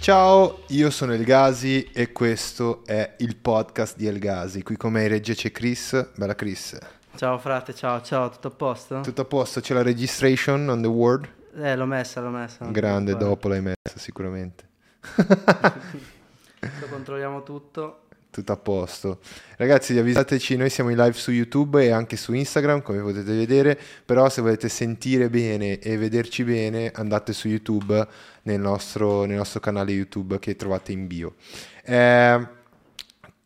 Ciao, 0.00 0.62
io 0.68 0.88
sono 0.88 1.12
El 1.12 1.24
Gasi 1.24 1.90
e 1.92 2.10
questo 2.10 2.86
è 2.86 3.16
il 3.18 3.36
podcast 3.36 3.98
di 3.98 4.06
El 4.06 4.18
Gasi. 4.18 4.62
Qui 4.62 4.78
con 4.78 4.92
me 4.92 5.02
in 5.02 5.08
regia 5.08 5.34
c'è 5.34 5.52
Chris. 5.52 6.12
Bella 6.16 6.34
Chris. 6.34 6.78
Ciao 7.16 7.36
frate, 7.36 7.74
ciao, 7.74 8.00
ciao, 8.00 8.30
tutto 8.30 8.48
a 8.48 8.50
posto? 8.50 9.00
Tutto 9.02 9.20
a 9.20 9.24
posto, 9.26 9.60
c'è 9.60 9.74
la 9.74 9.82
registration 9.82 10.70
on 10.70 10.80
the 10.80 10.88
word? 10.88 11.28
Eh, 11.54 11.76
l'ho 11.76 11.84
messa, 11.84 12.22
l'ho 12.22 12.30
messa. 12.30 12.64
Grande, 12.70 13.14
dopo 13.14 13.48
l'hai 13.48 13.60
messa 13.60 13.98
sicuramente. 13.98 14.66
Adesso 15.16 16.86
controlliamo 16.88 17.42
tutto. 17.42 18.04
Tutto 18.30 18.52
a 18.52 18.56
posto. 18.56 19.18
Ragazzi, 19.56 19.98
avvisateci, 19.98 20.56
noi 20.56 20.70
siamo 20.70 20.90
in 20.90 20.96
live 20.96 21.14
su 21.14 21.32
YouTube 21.32 21.84
e 21.84 21.90
anche 21.90 22.16
su 22.16 22.32
Instagram, 22.32 22.80
come 22.80 23.00
potete 23.00 23.34
vedere, 23.34 23.76
però 24.04 24.28
se 24.28 24.40
volete 24.40 24.68
sentire 24.68 25.28
bene 25.28 25.80
e 25.80 25.96
vederci 25.96 26.44
bene, 26.44 26.92
andate 26.94 27.32
su 27.32 27.48
YouTube 27.48 28.06
nel 28.42 28.60
nostro, 28.60 29.24
nel 29.24 29.36
nostro 29.36 29.58
canale 29.58 29.90
YouTube 29.90 30.38
che 30.38 30.54
trovate 30.54 30.92
in 30.92 31.08
bio. 31.08 31.34
Eh, 31.82 32.46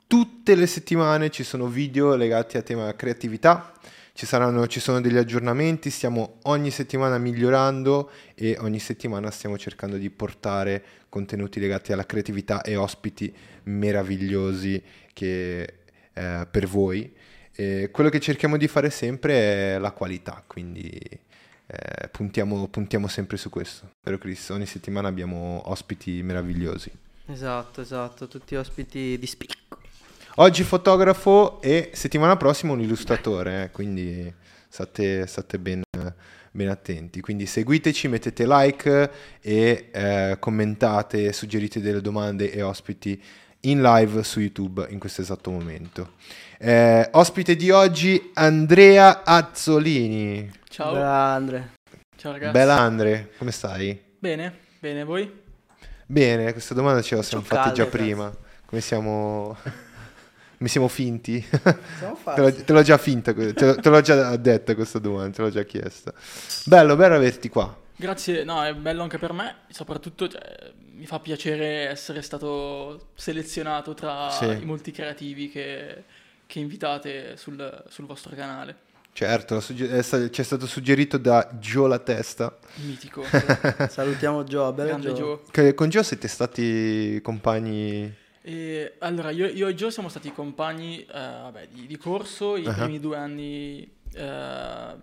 tutte 0.06 0.54
le 0.54 0.66
settimane 0.66 1.30
ci 1.30 1.45
sono 1.45 1.66
video 1.66 2.14
legati 2.14 2.59
a 2.59 2.62
tema 2.62 2.95
creatività. 2.95 3.73
Ci, 4.16 4.27
saranno, 4.27 4.68
ci 4.68 4.78
sono 4.78 5.00
degli 5.00 5.16
aggiornamenti, 5.16 5.91
stiamo 5.91 6.38
ogni 6.42 6.70
settimana 6.70 7.18
migliorando 7.18 8.12
e 8.37 8.56
ogni 8.60 8.78
settimana 8.78 9.28
stiamo 9.32 9.59
cercando 9.59 9.96
di 9.96 10.09
portare 10.09 10.84
contenuti 11.09 11.59
legati 11.59 11.92
alla 11.92 12.06
creatività 12.06 12.62
e 12.62 12.77
ospiti 12.77 13.34
meravigliosi 13.64 14.80
che, 15.12 15.62
eh, 16.12 16.46
per 16.48 16.66
voi. 16.68 17.12
E 17.50 17.90
quello 17.90 18.09
che 18.09 18.20
cerchiamo 18.20 18.56
di 18.56 18.68
fare 18.68 18.88
sempre 18.90 19.74
è 19.74 19.78
la 19.78 19.90
qualità, 19.90 20.45
quindi 20.46 20.92
eh, 21.66 22.09
puntiamo, 22.09 22.68
puntiamo 22.68 23.09
sempre 23.09 23.37
su 23.37 23.51
questo. 23.51 23.95
Vero 24.01 24.18
Chris? 24.18 24.48
Ogni 24.51 24.66
settimana 24.66 25.09
abbiamo 25.09 25.60
ospiti 25.65 26.23
meravigliosi. 26.23 26.88
Esatto, 27.26 27.80
esatto, 27.80 28.29
tutti 28.29 28.54
ospiti 28.54 29.18
di 29.18 29.26
spicco. 29.26 29.79
Oggi 30.38 30.65
fotografo 30.65 31.63
e 31.63 31.90
settimana 31.93 32.37
prossima 32.37 32.73
un 32.73 32.80
illustratore, 32.80 33.63
eh, 33.63 33.71
quindi 33.71 34.35
state, 34.68 35.29
state 35.29 35.60
ben, 35.60 35.80
ben 36.51 36.68
attenti. 36.68 37.21
Quindi 37.21 37.46
seguiteci, 37.46 38.09
mettete 38.09 38.45
like 38.45 39.10
e 39.41 39.91
eh, 39.93 40.37
commentate, 40.41 41.32
suggerite 41.32 41.80
delle 41.80 42.01
domande 42.01 42.51
e 42.51 42.63
ospiti 42.63 43.23
in 43.60 43.80
live 43.80 44.24
su 44.24 44.41
YouTube 44.41 44.85
in 44.91 44.99
questo 44.99 45.23
esatto 45.23 45.52
momento. 45.52 46.15
Eh, 46.59 47.09
ospite 47.13 47.54
di 47.54 47.71
oggi 47.71 48.32
Andrea 48.35 49.23
Azzolini. 49.23 50.51
Ciao, 50.69 50.95
Grande. 50.95 51.74
ciao 52.16 52.32
ragazzi. 52.32 52.51
Bella 52.51 52.80
Andre, 52.80 53.30
come 53.38 53.52
stai? 53.52 54.02
Bene, 54.19 54.52
bene, 54.80 55.04
voi? 55.04 55.32
Bene, 56.07 56.51
questa 56.51 56.74
domanda 56.74 57.02
ce 57.02 57.15
la 57.15 57.23
siamo 57.23 57.45
fatte 57.45 57.71
già 57.71 57.88
calde, 57.88 57.98
prima. 57.98 58.32
Come 58.66 58.80
siamo... 58.80 59.93
Come 60.65 60.76
siamo 60.76 60.88
finti? 60.88 61.46
Siamo 61.98 62.18
Te 62.34 62.40
l'ho, 62.40 62.54
te 62.65 62.73
l'ho 62.73 62.80
già 62.82 62.96
finta, 62.96 63.34
te 63.34 63.52
l'ho, 63.54 63.74
te 63.74 63.88
l'ho 63.90 64.00
già 64.00 64.34
detta 64.37 64.75
questa 64.75 64.98
domanda, 64.98 65.37
te 65.37 65.43
l'ho 65.43 65.50
già 65.50 65.62
chiesta. 65.65 66.10
Bello, 66.65 66.97
bello 66.97 67.16
averti 67.16 67.50
qua. 67.50 67.78
Grazie, 67.94 68.44
no, 68.44 68.65
è 68.65 68.72
bello 68.75 69.03
anche 69.03 69.19
per 69.19 69.34
me, 69.34 69.56
soprattutto 69.69 70.26
cioè, 70.26 70.41
mi 70.94 71.04
fa 71.04 71.20
piacere 71.20 71.88
essere 71.91 72.22
stato 72.22 73.09
selezionato 73.15 73.92
tra 73.92 74.31
Sì. 74.31 74.47
i 74.47 74.65
molti 74.65 74.91
creativi 74.91 75.50
che, 75.50 76.04
che 76.47 76.59
invitate 76.60 77.37
sul, 77.37 77.84
sul 77.88 78.06
vostro 78.06 78.34
canale. 78.34 78.76
Certo, 79.12 79.60
sugge- 79.60 80.03
sta- 80.03 80.31
ci 80.31 80.41
è 80.41 80.44
stato 80.44 80.66
suggerito 80.66 81.19
da 81.19 81.47
Gio 81.60 81.87
la 81.87 81.98
testa. 81.98 82.56
Mitico, 82.76 83.22
Salutiamo 83.91 84.44
Gio, 84.44 84.72
bello 84.72 85.12
Gio. 85.12 85.42
Che 85.50 85.75
con 85.75 85.91
Gio 85.91 86.03
siete 86.03 86.26
stati 86.26 87.20
compagni... 87.22 88.22
E, 88.47 88.97
allora, 88.98 89.31
io, 89.31 89.47
io 89.47 89.69
e 89.69 89.75
Joe 89.75 89.91
siamo 89.91 90.10
stati 90.10 90.31
compagni 90.31 91.00
eh, 91.00 91.06
vabbè, 91.12 91.69
di, 91.69 91.86
di 91.86 91.96
corso 91.96 92.56
i 92.56 92.66
Ah. 92.66 92.74
primi 92.74 93.00
due 93.00 93.16
anni, 93.16 93.91
eh, 94.12 94.94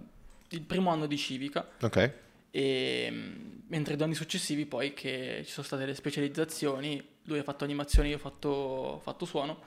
il 0.50 0.62
primo 0.62 0.92
anno 0.92 1.08
di 1.08 1.18
civica. 1.18 1.68
Ok. 1.82 2.12
E 2.52 3.10
mh, 3.10 3.64
mentre 3.70 3.94
i 3.94 3.96
due 3.96 4.06
anni 4.06 4.14
successivi 4.14 4.68
poi 4.68 4.94
che 4.94 5.42
ci 5.44 5.52
sono 5.52 5.66
state 5.66 5.88
le 5.88 5.96
specializzazioni, 5.96 7.04
lui 7.24 7.40
ha 7.40 7.44
fatto 7.44 7.64
animazioni, 7.64 8.10
io 8.10 8.18
ho 8.18 8.20
fatto, 8.20 9.00
fatto 9.02 9.26
suono 9.26 9.62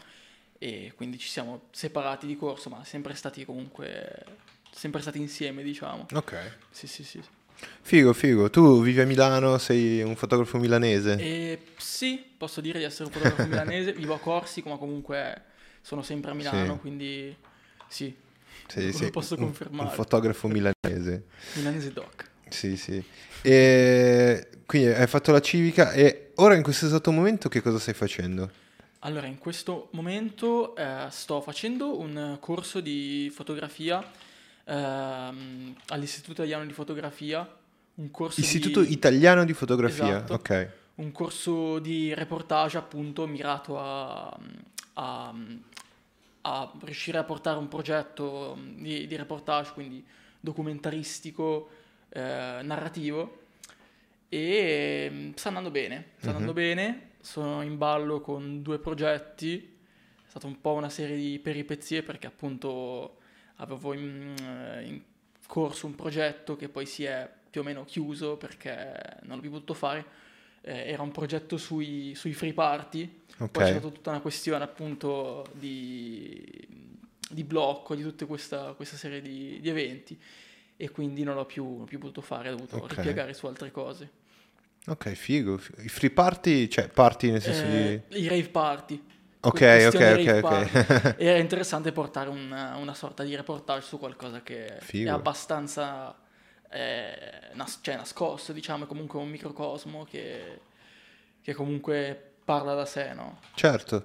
e 0.57 0.93
quindi 0.95 1.19
ci 1.19 1.29
siamo 1.29 1.63
separati 1.73 2.29
di 2.29 2.37
corso, 2.37 2.71
ma 2.71 2.85
sempre 2.85 3.15
stati 3.15 3.45
comunque, 3.45 4.25
sempre 4.71 5.01
stati 5.01 5.19
insieme 5.19 5.65
diciamo. 5.65 6.07
Ok. 6.15 6.59
Sì, 6.71 6.87
sì, 6.87 7.03
sì. 7.03 7.21
Figo, 7.83 8.13
figo. 8.13 8.51
Tu 8.51 8.83
vivi 8.83 9.01
a 9.01 9.07
Milano, 9.07 9.59
sei 9.59 10.03
un 10.03 10.17
fotografo 10.17 10.59
milanese. 10.59 11.17
E 11.19 11.59
sì, 11.77 12.23
posso 12.37 12.61
dire 12.61 12.79
di 12.79 12.85
essere 12.85 13.05
un 13.05 13.11
fotografo 13.11 13.47
milanese, 13.47 13.93
vivo 13.95 14.15
a 14.15 14.19
Corsi, 14.19 14.63
ma 14.67 14.77
comunque 14.77 15.43
sono 15.83 16.03
sempre 16.03 16.31
a 16.31 16.35
Milano, 16.35 16.75
Sì. 16.75 16.79
quindi 16.81 17.37
sì, 17.89 18.15
lo 18.75 18.93
sei 18.93 19.11
posso 19.11 19.35
un- 19.35 19.41
confermare. 19.45 19.89
Un 19.91 19.95
fotografo 19.95 20.49
milanese. 20.49 21.25
milanese 21.55 21.93
doc. 21.93 22.31
Sì, 22.49 22.77
sì. 22.77 23.03
E 23.43 24.49
quindi 24.65 24.89
hai 24.89 25.07
fatto 25.07 25.31
la 25.33 25.41
civica 25.41 25.93
e 25.93 26.31
ora 26.37 26.55
in 26.55 26.63
questo 26.63 26.87
esatto 26.87 27.11
momento 27.13 27.49
che 27.49 27.61
cosa 27.61 27.79
stai 27.79 27.95
facendo? 27.95 28.51
Allora, 29.01 29.27
in 29.27 29.37
questo 29.39 29.89
momento 29.93 30.75
eh, 30.77 31.07
sto 31.11 31.43
facendo 31.43 31.99
un 32.01 32.39
corso 32.41 32.81
di 32.81 33.31
fotografia 33.35 34.03
ehm, 34.65 35.75
all'Istituto 35.89 36.33
Italiano 36.43 36.67
di 36.67 36.73
Fotografia, 36.73 37.49
un 37.97 38.11
corso 38.11 38.41
Istituto 38.41 38.83
di, 38.83 38.93
Italiano 38.93 39.45
di 39.45 39.53
Fotografia. 39.53 40.17
Esatto. 40.17 40.35
Ok. 40.35 40.71
un 40.97 41.11
corso 41.13 41.79
di 41.81 42.15
reportage 42.15 42.77
appunto 42.79 43.27
mirato 43.27 43.79
a, 43.81 44.39
a- 44.95 45.35
a 46.47 46.73
riuscire 46.83 47.19
a 47.19 47.25
portare 47.25 47.59
un 47.59 47.69
progetto 47.69 48.57
di, 48.77 49.07
di 49.07 49.17
reportage, 49.17 49.73
quindi 49.73 50.05
documentaristico, 50.39 51.69
eh, 52.11 52.61
narrativo 52.63 53.41
e 54.29 55.09
mm, 55.11 55.31
sta 55.35 55.49
andando 55.49 55.71
bene, 55.71 56.09
sta 56.19 56.29
andando 56.31 56.51
Mhm. 56.53 56.57
bene, 56.57 57.11
sono 57.21 57.63
in 57.63 57.79
ballo 57.79 58.21
con 58.21 58.63
due 58.63 58.79
progetti, 58.79 59.57
è 59.57 60.29
stata 60.29 60.47
un 60.47 60.61
po' 60.61 60.73
una 60.73 60.91
serie 60.91 61.17
di 61.17 61.39
peripezie 61.39 62.03
perché 62.03 62.27
appunto 62.27 63.17
avevo 63.57 63.93
in, 63.95 64.35
eh, 64.41 64.83
in 64.87 65.01
corso 65.47 65.87
un 65.87 65.95
progetto 65.95 66.57
che 66.57 66.69
poi 66.69 66.87
si 66.87 67.05
è 67.05 67.31
più 67.51 67.61
o 67.61 67.65
meno 67.65 67.85
chiuso 67.85 68.37
perché 68.37 69.19
non 69.23 69.37
l'ho 69.37 69.43
più 69.43 69.51
potuto 69.51 69.75
fare, 69.75 70.23
Eh, 70.67 70.91
era 70.91 71.03
un 71.03 71.11
progetto 71.13 71.59
sui, 71.59 72.15
sui 72.15 72.33
free 72.33 72.55
party, 72.55 73.21
poi 73.37 73.49
c'è 73.53 73.71
stata 73.73 73.89
tutta 73.89 74.09
una 74.09 74.21
questione 74.21 74.65
appunto 74.65 75.47
di, 75.53 76.43
di 77.29 77.45
blocco 77.45 77.95
di 77.95 78.03
tutta 78.03 78.25
questa, 78.25 78.73
questa 78.73 78.97
serie 78.97 79.21
di, 79.21 79.61
di 79.61 79.69
eventi 79.69 80.19
e 80.77 80.91
quindi 80.91 81.23
non 81.23 81.35
l'ho 81.35 81.45
più, 81.45 81.65
non 81.77 81.85
più 81.85 81.99
potuto 81.99 82.23
fare, 82.23 82.49
ho 82.49 82.53
dovuto 82.57 82.77
Ok. 82.77 82.97
ripiegare 82.97 83.35
su 83.35 83.47
altre 83.47 83.71
cose. 83.71 84.11
Ok, 84.87 85.13
figo. 85.13 85.61
I 85.83 85.89
free 85.89 86.11
party, 86.11 86.67
cioè 86.69 86.89
party 86.89 87.31
nel 87.31 87.43
senso 87.43 87.67
Eh, 87.67 88.03
di... 88.09 88.21
I 88.23 88.29
rave 88.29 88.49
party. 88.49 89.03
Ok, 89.45 89.85
ok, 89.89 89.95
ok, 89.95 90.43
ok. 90.43 91.15
Era 91.19 91.39
interessante 91.39 91.93
portare 91.93 92.29
una, 92.31 92.77
una 92.77 92.95
sorta 92.95 93.23
di 93.23 93.35
reportage 93.37 93.87
su 93.87 93.99
qualcosa 93.99 94.43
che 94.43 94.77
Figo. 94.81 95.09
è 95.11 95.13
abbastanza 95.13 96.15
eh, 96.71 97.51
nas- 97.53 97.79
cioè, 97.83 97.97
nascosto, 97.97 98.53
diciamo, 98.53 98.85
è 98.85 98.87
comunque 98.87 99.19
un 99.19 99.29
microcosmo 99.29 100.05
che, 100.05 100.61
che 101.43 101.55
comunque 101.55 102.33
parla 102.45 102.75
da 102.75 102.85
sé, 102.87 103.13
no? 103.15 103.39
certo, 103.55 104.05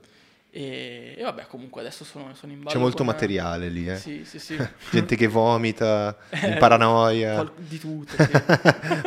E, 0.52 1.14
e 1.18 1.24
vabbè, 1.24 1.46
comunque 1.48 1.82
adesso 1.82 2.04
sono, 2.04 2.34
sono 2.34 2.52
in 2.52 2.60
ballo 2.60 2.72
c'è 2.72 2.80
molto 2.80 2.98
con- 2.98 3.06
materiale 3.08 3.70
lì, 3.70 3.88
eh. 3.88 3.96
Sì, 3.96 4.26
sì, 4.26 4.40
sì. 4.40 4.58
Gente 4.92 5.16
che 5.16 5.28
vomita, 5.28 6.18
in 6.44 6.54
Eh, 6.54 6.58
paranoia. 6.58 7.50
di 7.58 7.78
tutto, 7.80 8.16
sì. 8.24 8.32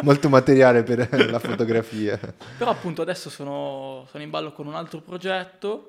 molto 0.03 0.29
materiale 0.29 0.83
per 0.83 1.31
la 1.31 1.39
fotografia. 1.39 2.19
Però 2.59 2.71
appunto 2.71 3.03
adesso 3.03 3.29
sono, 3.29 4.07
sono 4.11 4.23
in 4.23 4.31
ballo 4.31 4.53
con 4.53 4.67
un 4.67 4.75
altro 4.75 5.01
progetto 5.01 5.89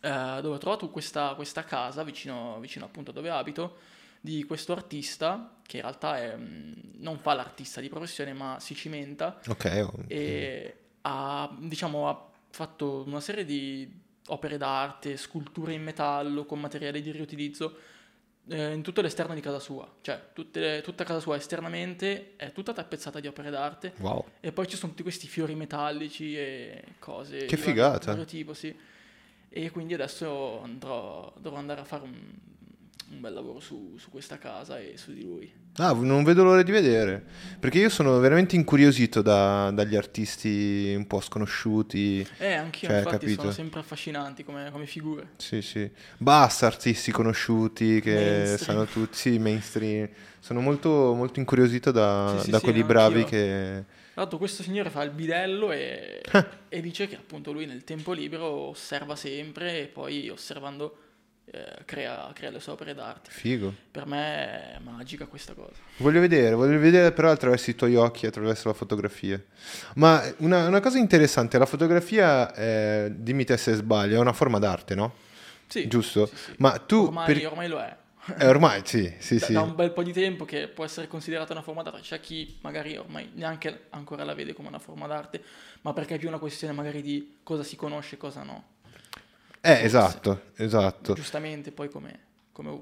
eh, 0.00 0.38
dove 0.42 0.54
ho 0.54 0.58
trovato 0.58 0.88
questa, 0.90 1.34
questa 1.34 1.64
casa 1.64 2.02
vicino, 2.02 2.58
vicino 2.60 2.84
appunto 2.84 3.12
dove 3.12 3.30
abito 3.30 3.76
di 4.20 4.44
questo 4.44 4.72
artista 4.72 5.58
che 5.62 5.76
in 5.76 5.82
realtà 5.82 6.18
è, 6.18 6.36
mm, 6.36 6.72
non 6.96 7.18
fa 7.18 7.34
l'artista 7.34 7.80
di 7.80 7.88
professione 7.88 8.32
ma 8.32 8.58
si 8.60 8.74
cimenta 8.74 9.40
oh, 9.46 9.56
e 10.08 10.76
ha, 11.02 11.56
diciamo, 11.58 12.08
ha 12.08 12.28
fatto 12.50 13.04
una 13.06 13.20
serie 13.20 13.44
di 13.44 14.04
opere 14.28 14.56
d'arte, 14.56 15.16
sculture 15.16 15.72
in 15.72 15.82
metallo 15.82 16.44
con 16.44 16.58
materiali 16.58 17.00
di 17.00 17.12
riutilizzo 17.12 17.78
eh, 18.48 18.72
in 18.72 18.82
tutto 18.82 19.00
l'esterno 19.00 19.34
di 19.34 19.40
casa 19.40 19.58
sua, 19.58 19.92
cioè 20.00 20.20
tutte 20.32 20.80
tutta 20.82 21.04
casa 21.04 21.20
sua 21.20 21.36
esternamente 21.36 22.34
è 22.36 22.52
tutta 22.52 22.72
tappezzata 22.72 23.20
di 23.20 23.26
opere 23.26 23.50
d'arte 23.50 23.94
wow. 23.98 24.24
e 24.40 24.52
poi 24.52 24.66
ci 24.66 24.76
sono 24.76 24.90
tutti 24.90 25.02
questi 25.02 25.26
fiori 25.26 25.54
metallici 25.54 26.36
e 26.36 26.82
cose 26.98 27.44
Che 27.44 27.56
di 27.56 27.62
figata. 27.62 28.14
tipo, 28.24 28.54
sì. 28.54 28.76
E 29.48 29.70
quindi 29.70 29.94
adesso 29.94 30.60
andrò, 30.62 31.32
dovrò 31.38 31.58
andare 31.58 31.80
a 31.80 31.84
fare 31.84 32.02
un, 32.04 32.12
un 33.10 33.20
bel 33.20 33.32
lavoro 33.32 33.60
su, 33.60 33.94
su 33.98 34.10
questa 34.10 34.38
casa 34.38 34.78
e 34.78 34.94
su 34.96 35.12
di 35.12 35.22
lui. 35.22 35.50
Ah, 35.78 35.92
non 35.92 36.24
vedo 36.24 36.42
l'ora 36.42 36.62
di 36.62 36.70
vedere, 36.70 37.22
perché 37.60 37.78
io 37.78 37.90
sono 37.90 38.18
veramente 38.18 38.56
incuriosito 38.56 39.20
da- 39.20 39.70
dagli 39.70 39.94
artisti 39.94 40.94
un 40.96 41.06
po' 41.06 41.20
sconosciuti. 41.20 42.26
Eh, 42.38 42.54
anch'io 42.54 42.88
Cioè, 42.88 42.96
infatti 42.98 43.18
capito? 43.18 43.40
sono 43.42 43.52
sempre 43.52 43.80
affascinanti 43.80 44.42
come, 44.42 44.70
come 44.70 44.86
figure. 44.86 45.28
Sì, 45.36 45.60
sì. 45.60 45.90
Basta 46.16 46.66
artisti 46.66 47.12
conosciuti 47.12 48.00
che 48.00 48.14
Mainstream. 48.14 48.56
sanno 48.56 48.86
tutti, 48.86 49.16
sì, 49.18 49.38
mainstream. 49.38 50.08
Sono 50.38 50.60
molto, 50.60 51.12
molto 51.14 51.40
incuriosito 51.40 51.90
da, 51.90 52.36
Sì, 52.38 52.44
sì, 52.44 52.50
da 52.50 52.58
sì, 52.58 52.64
quelli 52.64 52.80
anch'io. 52.80 52.94
bravi 52.94 53.24
che... 53.24 53.84
Tra 54.16 54.24
l'altro 54.24 54.40
questo 54.40 54.62
signore 54.62 54.88
fa 54.88 55.02
il 55.02 55.10
bidello 55.10 55.72
e, 55.72 56.22
Ah. 56.32 56.46
e 56.70 56.80
dice 56.80 57.06
che 57.06 57.16
appunto 57.16 57.52
lui 57.52 57.66
nel 57.66 57.84
tempo 57.84 58.12
libero 58.14 58.46
osserva 58.46 59.14
sempre 59.14 59.80
e 59.82 59.86
poi 59.88 60.30
osservando 60.30 61.00
eh, 61.50 61.84
crea, 61.84 62.30
crea 62.32 62.48
le 62.48 62.58
sue 62.58 62.72
opere 62.72 62.94
d'arte. 62.94 63.28
Figo. 63.30 63.74
Per 63.90 64.06
me 64.06 64.76
è 64.76 64.78
magica 64.82 65.26
questa 65.26 65.52
cosa. 65.52 65.74
Voglio 65.98 66.20
vedere, 66.20 66.54
voglio 66.54 66.78
vedere 66.78 67.12
però 67.12 67.30
attraverso 67.30 67.68
i 67.68 67.74
tuoi 67.74 67.94
occhi, 67.96 68.24
attraverso 68.24 68.68
la 68.68 68.74
fotografia. 68.74 69.38
Ma 69.96 70.22
una, 70.38 70.66
una 70.66 70.80
cosa 70.80 70.96
interessante, 70.96 71.58
la 71.58 71.66
fotografia, 71.66 72.54
eh, 72.54 73.12
dimmi 73.14 73.44
te 73.44 73.58
se 73.58 73.74
sbaglio, 73.74 74.16
è 74.16 74.18
una 74.18 74.32
forma 74.32 74.58
d'arte, 74.58 74.94
no? 74.94 75.12
Sì, 75.66 75.88
Giusto? 75.88 76.24
sì, 76.24 76.36
sì. 76.36 76.54
Ma 76.56 76.78
tu... 76.78 77.04
ormai, 77.04 77.34
per- 77.34 77.46
ormai 77.48 77.68
lo 77.68 77.80
è. 77.80 77.94
Eh, 78.38 78.46
ormai, 78.46 78.82
sì, 78.84 79.14
sì, 79.18 79.38
da, 79.38 79.46
sì. 79.46 79.52
da 79.52 79.62
un 79.62 79.74
bel 79.74 79.92
po' 79.92 80.02
di 80.02 80.12
tempo 80.12 80.44
che 80.44 80.68
può 80.68 80.84
essere 80.84 81.06
considerata 81.06 81.52
una 81.52 81.62
forma 81.62 81.82
d'arte. 81.82 82.00
C'è 82.00 82.20
chi 82.20 82.58
magari 82.62 82.96
ormai 82.96 83.30
neanche 83.34 83.86
ancora 83.90 84.24
la 84.24 84.34
vede 84.34 84.52
come 84.52 84.68
una 84.68 84.78
forma 84.78 85.06
d'arte, 85.06 85.42
ma 85.82 85.92
perché 85.92 86.16
è 86.16 86.18
più 86.18 86.28
una 86.28 86.38
questione 86.38 86.72
magari 86.72 87.02
di 87.02 87.38
cosa 87.42 87.62
si 87.62 87.76
conosce 87.76 88.16
e 88.16 88.18
cosa 88.18 88.42
no. 88.42 88.64
Eh, 89.60 89.82
esatto, 89.82 90.50
esatto. 90.56 91.14
Giustamente 91.14 91.72
poi 91.72 91.88
come, 91.88 92.18
come 92.52 92.80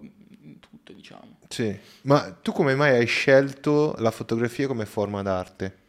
tutto, 0.61 0.93
diciamo. 0.93 1.39
Sì. 1.49 1.79
Ma 2.03 2.33
tu 2.33 2.53
come 2.53 2.75
mai 2.75 2.97
hai 2.97 3.07
scelto 3.07 3.95
la 3.99 4.11
fotografia 4.11 4.67
come 4.67 4.87
forma 4.87 5.23
d'arte? 5.23 5.83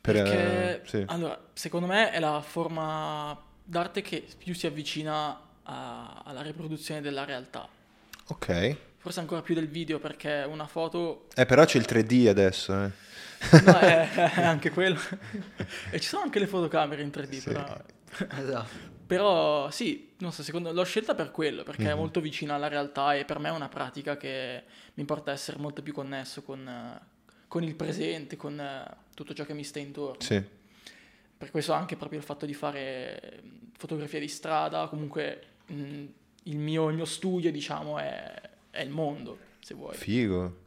Per, 0.00 0.14
Perché, 0.14 0.82
eh, 0.82 0.86
sì. 0.86 1.04
allora, 1.06 1.38
secondo 1.52 1.86
me 1.86 2.10
è 2.10 2.20
la 2.20 2.40
forma 2.40 3.38
d'arte 3.62 4.02
che 4.02 4.24
più 4.38 4.54
si 4.54 4.66
avvicina 4.66 5.38
a- 5.62 6.22
alla 6.24 6.42
riproduzione 6.42 7.00
della 7.00 7.24
realtà. 7.24 7.68
Ok. 8.30 8.76
Forse 8.98 9.20
ancora 9.20 9.40
più 9.42 9.54
del 9.54 9.68
video 9.68 9.98
perché 9.98 10.44
una 10.48 10.66
foto 10.66 11.26
Eh, 11.34 11.46
però 11.46 11.64
c'è 11.64 11.78
il 11.78 11.86
3D 11.88 12.28
adesso, 12.28 12.72
eh. 12.84 12.90
no, 13.64 13.78
è, 13.78 14.10
è 14.12 14.42
anche 14.44 14.70
quello. 14.70 14.98
e 15.90 15.98
ci 16.00 16.08
sono 16.08 16.22
anche 16.22 16.38
le 16.38 16.46
fotocamere 16.46 17.02
in 17.02 17.08
3D, 17.08 17.30
Sì. 17.38 17.44
però... 17.50 17.64
Esatto. 18.38 18.98
Però 19.06 19.70
sì, 19.70 20.12
non 20.18 20.32
so, 20.32 20.42
secondo 20.42 20.70
l'ho 20.72 20.84
scelta 20.84 21.14
per 21.14 21.30
quello, 21.32 21.62
perché 21.64 21.84
Mhm. 21.84 21.88
è 21.90 21.94
molto 21.94 22.20
vicina 22.20 22.54
alla 22.54 22.68
realtà 22.68 23.14
e 23.14 23.24
per 23.24 23.38
me 23.38 23.48
è 23.48 23.52
una 23.52 23.68
pratica 23.68 24.16
che 24.16 24.62
mi 24.94 25.04
porta 25.04 25.30
a 25.30 25.34
essere 25.34 25.58
molto 25.58 25.82
più 25.82 25.92
connesso 25.92 26.42
con, 26.42 27.00
con 27.48 27.62
il 27.64 27.74
presente, 27.74 28.36
con 28.36 28.60
eh, 28.60 28.84
tutto 29.14 29.32
ciò 29.34 29.44
che 29.44 29.54
mi 29.54 29.64
sta 29.64 29.78
intorno. 29.80 30.20
Sì. 30.20 30.40
Per 31.38 31.50
questo 31.50 31.72
anche 31.72 31.96
proprio 31.96 32.18
il 32.18 32.24
fatto 32.24 32.44
di 32.46 32.54
fare 32.54 33.20
eh, 33.20 33.40
fotografia 33.78 34.20
di 34.20 34.28
strada, 34.28 34.86
comunque 34.88 35.42
mh, 35.66 36.04
il, 36.44 36.58
mio, 36.58 36.88
il 36.88 36.96
mio 36.96 37.04
studio, 37.04 37.50
diciamo, 37.50 37.98
è, 37.98 38.40
è 38.70 38.80
il 38.80 38.90
mondo, 38.90 39.38
se 39.60 39.74
vuoi. 39.74 39.94
Figo. 39.94 40.58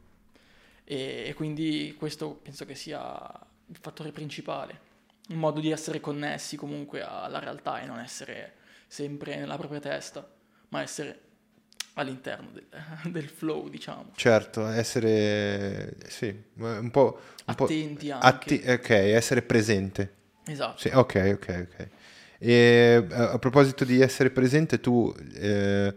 E, 0.84 1.24
e 1.28 1.34
quindi 1.34 1.94
questo 1.98 2.40
penso 2.42 2.64
che 2.64 2.74
sia 2.74 3.30
il 3.66 3.76
fattore 3.80 4.12
principale, 4.12 4.80
un 5.30 5.38
modo 5.38 5.60
di 5.60 5.70
essere 5.70 6.00
connessi 6.00 6.56
comunque 6.56 7.02
alla 7.02 7.38
realtà 7.38 7.80
e 7.80 7.86
non 7.86 7.98
essere 7.98 8.54
sempre 8.86 9.36
nella 9.36 9.56
propria 9.56 9.80
testa, 9.80 10.28
ma 10.68 10.82
essere 10.82 11.20
all'interno 11.94 12.50
del, 12.50 12.66
del 13.10 13.28
flow, 13.28 13.68
diciamo. 13.68 14.12
Certo, 14.14 14.66
essere... 14.66 15.96
Sì, 16.08 16.26
un 16.56 16.90
po'... 16.90 17.20
Un 17.46 17.54
po' 17.54 17.64
Attenti 17.64 18.10
anche. 18.10 18.26
atti- 18.26 18.70
ok, 18.70 18.90
essere 18.90 19.42
presente. 19.42 20.14
Esatto. 20.46 20.78
Sì, 20.78 20.88
ok, 20.88 21.32
ok, 21.34 21.68
ok. 21.70 21.88
E 22.38 23.06
eh, 23.08 23.14
a 23.14 23.38
proposito 23.38 23.84
di 23.84 24.00
essere 24.00 24.30
presente, 24.30 24.80
tu 24.80 25.14
eh, 25.34 25.94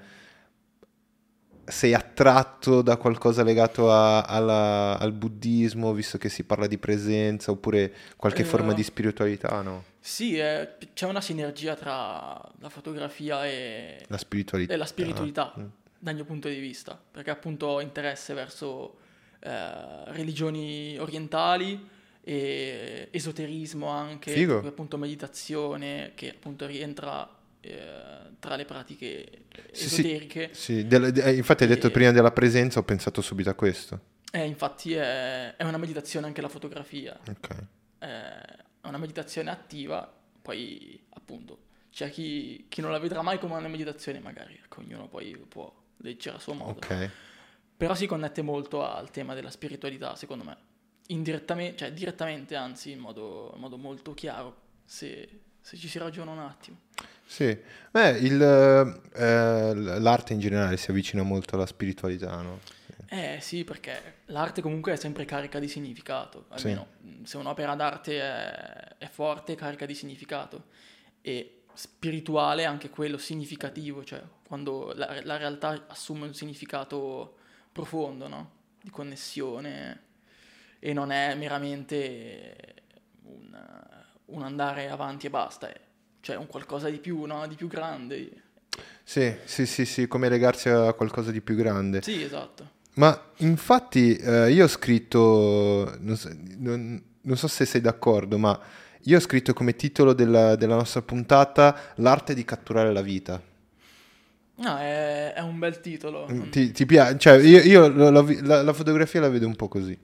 sei 1.66 1.94
attratto 1.94 2.82
da 2.82 2.96
qualcosa 2.96 3.44
legato 3.44 3.92
a- 3.92 4.22
alla- 4.22 4.98
al 4.98 5.12
buddismo, 5.12 5.92
visto 5.94 6.18
che 6.18 6.30
si 6.30 6.44
parla 6.46 6.66
di 6.68 6.78
presenza, 6.78 7.52
oppure 7.52 7.94
qualche 8.16 8.44
Eh, 8.44 8.46
forma 8.46 8.74
di 8.74 8.84
spiritualità, 8.84 9.62
no? 9.62 9.84
Sì, 10.00 10.38
è- 10.38 10.78
c'è 10.94 11.06
una 11.08 11.20
sinergia 11.20 11.76
tra 11.76 12.42
la 12.60 12.70
fotografia 12.70 13.46
e, 13.46 14.06
La 14.08 14.18
spiritualità. 14.18 14.74
e 14.74 14.78
la 14.78 14.86
spiritualità, 14.86 15.54
Mm. 15.60 15.66
dal 16.00 16.16
mio 16.16 16.24
punto 16.24 16.48
di 16.48 16.60
vista, 16.60 16.98
perché 17.12 17.32
appunto 17.32 17.66
ho 17.66 17.82
interesse 17.82 18.34
verso 18.34 19.00
eh, 19.40 20.04
religioni 20.14 20.98
orientali 20.98 21.88
e 22.30 23.08
esoterismo 23.12 23.88
anche, 23.88 24.34
Figo. 24.34 24.58
appunto 24.60 24.98
meditazione, 24.98 26.12
che 26.14 26.32
appunto 26.32 26.66
rientra 26.66 27.26
eh, 27.62 28.36
tra 28.40 28.56
le 28.58 28.66
pratiche 28.66 29.46
Sì, 29.72 29.88
sì. 29.90 30.02
esoteriche. 30.02 30.50
Sì, 30.54 30.88
del- 30.88 31.12
de- 31.14 31.24
eh, 31.24 31.36
infatti 31.36 31.64
hai 31.64 31.70
detto 31.70 31.88
E- 31.88 31.92
prima 31.92 32.12
della 32.12 32.32
presenza, 32.32 32.80
ho 32.80 32.84
pensato 32.84 33.22
subito 33.22 33.50
a 33.50 33.54
questo. 33.54 34.00
Eh, 34.32 34.44
infatti 34.46 34.94
è, 34.94 35.56
è 35.56 35.64
una 35.64 35.78
meditazione 35.78 36.28
anche 36.28 36.42
la 36.42 36.50
fotografia, 36.50 37.18
Ok. 37.30 37.56
è 38.00 38.42
una 38.82 38.98
meditazione 38.98 39.50
attiva, 39.50 40.14
poi 40.42 41.02
appunto 41.12 41.60
c'è 41.92 42.10
chi, 42.10 42.66
chi 42.68 42.82
non 42.82 42.92
la 42.92 43.00
vedrà 43.00 43.22
mai 43.22 43.40
come 43.40 43.56
una 43.56 43.68
meditazione 43.70 44.20
magari, 44.20 44.60
ecco, 44.62 44.82
ognuno 44.82 45.08
poi 45.08 45.36
può 45.48 45.74
leggere 46.00 46.36
a 46.36 46.40
suo 46.40 46.54
modo. 46.54 46.72
Ok. 46.80 47.10
Però 47.78 47.96
si 47.96 48.06
connette 48.06 48.42
molto 48.42 48.84
al 48.86 49.12
tema 49.12 49.34
della 49.34 49.50
spiritualità, 49.50 50.16
secondo 50.16 50.44
me. 50.44 50.58
Indirettamente, 51.08 51.78
cioè 51.78 51.94
direttamente, 51.94 52.56
anzi, 52.56 52.92
in 52.92 53.00
modo, 53.00 53.52
in 53.56 53.62
modo 53.62 53.78
molto 53.78 54.14
chiaro, 54.14 54.56
se, 54.86 55.42
se 55.62 55.78
ci 55.78 55.88
si 55.88 55.98
ragiona 55.98 56.32
un 56.32 56.40
attimo. 56.40 56.78
Sì, 57.26 57.58
Beh, 57.92 58.10
il, 58.20 58.42
eh, 58.42 59.74
l'arte 60.00 60.34
in 60.34 60.40
generale 60.40 60.78
si 60.78 60.90
avvicina 60.92 61.24
molto 61.24 61.56
alla 61.56 61.66
spiritualità, 61.66 62.42
no? 62.42 62.60
Eh 63.10 63.40
sì, 63.42 63.64
perché 63.64 64.16
l'arte 64.26 64.62
comunque 64.62 64.94
è 64.94 64.96
sempre 64.98 65.24
carica 65.26 65.60
di 65.60 65.68
significato, 65.68 66.46
Sì. 66.56 66.68
almeno 66.68 66.88
mh, 67.00 67.24
se 67.24 67.38
un'opera 67.38 67.76
d'arte 67.76 68.20
è, 68.20 68.96
è 68.98 69.08
forte, 69.08 69.54
è 69.54 69.56
carica 69.56 69.86
di 69.86 69.94
significato. 69.96 70.66
E 71.22 71.64
spirituale 71.74 72.66
anche 72.66 72.90
quello 72.90 73.18
significativo, 73.18 74.04
cioè 74.04 74.22
quando 74.46 74.94
la, 74.96 75.20
la 75.24 75.38
realtà 75.38 75.86
assume 75.88 76.26
un 76.26 76.34
significato 76.34 77.38
profondo, 77.72 78.28
no? 78.28 78.52
Di 78.82 78.90
connessione 78.90 80.04
e 80.80 80.94
non 80.94 81.12
è 81.12 81.36
meramente 81.36 82.56
un, 83.24 83.58
un 84.26 84.42
andare 84.44 84.90
avanti 84.90 85.28
e 85.28 85.30
basta, 85.30 85.68
è 85.70 85.80
cioè 86.22 86.36
un 86.36 86.48
qualcosa 86.48 86.90
di 86.90 86.98
più, 86.98 87.24
no? 87.26 87.48
Di 87.48 87.56
più 87.56 87.68
grande. 87.68 88.30
Sì, 89.04 89.34
sì, 89.46 89.66
sì, 89.66 89.86
sì, 89.86 90.08
come 90.08 90.28
legarsi 90.30 90.70
a 90.70 90.92
qualcosa 90.94 91.32
di 91.32 91.42
più 91.42 91.56
grande. 91.56 92.02
Sì, 92.02 92.22
esatto. 92.22 92.76
Ma 92.96 93.32
infatti 93.38 94.16
eh, 94.16 94.52
io 94.52 94.66
ho 94.66 94.68
scritto, 94.68 95.96
non 96.00 96.16
so, 96.18 96.30
non- 96.58 97.02
non 97.22 97.38
so 97.38 97.48
se 97.48 97.66
sei 97.66 97.82
d'accordo, 97.82 98.38
ma 98.38 98.60
io 99.04 99.18
ho 99.18 99.22
scritto 99.22 99.54
come 99.54 99.76
titolo 99.76 100.14
della, 100.14 100.56
della 100.56 100.76
nostra 100.76 101.02
puntata 101.02 101.94
L'arte 101.96 102.34
di 102.34 102.44
catturare 102.44 102.92
la 102.92 103.02
vita. 103.02 103.42
No, 104.56 104.78
è, 104.78 105.34
è 105.34 105.42
un 105.42 105.60
bel 105.60 105.80
titolo. 105.80 106.28
Mm, 106.32 106.50
Ti, 106.50 106.72
ti 106.72 106.86
piace? 106.86 107.18
Cioè, 107.20 107.38
io, 107.38 107.62
io 107.62 107.88
la, 107.90 108.10
la- 108.10 108.26
la- 108.42 108.62
la 108.64 108.74
fotografia 108.74 109.20
la 109.22 109.30
vedo 109.30 109.46
un 109.46 109.56
po' 109.56 109.68
così. 109.68 109.98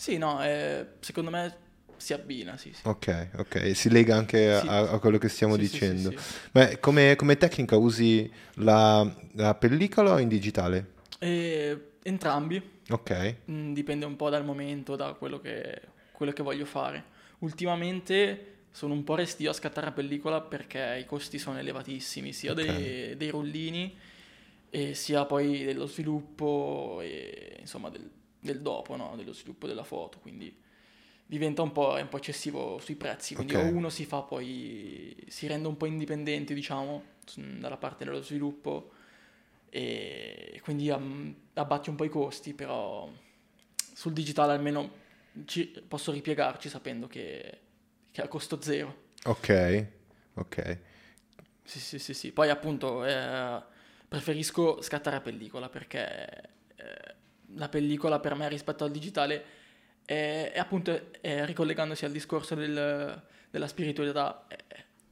Sì, 0.00 0.16
no, 0.16 0.42
eh, 0.42 0.86
secondo 1.00 1.28
me 1.28 1.54
si 1.98 2.14
abbina, 2.14 2.56
sì, 2.56 2.72
sì. 2.72 2.88
Ok, 2.88 3.28
ok, 3.36 3.76
si 3.76 3.90
lega 3.90 4.16
anche 4.16 4.50
a, 4.50 4.60
Sì. 4.60 4.66
a 4.66 4.98
quello 4.98 5.18
che 5.18 5.28
stiamo 5.28 5.58
dicendo. 5.58 6.14
Ma 6.52 6.74
come, 6.78 7.16
come 7.16 7.36
tecnica 7.36 7.76
usi 7.76 8.32
la, 8.54 9.06
la 9.32 9.54
pellicola 9.56 10.14
o 10.14 10.18
in 10.18 10.28
digitale? 10.28 10.92
E 11.18 11.96
entrambi, 12.02 12.78
Ok, 12.88 13.34
mm, 13.50 13.74
dipende 13.74 14.06
un 14.06 14.16
po' 14.16 14.30
dal 14.30 14.42
momento, 14.42 14.96
da 14.96 15.12
quello 15.12 15.38
che, 15.38 15.78
quello 16.12 16.32
che 16.32 16.42
voglio 16.42 16.64
fare. 16.64 17.04
Ultimamente 17.40 18.46
sono 18.70 18.94
un 18.94 19.04
po' 19.04 19.16
restio 19.16 19.50
a 19.50 19.52
scattare 19.52 19.88
a 19.88 19.92
pellicola 19.92 20.40
perché 20.40 20.96
i 20.98 21.04
costi 21.04 21.38
sono 21.38 21.58
elevatissimi, 21.58 22.32
sia 22.32 22.52
Ok. 22.52 22.64
dei, 22.64 23.16
dei 23.18 23.28
rollini 23.28 23.94
e 24.70 24.94
sia 24.94 25.26
poi 25.26 25.62
dello 25.62 25.84
sviluppo 25.84 27.00
e 27.02 27.58
insomma 27.60 27.90
del, 27.90 28.08
del 28.40 28.60
dopo, 28.60 28.96
no? 28.96 29.14
dello 29.16 29.32
sviluppo 29.32 29.66
della 29.66 29.84
foto, 29.84 30.18
quindi 30.18 30.54
diventa 31.26 31.62
un 31.62 31.72
po', 31.72 31.96
è 31.96 32.00
un 32.02 32.08
po' 32.08 32.16
eccessivo 32.16 32.78
sui 32.78 32.96
prezzi, 32.96 33.34
quindi 33.34 33.54
Ok. 33.54 33.58
o 33.58 33.60
uno 33.62 33.88
si 33.88 34.04
fa 34.04 34.22
poi, 34.22 35.16
si 35.28 35.46
rende 35.46 35.68
un 35.68 35.76
po' 35.76 35.86
indipendente 35.86 36.54
diciamo 36.54 37.04
dalla 37.36 37.76
parte 37.76 38.04
dello 38.04 38.22
sviluppo 38.22 38.90
e 39.68 40.60
quindi 40.64 40.90
abbatti 40.90 41.90
un 41.90 41.96
po' 41.96 42.04
i 42.04 42.08
costi, 42.08 42.54
però 42.54 43.08
sul 43.94 44.12
digitale 44.12 44.52
almeno 44.52 44.92
ci- 45.44 45.68
posso 45.86 46.10
ripiegarci 46.12 46.68
sapendo 46.68 47.06
che, 47.06 47.58
che 48.10 48.22
è 48.22 48.24
a 48.24 48.28
costo 48.28 48.60
zero. 48.60 49.08
ok, 49.24 49.48
ok. 50.34 50.78
Sì, 51.62 51.78
sì, 51.78 51.98
sì, 51.98 52.14
sì. 52.14 52.32
Poi 52.32 52.48
appunto 52.50 53.04
eh, 53.04 53.62
preferisco 54.08 54.82
scattare 54.82 55.16
a 55.16 55.20
pellicola 55.20 55.68
perché 55.68 56.42
eh, 56.76 57.14
la 57.54 57.68
pellicola 57.68 58.20
per 58.20 58.34
me 58.34 58.48
rispetto 58.48 58.84
al 58.84 58.90
digitale 58.90 59.44
è, 60.04 60.50
è 60.54 60.58
appunto, 60.58 61.10
è, 61.20 61.44
ricollegandosi 61.44 62.04
al 62.04 62.12
discorso 62.12 62.54
del, 62.54 63.22
della 63.50 63.66
spiritualità, 63.66 64.46
è, 64.48 64.56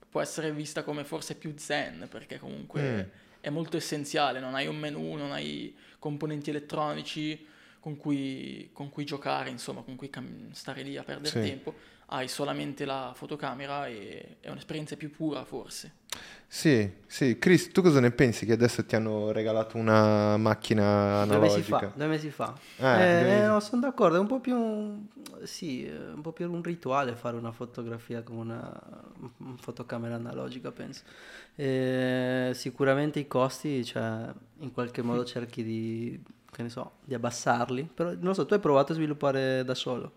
può 0.08 0.20
essere 0.20 0.52
vista 0.52 0.82
come 0.82 1.04
forse 1.04 1.34
più 1.34 1.54
zen 1.56 2.06
perché 2.10 2.38
comunque 2.38 2.82
Mm. 2.82 3.00
è 3.40 3.50
molto 3.50 3.76
essenziale, 3.76 4.40
non 4.40 4.54
hai 4.54 4.66
un 4.66 4.76
menu, 4.76 5.14
non 5.16 5.32
hai 5.32 5.76
componenti 5.98 6.50
elettronici 6.50 7.46
con 7.80 7.96
cui, 7.96 8.70
con 8.72 8.90
cui 8.90 9.04
giocare, 9.04 9.50
insomma, 9.50 9.82
con 9.82 9.96
cui 9.96 10.10
cam- 10.10 10.50
stare 10.52 10.82
lì 10.82 10.96
a 10.96 11.02
perdere 11.04 11.30
Sì. 11.30 11.40
tempo, 11.40 11.74
hai 12.06 12.28
solamente 12.28 12.84
la 12.84 13.12
fotocamera 13.14 13.86
e 13.86 14.36
è 14.40 14.50
un'esperienza 14.50 14.96
più 14.96 15.10
pura 15.10 15.44
forse. 15.44 15.92
Sì, 16.46 16.90
sì. 17.06 17.38
Chris, 17.38 17.70
tu 17.72 17.82
cosa 17.82 18.00
ne 18.00 18.10
pensi 18.10 18.46
che 18.46 18.52
adesso 18.52 18.84
ti 18.84 18.96
hanno 18.96 19.30
regalato 19.32 19.76
una 19.76 20.36
macchina 20.38 21.20
Due 21.24 21.38
mesi 21.38 21.62
fa, 21.62 21.76
analogica? 21.76 21.92
due 21.94 22.06
mesi 22.06 22.30
fa. 22.30 22.54
Eh, 22.76 22.84
Eh, 23.12 23.16
due 23.18 23.26
mesi. 23.26 23.46
no, 23.48 23.60
sono 23.60 23.80
d'accordo, 23.82 24.16
è 24.16 24.20
un 24.20 24.26
po' 24.26 24.40
più, 24.40 25.06
sì, 25.44 25.84
è 25.84 26.12
un 26.12 26.22
po' 26.22 26.32
più 26.32 26.50
un 26.50 26.62
rituale 26.62 27.14
fare 27.16 27.36
una 27.36 27.52
fotografia 27.52 28.22
con 28.22 28.36
una, 28.36 28.72
una 29.38 29.56
fotocamera 29.58 30.14
analogica, 30.14 30.72
penso. 30.72 31.02
Eh, 31.54 32.52
sicuramente 32.54 33.18
i 33.18 33.26
costi, 33.26 33.84
cioè, 33.84 34.32
in 34.60 34.72
qualche 34.72 35.02
modo 35.02 35.24
cerchi 35.26 35.62
di, 35.62 36.22
che 36.58 36.64
ne 36.64 36.70
so, 36.70 36.94
di 37.04 37.14
abbassarli, 37.14 37.88
però 37.94 38.12
non 38.18 38.34
so, 38.34 38.44
tu 38.44 38.52
hai 38.54 38.58
provato 38.58 38.90
a 38.90 38.96
sviluppare 38.96 39.62
da 39.62 39.76
solo, 39.76 40.10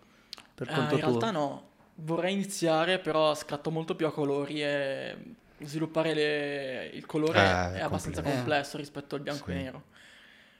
per 0.52 0.68
Eh, 0.68 0.72
conto 0.74 0.94
in 0.96 1.00
tuo? 1.00 1.08
realtà 1.10 1.30
no, 1.30 1.68
vorrei 1.94 2.32
iniziare 2.32 2.98
però 2.98 3.32
scatto 3.36 3.70
molto 3.70 3.94
più 3.94 4.08
a 4.08 4.12
colori 4.12 4.60
e 4.60 5.16
sviluppare 5.60 6.14
le- 6.14 6.90
il 6.94 7.06
colore 7.06 7.38
Eh, 7.38 7.74
è 7.74 7.80
abbastanza 7.80 8.22
complesso 8.22 8.76
rispetto 8.76 9.14
al 9.14 9.20
bianco 9.20 9.44
Sì. 9.44 9.50
e 9.52 9.54
nero. 9.54 9.82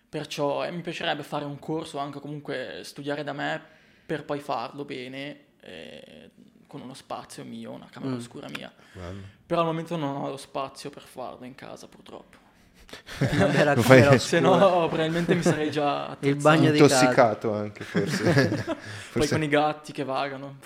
Perciò 0.08 0.64
eh, 0.64 0.70
mi 0.70 0.82
piacerebbe 0.82 1.24
fare 1.24 1.44
un 1.44 1.58
corso, 1.58 1.98
anche 1.98 2.20
comunque 2.20 2.82
studiare 2.84 3.24
da 3.24 3.32
me 3.32 3.60
per 4.06 4.24
poi 4.24 4.38
farlo 4.38 4.84
bene 4.84 5.46
eh, 5.62 6.30
con 6.68 6.80
uno 6.80 6.94
spazio 6.94 7.44
mio, 7.44 7.72
una 7.72 7.88
camera 7.90 8.12
Mm. 8.14 8.18
oscura 8.18 8.48
mia. 8.48 8.72
Bello. 8.92 9.20
Però 9.44 9.62
al 9.62 9.66
momento 9.66 9.96
non 9.96 10.14
ho 10.14 10.28
lo 10.28 10.36
spazio 10.36 10.90
per 10.90 11.02
farlo 11.02 11.44
in 11.44 11.56
casa 11.56 11.88
purtroppo. 11.88 12.38
Una 13.32 13.46
bella 13.46 13.74
Lo 13.74 13.82
fai- 13.82 14.18
Se 14.18 14.40
no 14.40 14.56
probabilmente 14.88 15.34
mi 15.34 15.42
sarei 15.42 15.70
già 15.70 16.16
Il 16.20 16.36
bagno. 16.36 16.70
Intossicato 16.70 17.52
anche, 17.54 17.84
forse. 17.84 18.22
Poi 18.64 18.76
Forse- 19.10 19.28
con 19.34 19.42
i 19.42 19.48
gatti 19.48 19.92
che 19.92 20.04
vagano. 20.04 20.56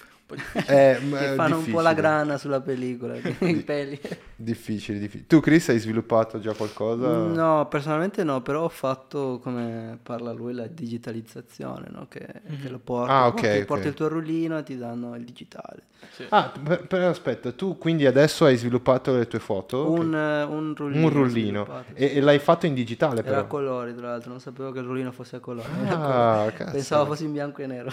Eh, 0.66 0.98
Che 1.08 1.34
fanno 1.36 1.58
un 1.58 1.70
po' 1.70 1.80
la 1.80 1.94
grana 1.94 2.36
sulla 2.36 2.60
pellicola, 2.60 3.14
i 3.40 3.62
peli. 3.62 3.98
Difficile, 4.34 4.98
difficile. 4.98 5.26
Tu, 5.28 5.40
Chris, 5.40 5.68
hai 5.68 5.78
sviluppato 5.78 6.40
già 6.40 6.52
qualcosa? 6.52 7.08
No, 7.08 7.66
personalmente 7.68 8.24
no, 8.24 8.42
però 8.42 8.64
ho 8.64 8.68
fatto, 8.68 9.38
come 9.42 9.98
parla 10.02 10.32
lui, 10.32 10.52
la 10.52 10.66
digitalizzazione, 10.66 11.86
no? 11.90 12.06
Che, 12.08 12.26
che 12.60 12.68
lo 12.68 12.78
porti, 12.78 13.12
Ah, 13.12 13.26
ok, 13.28 13.32
porti, 13.40 13.56
ok. 13.58 13.64
porti 13.64 13.88
il 13.88 13.94
tuo 13.94 14.08
rullino 14.08 14.58
e 14.58 14.62
ti 14.64 14.76
danno 14.76 15.14
il 15.14 15.24
digitale. 15.24 15.84
Sì. 16.10 16.26
Ah, 16.28 16.52
per- 16.62 16.86
però 16.86 17.08
aspetta, 17.08 17.52
tu 17.52 17.78
quindi 17.78 18.04
adesso 18.06 18.44
hai 18.44 18.56
sviluppato 18.56 19.16
le 19.16 19.26
tue 19.26 19.38
foto? 19.38 19.90
Un, 19.90 20.14
eh, 20.14 20.42
un 20.42 20.74
rullino. 20.76 21.06
Un 21.06 21.12
rullino. 21.12 21.84
E, 21.94 22.16
e 22.16 22.20
l'hai 22.20 22.38
fatto 22.38 22.66
in 22.66 22.74
digitale 22.74 23.20
Era 23.20 23.28
però? 23.28 23.40
a 23.40 23.44
colori, 23.44 23.94
tra 23.94 24.08
l'altro, 24.10 24.30
non 24.30 24.40
sapevo 24.40 24.70
che 24.72 24.80
il 24.80 24.84
rullino 24.84 25.10
fosse 25.12 25.36
a 25.36 25.40
colori. 25.40 25.68
Ah, 25.90 26.50
cazzo. 26.54 26.70
Pensavo 26.76 27.06
fosse 27.06 27.24
in 27.24 27.32
bianco 27.32 27.62
e 27.62 27.66
nero. 27.66 27.90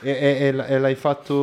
E, 0.00 0.10
e- 0.10 0.46
e 0.46 0.78
l'hai, 0.78 0.94
fatto, 0.94 1.34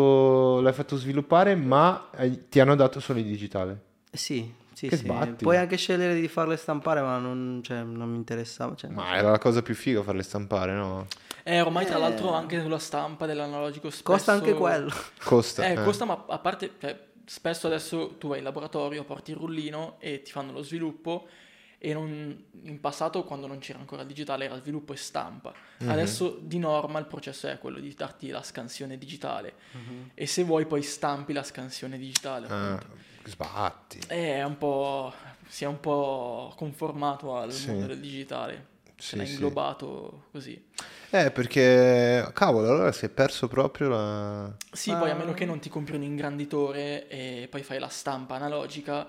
l'hai 0.62 0.74
fatto 0.74 0.96
sviluppare, 0.98 1.56
ma 1.56 2.10
ti 2.50 2.60
hanno 2.60 2.76
dato 2.76 3.00
solo 3.00 3.20
in 3.20 3.28
digitale. 3.28 3.80
sì, 4.12 4.52
sì, 4.74 4.88
Che 4.88 4.96
sì. 4.96 5.04
sbatti. 5.04 5.44
Puoi 5.44 5.58
anche 5.58 5.76
scegliere 5.76 6.16
di 6.20 6.28
farle 6.30 6.56
stampare, 6.56 7.02
ma 7.02 7.18
non, 7.18 7.60
cioè, 7.64 7.82
non 7.84 8.10
mi 8.10 8.16
interessava. 8.16 8.76
Cioè, 8.76 8.90
Ma 8.90 9.16
era 9.18 9.30
la 9.30 9.38
cosa 9.38 9.62
più 9.62 9.76
figa 9.76 10.02
farle 10.04 10.24
stampare, 10.24 10.74
no? 10.74 11.06
Eh, 11.44 11.60
ormai 11.62 11.86
tra 11.86 11.98
Eh. 11.98 12.00
l'altro 12.00 12.32
anche 12.34 12.62
sulla 12.62 12.80
stampa 12.80 13.26
dell'analogico 13.26 13.90
spesso... 13.90 14.04
Costa 14.04 14.32
anche 14.32 14.54
quello. 14.54 14.90
Costa. 15.24 15.66
Eh, 15.66 15.72
eh. 15.74 15.84
costa, 15.84 16.06
ma 16.06 16.24
a 16.28 16.40
parte, 16.40 16.72
cioè, 16.80 16.98
spesso 17.26 17.68
adesso 17.68 18.16
tu 18.18 18.28
vai 18.30 18.38
in 18.38 18.44
laboratorio, 18.46 19.04
porti 19.04 19.32
il 19.32 19.38
rullino 19.38 19.96
e 20.00 20.22
ti 20.22 20.32
fanno 20.32 20.52
lo 20.54 20.62
sviluppo 20.64 21.28
e 21.82 21.94
non- 21.94 22.44
in 22.64 22.80
passato 22.82 23.24
quando 23.24 23.48
non 23.48 23.60
c'era 23.60 23.80
ancora 23.80 24.02
il 24.02 24.08
digitale 24.10 24.46
era 24.46 24.58
sviluppo 24.60 24.92
e 24.94 24.98
stampa. 24.98 25.54
Mhm. 25.80 25.90
Adesso 25.90 26.38
di 26.42 26.60
norma 26.60 27.00
il 27.00 27.06
processo 27.06 27.48
è 27.48 27.58
quello 27.58 27.80
di 27.80 27.94
darti 27.94 28.28
la 28.30 28.44
scansione 28.44 28.98
digitale 28.98 29.54
Mhm. 29.72 30.10
e 30.14 30.28
se 30.28 30.44
vuoi 30.44 30.66
poi 30.66 30.82
stampi 30.84 31.32
la 31.34 31.44
scansione 31.44 31.98
digitale. 31.98 32.48
Ah, 32.50 32.80
sbatti. 33.24 34.00
Eh, 34.08 34.36
È 34.36 34.44
un 34.44 34.58
po'... 34.58 35.14
si 35.48 35.64
è 35.64 35.68
un 35.68 35.80
po' 35.80 36.54
conformato 36.56 37.36
al 37.38 37.52
Sì. 37.52 37.68
mondo 37.70 37.88
del 37.88 38.00
digitale. 38.00 38.68
Sì, 38.98 39.16
Se 39.18 39.26
sì. 39.26 39.32
inglobato 39.32 40.26
così. 40.34 40.62
Eh, 41.12 41.32
perché, 41.32 42.30
cavolo, 42.34 42.68
allora 42.70 42.92
si 42.92 43.06
è 43.06 43.10
perso 43.10 43.48
proprio 43.48 43.88
la... 43.88 44.54
Sì, 44.74 44.92
poi 44.94 45.10
a 45.10 45.14
Ah. 45.14 45.18
meno 45.18 45.34
che 45.34 45.46
non 45.46 45.60
ti 45.60 45.70
compri 45.70 45.96
un 45.96 46.04
ingranditore 46.04 47.08
e 47.08 47.48
poi 47.50 47.64
fai 47.64 47.80
la 47.80 47.88
stampa 47.88 48.36
analogica, 48.36 49.08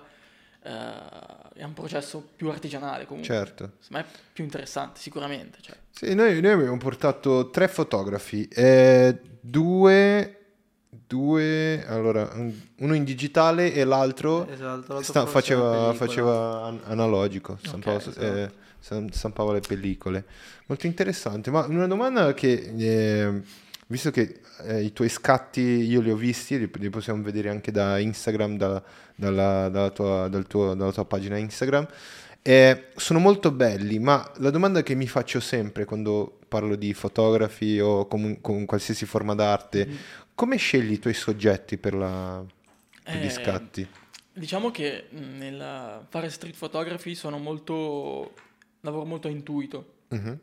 eh, 0.63 1.59
è 1.59 1.63
un 1.63 1.73
processo 1.73 2.25
più 2.35 2.49
artigianale 2.49 3.05
comunque. 3.05 3.33
Certo. 3.33 3.71
Me 3.89 3.99
è 4.01 4.05
più 4.33 4.43
interessante, 4.43 4.99
sicuramente. 4.99 5.57
Cioè. 5.61 5.75
Sì, 5.91 6.13
noi, 6.13 6.39
noi 6.41 6.51
abbiamo 6.51 6.77
portato 6.77 7.49
tre 7.49 7.67
fotografi, 7.67 8.47
eh, 8.47 9.19
due, 9.39 10.37
due, 10.89 11.85
allora, 11.87 12.29
un- 12.33 12.53
uno 12.77 12.93
in 12.93 13.03
digitale 13.03 13.73
e 13.73 13.83
l'altro 13.83 14.47
Esatto, 14.47 14.93
l'altro 14.93 15.01
sta- 15.01 15.25
faceva, 15.25 15.93
faceva 15.93 16.63
an- 16.65 16.81
analogico, 16.85 17.57
stampava, 17.61 17.97
esatto. 17.97 18.21
eh, 18.21 18.51
stam- 18.79 19.09
stampava 19.09 19.53
le 19.53 19.59
pellicole. 19.59 20.25
Molto 20.67 20.87
interessante, 20.87 21.51
ma 21.51 21.65
una 21.65 21.87
domanda 21.87 22.33
che, 22.33 22.73
eh, 22.77 23.41
visto 23.87 24.09
che 24.11 24.39
eh, 24.63 24.83
i 24.83 24.93
tuoi 24.93 25.09
scatti 25.09 25.61
io 25.61 26.01
li 26.01 26.11
ho 26.11 26.15
visti, 26.15 26.57
li, 26.57 26.69
li 26.73 26.89
possiamo 26.89 27.21
vedere 27.23 27.49
anche 27.49 27.71
da 27.71 27.97
Instagram, 27.99 28.57
da- 28.57 28.83
dalla, 29.15 29.69
dalla 29.69 29.89
tua, 29.91 30.27
dal 30.27 30.47
tuo- 30.47 30.73
dalla 30.73 30.91
tua 30.91 31.05
pagina 31.05 31.37
Instagram, 31.37 31.87
eh, 32.41 32.87
sono 32.95 33.19
molto 33.19 33.51
belli, 33.51 33.99
ma 33.99 34.29
la 34.37 34.49
domanda 34.49 34.81
che 34.83 34.95
mi 34.95 35.07
faccio 35.07 35.39
sempre 35.39 35.85
quando 35.85 36.39
parlo 36.47 36.75
di 36.75 36.93
fotografi 36.93 37.79
o 37.79 38.07
comun- 38.07 38.41
con 38.41 38.65
qualsiasi 38.65 39.05
forma 39.05 39.35
d'arte, 39.35 39.87
Mm. 39.87 39.95
come 40.35 40.57
scegli 40.57 40.93
i 40.93 40.99
tuoi 40.99 41.13
soggetti 41.13 41.77
per, 41.77 41.93
la- 41.93 42.43
per 43.03 43.15
gli 43.17 43.25
Eh, 43.25 43.29
scatti? 43.29 43.87
Diciamo 44.33 44.71
che 44.71 45.07
mh, 45.09 45.37
nel 45.37 46.05
fare 46.09 46.29
street 46.29 46.55
photography 46.57 47.15
sono 47.15 47.37
molto... 47.37 48.33
lavoro 48.81 49.05
molto 49.05 49.27
a 49.27 49.31
intuito. 49.31 49.93
Mhm. 50.09 50.39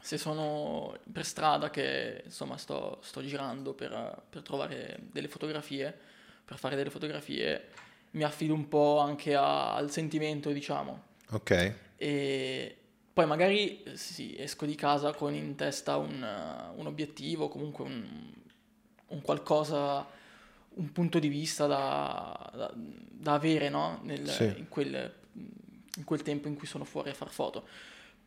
Se 0.00 0.16
sono 0.16 0.96
per 1.12 1.24
strada 1.24 1.70
che 1.70 2.22
insomma 2.24 2.56
sto, 2.56 2.98
sto 3.02 3.22
girando 3.22 3.74
per, 3.74 4.22
per 4.30 4.42
trovare 4.42 4.98
delle 5.10 5.28
fotografie, 5.28 5.96
per 6.44 6.58
fare 6.58 6.76
delle 6.76 6.90
fotografie, 6.90 7.68
mi 8.12 8.22
affido 8.22 8.54
un 8.54 8.68
po' 8.68 8.98
anche 9.00 9.34
a- 9.34 9.74
al 9.74 9.90
sentimento, 9.90 10.50
diciamo. 10.50 11.02
Ok, 11.30 11.74
E 11.96 12.76
poi 13.12 13.26
magari 13.26 13.82
sì, 13.94 14.36
esco 14.38 14.64
di 14.64 14.76
casa 14.76 15.12
con 15.12 15.34
in 15.34 15.56
testa 15.56 15.96
un, 15.96 16.14
un 16.76 16.86
obiettivo, 16.86 17.48
comunque 17.48 17.84
un, 17.84 18.32
un 19.08 19.20
qualcosa, 19.20 20.06
un 20.70 20.92
punto 20.92 21.18
di 21.18 21.28
vista 21.28 21.66
da, 21.66 22.50
da- 22.54 22.72
da 22.74 23.34
avere, 23.34 23.68
no? 23.68 24.00
Nel- 24.04 24.28
Sì. 24.28 24.44
in, 24.44 24.68
quel, 24.68 25.12
in 25.96 26.04
quel 26.04 26.22
tempo 26.22 26.48
in 26.48 26.54
cui 26.56 26.66
sono 26.66 26.84
fuori 26.84 27.10
a 27.10 27.14
far 27.14 27.28
foto. 27.30 27.66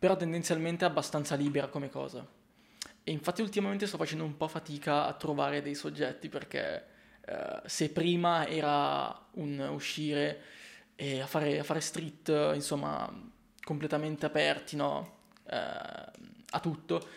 Però 0.01 0.17
tendenzialmente 0.17 0.83
è 0.83 0.87
abbastanza 0.87 1.35
libera 1.35 1.67
come 1.67 1.87
cosa. 1.87 2.25
E 3.03 3.11
infatti 3.11 3.43
ultimamente 3.43 3.85
sto 3.85 3.97
facendo 3.97 4.23
un 4.23 4.35
po' 4.35 4.47
fatica 4.47 5.05
a 5.05 5.13
trovare 5.13 5.61
dei 5.61 5.75
soggetti 5.75 6.27
perché 6.27 6.85
eh, 7.23 7.61
se 7.65 7.91
prima 7.91 8.47
era 8.47 9.27
un 9.33 9.59
uscire 9.71 10.41
e 10.95 11.21
a 11.21 11.27
fare, 11.27 11.59
a 11.59 11.63
fare 11.63 11.81
street, 11.81 12.53
insomma, 12.55 13.07
completamente 13.63 14.25
aperti, 14.25 14.75
no? 14.75 15.17
Eh, 15.45 15.55
a 15.55 16.59
tutto. 16.59 17.07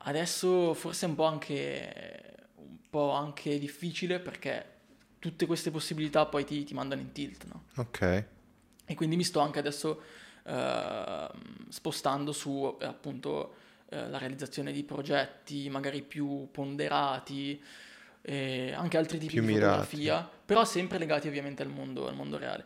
Adesso 0.00 0.74
forse 0.74 1.06
è 1.06 1.08
un 1.08 1.14
po' 1.14 1.24
anche, 1.24 2.34
un 2.56 2.76
po' 2.90 3.12
anche 3.12 3.58
difficile 3.58 4.20
perché 4.20 4.72
tutte 5.18 5.46
queste 5.46 5.70
possibilità 5.70 6.26
poi 6.26 6.44
ti, 6.44 6.62
ti 6.62 6.74
mandano 6.74 7.00
in 7.00 7.12
tilt, 7.12 7.46
no? 7.46 7.64
ok. 7.76 8.24
E 8.84 8.94
quindi 8.94 9.16
mi 9.16 9.24
sto 9.24 9.40
anche 9.40 9.60
adesso 9.60 10.02
ehm, 10.44 11.68
spostando 11.68 12.32
su 12.32 12.76
eh, 12.80 12.84
appunto 12.86 13.54
eh, 13.88 14.08
la 14.08 14.18
realizzazione 14.18 14.72
di 14.72 14.82
progetti 14.84 15.68
magari 15.70 16.02
più 16.02 16.48
ponderati, 16.50 17.62
e 18.26 18.72
anche 18.72 18.96
altri 18.96 19.18
tipi 19.18 19.34
Più 19.34 19.42
di 19.42 19.46
mirati. 19.48 19.86
fotografia, 19.86 20.30
però 20.46 20.64
sempre 20.64 20.98
legati 20.98 21.28
ovviamente 21.28 21.62
al 21.62 21.68
mondo, 21.68 22.08
al 22.08 22.14
mondo 22.14 22.38
reale. 22.38 22.64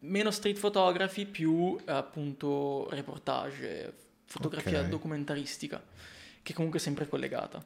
Meno 0.00 0.30
street 0.30 0.58
photography, 0.60 1.26
più 1.26 1.76
eh, 1.84 1.92
appunto 1.92 2.88
reportage, 2.90 3.92
fotografia 4.24 4.80
Ok. 4.80 4.88
documentaristica, 4.88 5.82
che 6.42 6.54
comunque 6.54 6.78
è 6.78 6.82
sempre 6.82 7.08
collegata. 7.08 7.64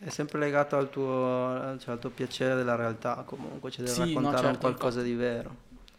È 0.00 0.08
sempre 0.10 0.38
legato 0.38 0.76
al 0.76 0.88
tuo, 0.90 1.76
cioè, 1.80 1.94
al 1.94 1.98
tuo 1.98 2.10
piacere 2.10 2.54
della 2.54 2.76
realtà, 2.76 3.24
comunque, 3.26 3.70
cioè 3.72 3.84
devi 3.84 3.96
Sì, 3.96 4.00
no, 4.00 4.06
raccontare 4.06 4.46
un 4.46 4.52
certo, 4.52 4.60
qualcosa 4.60 5.02
di 5.02 5.14
vero. 5.14 5.56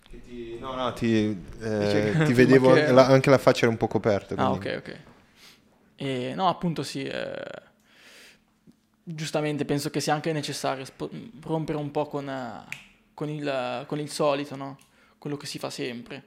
Ti, 0.09 0.57
no, 0.59 0.73
no, 0.75 0.91
ti, 0.93 1.37
eh, 1.61 2.13
ti 2.25 2.33
vedevo, 2.33 2.73
che- 2.73 2.91
la- 2.91 3.05
anche 3.07 3.29
la 3.29 3.37
faccia 3.37 3.61
era 3.61 3.69
un 3.69 3.77
po' 3.77 3.87
coperta. 3.87 4.35
Ah, 4.35 4.47
quindi- 4.49 4.67
ok, 4.69 4.77
ok. 4.87 4.99
E, 5.95 6.33
no, 6.35 6.47
appunto 6.47 6.81
sì. 6.83 7.03
eh, 7.03 7.67
giustamente 9.03 9.65
penso 9.65 9.89
che 9.89 9.99
sia 9.99 10.13
anche 10.13 10.31
necessario 10.31 10.85
spo- 10.85 11.09
rompere 11.41 11.77
un 11.77 11.91
po' 11.91 12.05
con, 12.07 12.27
eh, 12.29 12.63
con 13.13 13.29
il, 13.29 13.83
con 13.87 13.99
il 13.99 14.09
solito, 14.09 14.55
no? 14.55 14.77
Quello 15.17 15.37
che 15.37 15.45
si 15.45 15.59
fa 15.59 15.69
sempre. 15.69 16.23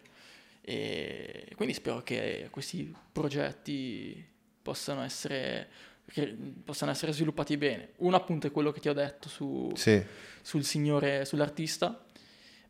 E 0.61 1.49
quindi 1.57 1.75
spero 1.75 2.03
che 2.03 2.49
questi 2.51 2.95
progetti 3.11 4.25
possano 4.63 5.03
essere, 5.03 5.69
che 6.07 6.37
possano 6.65 6.91
essere 6.93 7.13
sviluppati 7.13 7.57
bene. 7.57 7.91
Uno 7.97 8.15
appunto 8.17 8.47
è 8.47 8.53
quello 8.53 8.71
che 8.71 8.81
ti 8.81 8.89
ho 8.89 8.93
detto 8.93 9.29
su, 9.29 9.73
Sì, 9.75 10.01
sul 10.41 10.63
signore, 10.65 11.25
sull'artista, 11.25 12.05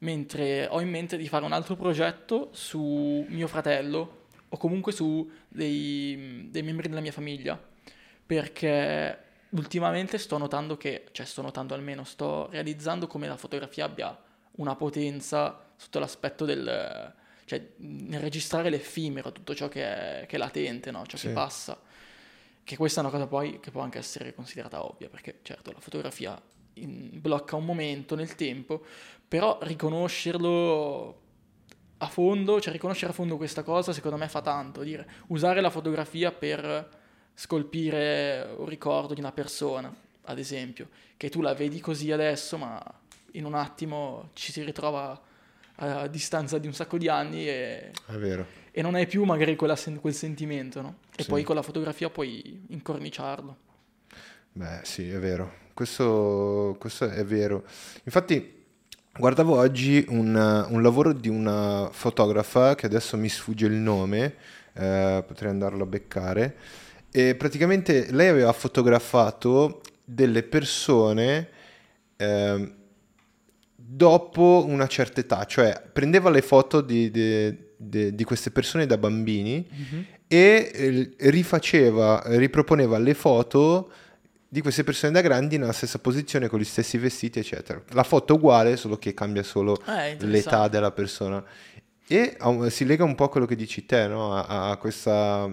mentre 0.02 0.66
ho 0.68 0.80
in 0.80 0.88
mente 0.88 1.16
di 1.16 1.28
fare 1.28 1.44
un 1.44 1.52
altro 1.52 1.76
progetto 1.76 2.50
su 2.52 3.24
mio 3.28 3.46
fratello 3.46 4.20
o 4.48 4.56
comunque 4.56 4.92
su 4.92 5.30
dei, 5.48 6.48
dei 6.50 6.62
membri 6.62 6.88
della 6.88 7.00
mia 7.00 7.12
famiglia, 7.12 7.60
perché 8.26 9.18
ultimamente 9.50 10.18
sto 10.18 10.38
notando 10.38 10.76
che, 10.76 11.06
cioè 11.12 11.24
sto 11.24 11.42
notando 11.42 11.74
almeno, 11.74 12.04
sto 12.04 12.48
realizzando 12.50 13.06
come 13.06 13.26
la 13.26 13.36
fotografia 13.36 13.84
abbia 13.84 14.16
una 14.56 14.74
potenza 14.76 15.70
sotto 15.76 15.98
l'aspetto 15.98 16.44
del... 16.44 17.14
cioè 17.44 17.64
nel 17.76 18.20
registrare 18.20 18.70
l'effimero, 18.70 19.32
tutto 19.32 19.54
ciò 19.54 19.68
che 19.68 19.84
è, 20.22 20.26
che 20.26 20.36
è 20.36 20.38
latente, 20.38 20.90
no? 20.90 21.06
ciò 21.06 21.16
Sì. 21.16 21.28
che 21.28 21.32
passa. 21.32 21.80
Che 22.64 22.76
questa 22.76 23.00
è 23.00 23.02
una 23.02 23.12
cosa 23.12 23.26
poi 23.26 23.60
che 23.60 23.70
può 23.70 23.80
anche 23.82 23.98
essere 23.98 24.34
considerata 24.34 24.84
ovvia, 24.84 25.08
perché 25.08 25.38
certo 25.42 25.72
la 25.72 25.80
fotografia 25.80 26.40
in- 26.74 27.10
blocca 27.20 27.56
un 27.56 27.64
momento 27.64 28.14
nel 28.14 28.34
tempo, 28.34 28.84
però 29.32 29.56
riconoscerlo 29.62 31.20
a 31.96 32.06
fondo, 32.06 32.60
cioè 32.60 32.70
riconoscere 32.70 33.12
a 33.12 33.14
fondo 33.14 33.38
questa 33.38 33.62
cosa 33.62 33.94
secondo 33.94 34.18
me 34.18 34.28
fa 34.28 34.42
tanto, 34.42 34.82
dire 34.82 35.08
usare 35.28 35.62
la 35.62 35.70
fotografia 35.70 36.30
per 36.32 36.86
scolpire 37.32 38.54
un 38.58 38.66
ricordo 38.66 39.14
di 39.14 39.20
una 39.20 39.32
persona, 39.32 39.90
ad 40.24 40.38
esempio, 40.38 40.90
che 41.16 41.30
tu 41.30 41.40
la 41.40 41.54
vedi 41.54 41.80
così 41.80 42.12
adesso, 42.12 42.58
ma 42.58 42.78
in 43.30 43.46
un 43.46 43.54
attimo 43.54 44.28
ci 44.34 44.52
si 44.52 44.62
ritrova 44.62 45.18
a 45.76 46.06
distanza 46.08 46.58
di 46.58 46.66
un 46.66 46.74
sacco 46.74 46.98
di 46.98 47.08
anni 47.08 47.48
e, 47.48 47.90
è 48.08 48.16
vero. 48.18 48.44
e 48.70 48.82
non 48.82 48.94
hai 48.96 49.06
più 49.06 49.24
magari 49.24 49.56
sen- 49.76 49.98
quel 49.98 50.12
sentimento, 50.12 50.82
no? 50.82 50.96
E 51.16 51.22
Sì. 51.22 51.30
poi 51.30 51.42
con 51.42 51.54
la 51.56 51.62
fotografia 51.62 52.10
puoi 52.10 52.66
incorniciarlo. 52.68 53.56
Beh, 54.52 54.80
sì, 54.82 55.08
è 55.08 55.18
vero. 55.18 55.60
Questo, 55.72 56.76
questo 56.78 57.08
è 57.08 57.24
vero. 57.24 57.64
Infatti, 58.04 58.60
guardavo 59.16 59.56
oggi 59.56 60.04
un, 60.08 60.66
un 60.68 60.82
lavoro 60.82 61.12
di 61.12 61.28
una 61.28 61.88
fotografa 61.92 62.74
che 62.74 62.86
adesso 62.86 63.16
mi 63.16 63.28
sfugge 63.28 63.66
il 63.66 63.72
nome, 63.74 64.34
eh, 64.74 65.22
potrei 65.26 65.50
andarlo 65.50 65.82
a 65.84 65.86
beccare. 65.86 66.56
E 67.10 67.34
praticamente 67.34 68.08
lei 68.10 68.28
aveva 68.28 68.52
fotografato 68.52 69.82
delle 70.04 70.42
persone 70.42 71.48
ehm, 72.16 72.74
dopo 73.76 74.64
una 74.66 74.86
certa 74.86 75.20
età, 75.20 75.44
cioè 75.44 75.80
prendeva 75.92 76.30
le 76.30 76.40
foto 76.40 76.80
di, 76.80 77.10
di- 77.10 77.54
di- 77.76 78.14
di 78.14 78.24
queste 78.24 78.50
persone 78.50 78.86
da 78.86 78.96
bambini 78.96 79.68
e 80.26 80.70
eh, 80.72 81.30
rifaceva, 81.30 82.22
riproponeva 82.26 82.96
le 82.98 83.12
foto 83.12 83.90
di 84.52 84.60
queste 84.60 84.84
persone 84.84 85.12
da 85.14 85.22
grandi 85.22 85.56
nella 85.56 85.72
stessa 85.72 85.98
posizione 85.98 86.46
con 86.46 86.60
gli 86.60 86.64
stessi 86.64 86.98
vestiti, 86.98 87.38
eccetera. 87.38 87.82
La 87.92 88.02
foto 88.02 88.34
è 88.34 88.36
uguale, 88.36 88.76
solo 88.76 88.98
che 88.98 89.14
cambia 89.14 89.42
solo 89.42 89.80
Eh, 89.86 90.14
l'età 90.26 90.68
della 90.68 90.90
persona. 90.92 91.42
E 92.06 92.36
si 92.68 92.84
lega 92.84 93.02
un 93.02 93.14
po' 93.14 93.24
a 93.24 93.30
quello 93.30 93.46
che 93.46 93.56
dici 93.56 93.86
te, 93.86 94.06
no? 94.08 94.34
A, 94.36 94.68
a 94.72 94.76
questa... 94.76 95.48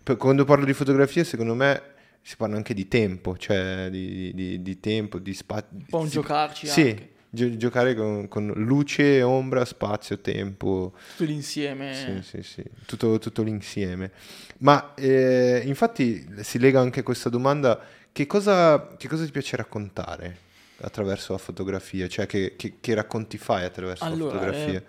per- 0.00 0.16
Quando 0.16 0.44
parlo 0.44 0.64
di 0.64 0.72
fotografia, 0.74 1.24
secondo 1.24 1.54
me 1.56 1.82
si 2.22 2.36
parla 2.36 2.54
anche 2.54 2.72
di 2.72 2.86
tempo, 2.86 3.36
cioè 3.36 3.88
di, 3.90 4.32
di- 4.32 4.62
di 4.62 4.78
tempo, 4.78 5.18
di 5.18 5.34
spazio. 5.34 5.70
Un 5.76 5.84
po' 5.86 5.98
un 5.98 6.08
giocarci 6.08 6.68
Sì, 6.68 6.80
anche. 6.90 7.08
gio- 7.30 7.56
giocare 7.56 7.96
con, 7.96 8.28
con 8.28 8.46
luce, 8.54 9.22
ombra, 9.22 9.64
spazio, 9.64 10.20
tempo. 10.20 10.94
Tutto 11.16 11.24
l'insieme. 11.28 12.22
Sì, 12.22 12.22
sì, 12.22 12.42
sì, 12.44 12.62
tutto, 12.86 13.18
tutto 13.18 13.42
l'insieme. 13.42 14.12
Ma 14.58 14.94
eh, 14.94 15.62
infatti 15.64 16.24
si 16.42 16.60
lega 16.60 16.78
anche 16.78 17.00
a 17.00 17.02
questa 17.02 17.28
domanda, 17.28 17.80
che 18.14 18.26
cosa, 18.26 18.96
che 18.96 19.08
cosa 19.08 19.24
ti 19.26 19.30
piace 19.32 19.56
raccontare 19.56 20.38
attraverso 20.80 21.32
la 21.32 21.38
fotografia? 21.38 22.08
Cioè 22.08 22.26
che, 22.26 22.54
che- 22.56 22.76
che 22.80 22.94
racconti 22.94 23.38
fai 23.38 23.64
attraverso 23.64 24.04
Allora, 24.04 24.34
la 24.34 24.52
fotografia? 24.52 24.78
eh, 24.78 24.84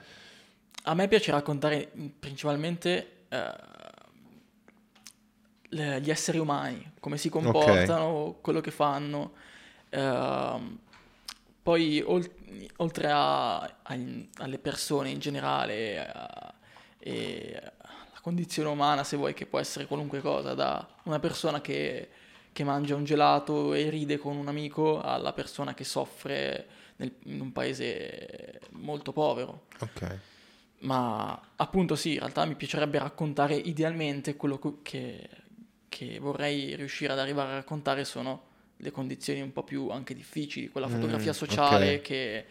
A 0.83 0.93
me 0.93 1.07
piace 1.07 1.31
raccontare 1.31 1.89
mh, 1.93 2.05
principalmente 2.19 3.25
eh, 3.29 3.53
gli 6.01 6.09
esseri 6.09 6.37
umani, 6.37 6.93
come 6.99 7.17
si 7.17 7.29
comportano, 7.29 8.37
quello 8.41 8.61
che 8.61 8.71
fanno. 8.71 9.33
Ehm, 9.89 10.79
poi 11.63 12.01
ol- 12.05 12.29
oltre 12.77 13.09
a- 13.11 13.59
ai- 13.83 14.29
alle 14.37 14.59
persone 14.59 15.09
in 15.09 15.19
generale 15.19 16.07
a- 16.07 16.53
e 16.99 17.59
alla 17.81 18.19
condizione 18.21 18.69
umana, 18.69 19.03
se 19.03 19.17
vuoi, 19.17 19.33
che 19.33 19.45
può 19.45 19.59
essere 19.59 19.85
qualunque 19.85 20.21
cosa, 20.21 20.53
da 20.53 20.87
una 21.03 21.19
persona 21.19 21.61
che, 21.61 22.09
che 22.55 22.63
mangia 22.63 22.95
un 22.95 23.03
gelato 23.03 23.73
e 23.73 23.89
ride 23.89 24.17
con 24.17 24.37
un 24.37 24.47
amico 24.47 25.01
alla 25.01 25.33
persona 25.33 25.73
che 25.73 25.83
soffre 25.83 26.67
nel- 26.97 27.15
in 27.25 27.41
un 27.41 27.51
paese 27.51 28.61
molto 28.71 29.11
povero. 29.11 29.63
Ok, 29.79 30.01
Ma 30.79 31.41
appunto 31.55 31.95
sì, 31.95 32.13
in 32.13 32.19
realtà 32.19 32.45
mi 32.45 32.55
piacerebbe 32.55 32.99
raccontare 32.99 33.55
idealmente 33.55 34.35
quello 34.35 34.79
che, 34.83 35.27
che 35.89 36.19
vorrei 36.19 36.75
riuscire 36.75 37.13
ad 37.13 37.19
arrivare 37.19 37.51
a 37.51 37.55
raccontare 37.55 38.03
sono 38.05 38.53
le 38.77 38.91
condizioni 38.91 39.41
un 39.41 39.51
po' 39.53 39.63
più 39.63 39.89
anche 39.89 40.13
difficili, 40.13 40.67
quella 40.69 40.87
Mm, 40.87 40.89
fotografia 40.89 41.33
sociale 41.33 42.01
ok. 42.01 42.01
che, 42.01 42.45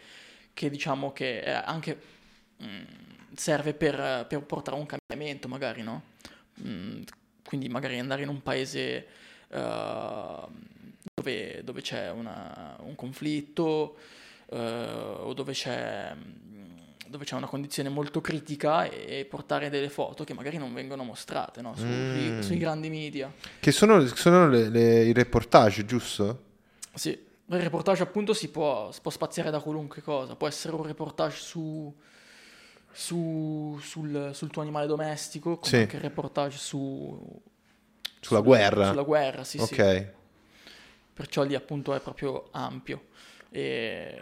che 0.53 0.69
diciamo 0.69 1.13
che 1.13 1.45
anche 1.53 1.97
mm, 2.63 2.83
serve 3.35 3.73
per, 3.73 4.25
per 4.27 4.41
portare 4.43 4.75
un 4.77 4.85
cambiamento 4.87 5.47
magari, 5.47 5.81
no? 5.83 6.01
Mm, 6.65 7.01
quindi 7.45 7.69
magari 7.69 7.99
andare 7.99 8.23
in 8.23 8.29
un 8.29 8.41
paese 8.41 9.07
eh, 9.49 10.47
dove, 11.13 11.61
dove 11.63 11.81
c'è 11.81 12.09
una- 12.11 12.75
un 12.81 12.95
conflitto 12.95 13.97
eh, 14.49 14.57
o 14.59 15.33
dove 15.33 15.53
c'è, 15.53 16.15
dove 17.07 17.23
c'è 17.25 17.35
una 17.35 17.47
condizione 17.47 17.89
molto 17.89 18.21
critica 18.21 18.83
e 18.85 19.25
portare 19.29 19.69
delle 19.69 19.89
foto 19.89 20.23
che 20.23 20.33
magari 20.33 20.57
non 20.57 20.73
vengono 20.73 21.03
mostrate 21.03 21.61
no? 21.61 21.75
Su- 21.75 21.85
Mm. 21.85 22.11
sui, 22.11 22.43
sui 22.43 22.57
grandi 22.57 22.89
media. 22.89 23.31
che 23.59 23.71
sono, 23.71 24.05
sono 24.07 24.47
le- 24.49 24.69
le- 24.69 25.03
i 25.05 25.13
reportage, 25.13 25.85
giusto? 25.85 26.43
Sì, 26.93 27.09
il 27.09 27.59
reportage 27.59 28.03
appunto 28.03 28.33
si 28.33 28.49
può, 28.49 28.91
si 28.91 29.01
può 29.01 29.11
spaziare 29.11 29.49
da 29.51 29.59
qualunque 29.59 30.01
cosa, 30.01 30.35
può 30.35 30.47
essere 30.47 30.75
un 30.75 30.83
reportage 30.83 31.37
su, 31.37 31.93
su- 32.91 33.77
sul, 33.81 34.31
sul 34.33 34.49
tuo 34.49 34.61
animale 34.61 34.87
domestico, 34.87 35.57
come 35.57 35.67
Sì. 35.69 35.75
anche 35.77 35.95
il 35.97 36.01
reportage 36.01 36.57
su, 36.57 37.41
Sulla 38.25 38.39
sul- 38.39 38.47
guerra? 38.47 38.87
Sulla 38.89 39.03
guerra, 39.03 39.43
sì, 39.43 39.59
sì. 39.59 39.73
ok, 39.75 40.13
Perciò 41.13 41.43
lì 41.43 41.55
appunto 41.55 41.93
è 41.93 41.99
proprio 42.01 42.49
ampio. 42.51 43.05
E 43.49 44.19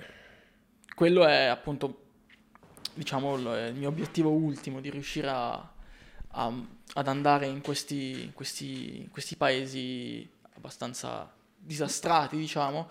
quello 0.93 1.25
è 1.25 1.45
appunto, 1.45 2.01
diciamo, 2.93 3.35
il 3.35 3.69
il 3.69 3.75
mio 3.75 3.87
obiettivo 3.89 4.29
ultimo, 4.29 4.79
di 4.81 4.89
riuscire 4.89 5.27
a, 5.29 5.71
a- 6.31 6.53
ad 6.95 7.07
andare 7.07 7.47
in 7.47 7.61
questi, 7.61 8.23
in 8.23 8.33
questi, 8.33 8.99
in 9.01 9.09
questi 9.09 9.35
paesi 9.35 10.29
abbastanza 10.55 11.31
disastrati, 11.57 12.37
diciamo, 12.37 12.89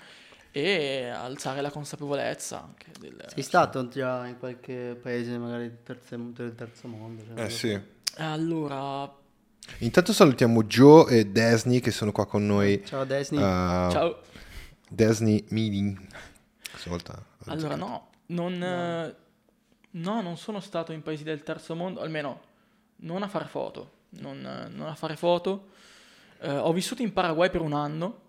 e 0.50 1.06
alzare 1.08 1.60
la 1.60 1.70
consapevolezza 1.70 2.62
anche 2.62 2.86
del... 2.98 3.24
Sei 3.28 3.42
stato 3.42 3.86
già 3.88 4.26
in 4.26 4.38
qualche 4.38 4.98
paese 5.00 5.38
magari 5.38 5.68
del 5.68 5.82
terzo, 5.82 6.16
del 6.16 6.54
terzo 6.54 6.88
mondo? 6.88 7.22
cioè, 7.24 7.44
eh 7.44 7.50
sì. 7.50 7.80
Allora, 8.16 9.20
Intanto 9.78 10.12
salutiamo 10.12 10.64
Joe 10.64 11.18
e 11.18 11.26
Desni 11.26 11.80
che 11.80 11.90
sono 11.90 12.12
qua 12.12 12.26
con 12.26 12.46
noi. 12.46 12.84
Ciao 12.84 13.04
Desni. 13.04 13.38
a 13.40 13.88
ciao. 13.90 14.20
Desni 14.88 15.44
Meeting. 15.48 15.98
Volta- 16.86 17.24
Allora, 17.46 17.76
no, 17.76 18.08
non, 18.26 18.60
eh, 18.62 19.14
no, 19.92 20.20
non 20.22 20.36
sono 20.36 20.60
stato 20.60 20.92
in 20.92 21.02
paesi 21.02 21.22
del 21.22 21.42
terzo 21.42 21.74
mondo, 21.74 22.00
almeno 22.00 22.40
non 22.96 23.22
a 23.22 23.28
fare 23.28 23.46
foto, 23.46 23.90
non, 24.10 24.40
non 24.72 24.86
a 24.88 24.94
fare 24.94 25.16
foto. 25.16 25.68
Eh, 26.40 26.50
ho 26.50 26.72
vissuto 26.72 27.02
in 27.02 27.12
Paraguay 27.12 27.50
per 27.50 27.60
un 27.60 27.72
anno 27.72 28.22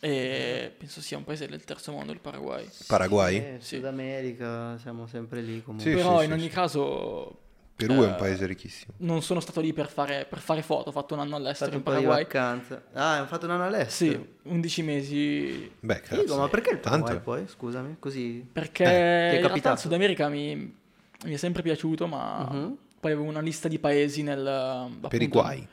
e 0.00 0.74
penso 0.76 1.00
sia 1.00 1.16
un 1.18 1.24
paese 1.24 1.46
del 1.46 1.64
terzo 1.64 1.92
mondo 1.92 2.12
il 2.12 2.20
Paraguay. 2.20 2.68
Paraguay? 2.86 3.36
Eh, 3.36 3.56
Sì. 3.60 3.76
Sud 3.76 3.84
America, 3.84 4.78
siamo 4.78 5.06
sempre 5.06 5.40
lì 5.42 5.62
comunque. 5.62 5.90
Sì, 5.90 5.96
Però 5.96 6.18
sì, 6.18 6.24
in 6.24 6.30
sì, 6.30 6.36
ogni 6.38 6.48
sì. 6.48 6.54
caso 6.54 7.38
Perù 7.76 7.92
è 7.94 8.06
un 8.06 8.12
Eh, 8.12 8.14
paese 8.14 8.46
ricchissimo. 8.46 8.94
Non 8.98 9.20
sono 9.22 9.38
stato 9.40 9.60
lì 9.60 9.72
per 9.74 9.88
fare, 9.88 10.24
per 10.28 10.38
fare 10.38 10.62
foto, 10.62 10.88
ho 10.88 10.92
fatto 10.92 11.12
un 11.12 11.20
anno 11.20 11.36
all'estero 11.36 11.70
Fatto 11.70 11.82
in 11.82 11.84
un 11.86 11.92
po' 11.92 11.98
di 11.98 12.04
Paraguay. 12.06 12.22
vacanza. 12.24 12.82
Ah, 12.94 13.20
hai 13.20 13.26
fatto 13.26 13.44
un 13.44 13.50
anno 13.52 13.64
all'estero? 13.66 14.12
Sì, 14.42 14.48
11 14.48 14.82
mesi 14.82 15.70
Beh, 15.80 16.00
cazzo. 16.00 16.36
ma 16.38 16.48
perché 16.48 16.70
il 16.70 16.78
Paraguay 16.78 17.08
Tanto. 17.12 17.22
poi? 17.24 17.46
Scusami, 17.46 17.96
così... 17.98 18.46
perché 18.50 18.84
Eh, 18.84 18.88
in 18.88 18.92
realtà 18.92 19.36
il 19.36 19.40
capitato? 19.48 19.80
Sud 19.80 19.92
America 19.92 20.28
mi, 20.28 20.56
mi 20.56 21.32
è 21.34 21.36
sempre 21.36 21.60
piaciuto, 21.62 22.06
ma 22.06 22.48
Mhm. 22.50 22.76
poi 22.98 23.12
avevo 23.12 23.28
una 23.28 23.40
lista 23.40 23.68
di 23.68 23.78
paesi 23.78 24.22
nel... 24.22 24.46
appunto, 24.46 25.08
Periguay. 25.08 25.68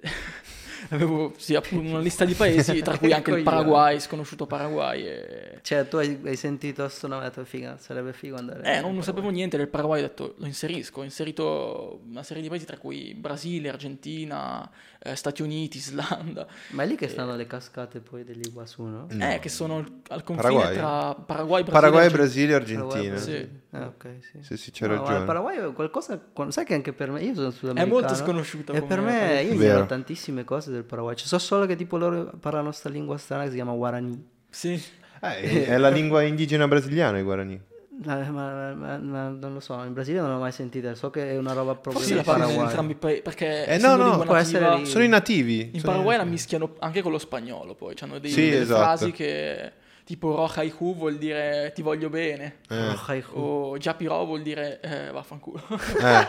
Avevo 0.90 1.32
sì, 1.36 1.58
una 1.70 1.98
lista 1.98 2.24
di 2.24 2.34
paesi, 2.34 2.82
tra 2.82 2.98
cui 2.98 3.12
anche 3.12 3.30
il. 3.30 3.42
Paraguay, 3.42 4.00
sconosciuto 4.00 4.46
Paraguay. 4.46 5.04
E... 5.04 5.58
Cioè, 5.62 5.88
tu 5.88 5.96
hai, 5.96 6.18
hai 6.24 6.36
sentito 6.36 6.88
sto 6.88 7.06
nome 7.06 7.24
detto, 7.24 7.44
figa, 7.44 7.76
sarebbe 7.78 8.12
figo 8.12 8.36
andare... 8.36 8.60
Eh, 8.60 8.62
non, 8.62 8.66
non 8.66 8.80
Paraguay." 8.80 9.02
sapevo 9.02 9.30
niente 9.30 9.56
del 9.56 9.68
Paraguay, 9.68 10.00
ho 10.00 10.02
detto 10.02 10.34
lo 10.38 10.46
inserisco. 10.46 11.00
Ho 11.00 11.04
inserito 11.04 12.00
una 12.08 12.22
serie 12.22 12.42
di 12.42 12.48
paesi 12.48 12.64
tra 12.64 12.78
cui 12.78 13.14
Brasile, 13.14 13.68
Argentina, 13.68 14.68
eh, 15.06 15.16
Stati 15.16 15.42
Uniti, 15.42 15.78
Islanda, 15.78 16.46
Ma 16.70 16.82
è 16.82 16.86
lì 16.86 16.96
che 16.96 17.08
stanno 17.08 17.36
le 17.36 17.46
cascate 17.46 18.00
poi 18.00 18.24
dell'Iguasu, 18.24 18.82
no? 18.82 19.06
No. 19.10 19.32
eh, 19.32 19.38
che 19.38 19.48
sono 19.48 19.76
al 20.08 20.22
confine 20.24 20.54
Paraguay? 20.54 20.74
tra 20.74 21.14
Paraguay, 21.14 21.62
Brasile 21.62 21.70
Paraguay, 21.72 22.02
e 22.02 22.06
Argentina. 22.06 22.16
Brasile 22.16 22.52
e 22.52 22.58
Paraguay, 22.58 23.08
Argentina. 23.10 23.18
Sì. 23.18 23.76
Ah, 23.76 23.86
ok, 23.86 24.06
sì. 24.20 24.38
Sì, 24.42 24.56
sì, 24.56 24.70
c'è 24.70 24.86
No, 24.86 24.96
ragione. 24.96 25.18
Il 25.18 25.24
Paraguay 25.24 25.56
è 25.58 25.72
qualcosa... 25.72 26.20
Sai 26.48 26.64
che 26.64 26.74
anche 26.74 26.92
per 26.92 27.10
me... 27.10 27.22
Io 27.22 27.34
sono 27.34 27.48
È 27.48 27.52
sudamericano. 27.52 28.00
molto 28.00 28.14
sconosciuto. 28.14 28.72
E 28.72 28.82
per 28.82 29.00
me, 29.00 29.42
io 29.42 29.52
ignoro 29.52 29.86
tantissime 29.86 30.44
cose 30.44 30.70
del 30.70 30.84
Paraguay. 30.84 31.14
Ci 31.14 31.26
so 31.26 31.38
solo 31.38 31.66
che 31.66 31.76
tipo 31.76 31.96
loro 31.96 32.32
parlano 32.40 32.72
sta 32.72 32.88
lingua 32.88 33.16
strana 33.18 33.44
che 33.44 33.50
si 33.50 33.54
chiama 33.56 33.72
Guarani. 33.72 34.28
Sì. 34.50 34.82
Eh, 35.20 35.66
è 35.66 35.76
la 35.78 35.88
lingua 35.88 36.22
indigena 36.22 36.66
brasiliana, 36.68 37.18
i 37.18 37.22
Guarani. 37.22 37.60
Ma, 38.04 38.16
ma- 38.30 38.74
ma- 38.98 39.28
non 39.28 39.54
lo 39.54 39.60
so, 39.60 39.72
in 39.84 39.94
Brasile 39.94 40.20
non 40.20 40.30
l'ho 40.30 40.38
mai 40.38 40.52
sentita, 40.52 40.94
so 40.94 41.08
che 41.08 41.30
è 41.30 41.38
una 41.38 41.54
roba 41.54 41.74
proprio 41.74 42.02
Forse 42.02 42.14
la 42.14 42.46
in 42.46 42.60
entrambi 42.60 42.92
i 42.92 42.96
paesi, 42.96 43.22
perché 43.22 43.64
Eh, 43.64 43.78
no, 43.78 43.96
no, 43.96 44.18
può 44.18 44.34
essere 44.36 44.60
nativa, 44.60 44.80
lì. 44.82 44.86
Sono 44.86 45.04
i 45.04 45.08
nativi. 45.08 45.70
in 45.72 45.80
Paraguay 45.80 46.16
la 46.18 46.24
mischiano 46.24 46.74
anche 46.80 47.00
con 47.00 47.10
lo 47.12 47.18
spagnolo, 47.18 47.74
poi 47.74 47.94
hanno 48.00 48.18
dei, 48.18 48.30
Sì, 48.30 48.50
delle 48.50 48.62
esatto. 48.62 48.80
frasi 48.82 49.12
che 49.12 49.72
tipo 50.04 50.36
roja 50.36 50.62
y 50.62 50.70
ju 50.70 50.94
vuol 50.94 51.16
dire 51.16 51.72
ti 51.74 51.82
voglio 51.82 52.08
bene, 52.10 52.56
Eh. 52.68 53.24
O 53.32 53.76
giapirò 53.78 54.24
vuol 54.26 54.42
dire 54.42 54.78
eh, 54.80 55.10
vaffanculo. 55.10 55.62
Eh. 56.00 56.26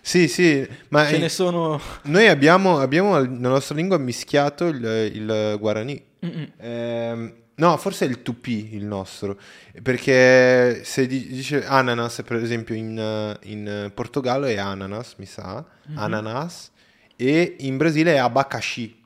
Sì, 0.00 0.28
sì, 0.28 0.68
ma 0.90 1.06
Ce 1.06 1.18
ne 1.18 1.28
sono... 1.28 1.80
noi 2.02 2.28
abbiamo, 2.28 2.78
abbiamo 2.78 3.18
nella 3.18 3.48
nostra 3.48 3.74
lingua 3.74 3.96
mischiato 3.98 4.66
il, 4.66 4.84
il 5.14 5.56
Guarani. 5.58 6.00
Mm-mm. 6.24 6.52
Ehm, 6.58 7.34
no, 7.56 7.76
forse 7.76 8.06
è 8.06 8.08
il 8.08 8.22
tupì 8.22 8.74
il 8.74 8.84
nostro, 8.84 9.38
perché 9.82 10.82
se 10.84 11.06
di- 11.06 11.26
dice 11.28 11.64
ananas, 11.64 12.22
per 12.24 12.36
esempio 12.42 12.74
in, 12.74 12.98
eh, 12.98 13.38
in 13.50 13.90
Portogallo 13.94 14.46
è 14.46 14.56
ananas, 14.56 15.14
mi 15.18 15.26
sa, 15.26 15.64
Mhm. 15.88 15.98
ananas, 15.98 16.70
e 17.16 17.56
in 17.60 17.76
Brasile 17.76 18.14
è 18.14 18.18
abacaxi, 18.18 19.02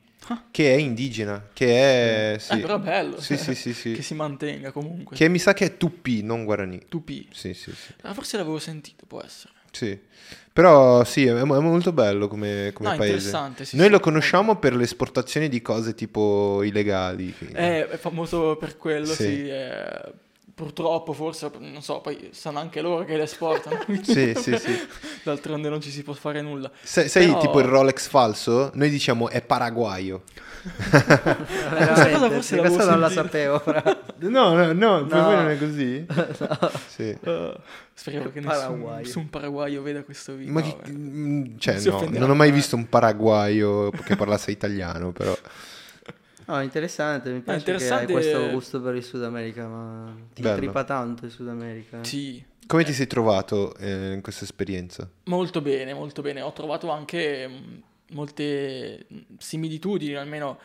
che 0.51 0.73
è 0.73 0.77
indigena, 0.77 1.49
che 1.53 2.33
è... 2.35 2.39
Sì. 2.39 2.51
Ah. 2.53 2.57
Eh, 2.57 2.59
però 2.61 2.79
bello. 2.79 3.19
Sì, 3.19 3.37
sì, 3.37 3.53
sì, 3.55 3.73
sì. 3.73 3.91
che 3.93 4.01
si 4.01 4.13
mantenga 4.13 4.71
comunque. 4.71 5.15
Che 5.15 5.27
mi 5.27 5.39
sa 5.39 5.53
che 5.53 5.65
è 5.65 5.77
tupì, 5.77 6.21
non 6.23 6.45
guarani. 6.45 6.79
Tupi. 6.87 7.27
Sì, 7.31 7.53
sì, 7.53 7.71
sì. 7.73 7.93
Ah, 8.03 8.13
forse 8.13 8.37
l'avevo 8.37 8.59
sentito, 8.59 9.05
può 9.05 9.21
essere. 9.21 9.53
Sì. 9.71 9.97
Però 10.53 11.03
sì, 11.05 11.25
è, 11.25 11.33
è 11.33 11.43
molto 11.43 11.93
bello 11.93 12.27
come, 12.27 12.71
come 12.73 12.89
No, 12.89 12.95
paese. 12.97 13.13
interessante, 13.13 13.63
sì, 13.65 13.77
Noi 13.77 13.85
sì, 13.85 13.91
lo 13.91 13.99
conosciamo 14.01 14.57
per 14.57 14.75
l'esportazione 14.75 15.47
di 15.47 15.61
cose 15.61 15.93
tipo 15.95 16.61
illegali. 16.63 17.33
che- 17.37 17.51
Eh, 17.53 17.87
è 17.87 17.97
famoso 17.97 18.57
per 18.57 18.75
quello, 18.77 19.05
Sì. 19.05 19.23
sì. 19.23 19.49
eh, 19.49 20.01
purtroppo, 20.61 21.13
forse, 21.13 21.49
non 21.57 21.81
so, 21.81 22.01
poi 22.01 22.29
sanno 22.33 22.59
anche 22.59 22.81
loro 22.81 23.03
che 23.03 23.17
le 23.17 23.23
esportano. 23.23 23.79
Sì, 24.03 24.33
sì, 24.35 24.55
sì. 24.57 24.87
D'altronde 25.23 25.69
non 25.69 25.81
ci 25.81 25.89
si 25.89 26.03
può 26.03 26.13
fare 26.13 26.41
nulla. 26.41 26.69
Sai, 26.83 27.09
sai 27.09 27.25
Però- 27.27 27.39
tipo 27.39 27.59
il 27.59 27.65
Rolex 27.65 28.07
falso? 28.07 28.69
Noi 28.75 28.89
diciamo 28.89 29.29
è 29.29 29.41
paraguayo. 29.41 30.21
Veramente, 30.91 32.11
cosa 32.11 32.29
forse 32.29 32.41
sì, 32.41 32.55
l'avevo 32.55 32.75
questa 32.75 32.91
non 32.91 32.99
la 32.99 33.09
sapevo. 33.09 33.63
No, 34.19 34.53
no, 34.53 34.73
no, 34.73 35.05
per 35.07 35.17
No. 35.17 35.23
voi 35.25 35.35
non 35.35 35.49
è 35.49 35.57
così? 35.57 36.05
Sì. 36.87 37.17
Eh, 37.19 37.53
speriamo 37.93 38.29
che 38.31 38.39
nessun, 38.41 38.59
Paraguayo. 38.61 38.97
nessun 39.03 39.29
paraguayo 39.29 39.81
veda 39.81 40.03
questo 40.03 40.33
video. 40.35 40.53
Ma 40.53 40.59
No, 40.61 40.65
chi- 40.67 40.75
eh. 40.85 40.91
mm, 40.91 41.57
cioè, 41.57 41.79
no, 41.85 42.07
non 42.11 42.29
ho 42.29 42.35
mai 42.35 42.51
visto 42.51 42.75
un 42.75 42.87
paraguayo 42.87 43.89
che 44.05 44.15
parlasse 44.15 44.51
italiano, 44.51 45.11
però. 45.11 45.35
No, 46.45 46.61
interessante, 46.61 47.31
mi 47.31 47.41
piace 47.41 47.59
interessante- 47.59 48.05
che 48.07 48.11
hai 48.13 48.21
questo 48.21 48.49
gusto 48.51 48.81
per 48.81 48.95
il 48.95 49.03
Sud 49.03 49.23
America, 49.23 49.67
ma 49.67 50.13
ti 50.33 50.41
Bello. 50.41 50.55
tripa 50.57 50.83
tanto 50.83 51.25
il 51.25 51.31
Sud 51.31 51.47
America. 51.47 51.99
eh. 52.01 52.03
Sì, 52.05 52.43
Come 52.67 52.83
ti 52.83 52.93
sei 52.93 53.07
trovato 53.07 53.75
eh, 53.75 54.13
in 54.13 54.21
questa 54.21 54.43
esperienza? 54.45 55.09
molto 55.25 55.61
bene, 55.61 55.93
molto 55.93 56.21
bene. 56.21 56.41
Ho 56.41 56.53
trovato 56.53 56.89
anche 56.89 57.47
mh, 57.47 57.81
molte 58.13 59.05
mh, 59.07 59.17
similitudini, 59.37 60.15
almeno 60.15 60.57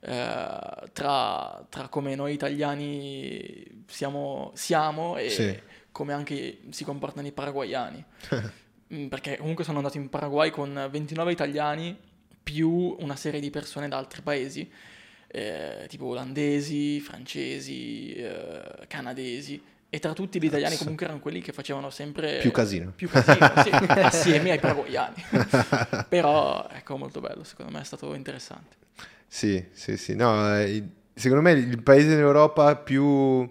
eh, 0.00 0.58
tra, 0.92 1.66
tra 1.68 1.88
come 1.88 2.14
noi 2.14 2.32
italiani 2.34 3.84
siamo, 3.86 4.50
siamo 4.54 5.16
e 5.16 5.30
Sì. 5.30 5.58
come 5.92 6.12
anche 6.12 6.58
si 6.70 6.84
comportano 6.84 7.26
i 7.26 7.32
paraguayani. 7.32 8.04
Mm, 8.92 9.06
Perché 9.06 9.38
comunque 9.38 9.64
sono 9.64 9.78
andato 9.78 9.96
in 9.96 10.10
Paraguay 10.10 10.50
con 10.50 10.88
29 10.90 11.32
italiani 11.32 11.96
più 12.42 12.94
una 13.00 13.16
serie 13.16 13.40
di 13.40 13.48
persone 13.48 13.88
da 13.88 13.96
altri 13.96 14.20
paesi, 14.20 14.70
eh, 15.34 15.86
tipo 15.88 16.06
olandesi, 16.06 17.00
francesi, 17.00 18.12
eh, 18.12 18.86
canadesi. 18.86 19.60
E 19.90 19.98
tra 20.00 20.12
tutti 20.12 20.40
gli 20.40 20.44
italiani 20.46 20.76
comunque 20.76 21.04
erano 21.06 21.20
quelli 21.20 21.40
che 21.40 21.52
facevano 21.52 21.88
sempre 21.90 22.38
Più 22.38 22.50
casino. 22.50 22.92
più 22.96 23.08
casino, 23.08 23.52
sì, 23.62 23.70
assieme 24.00 24.50
ai 24.52 24.58
paraguayani. 24.58 25.14
Però 26.08 26.68
ecco, 26.70 26.96
molto 26.96 27.20
bello, 27.20 27.44
secondo 27.44 27.70
me 27.72 27.80
è 27.80 27.84
stato 27.84 28.14
interessante. 28.14 28.76
Sì, 29.26 29.64
sì, 29.72 29.96
sì. 29.96 30.14
No, 30.16 30.56
eh, 30.58 30.82
secondo 31.14 31.42
me 31.42 31.52
il 31.52 31.82
paese 31.82 32.12
in 32.12 32.18
Europa 32.18 32.74
più, 32.76 33.48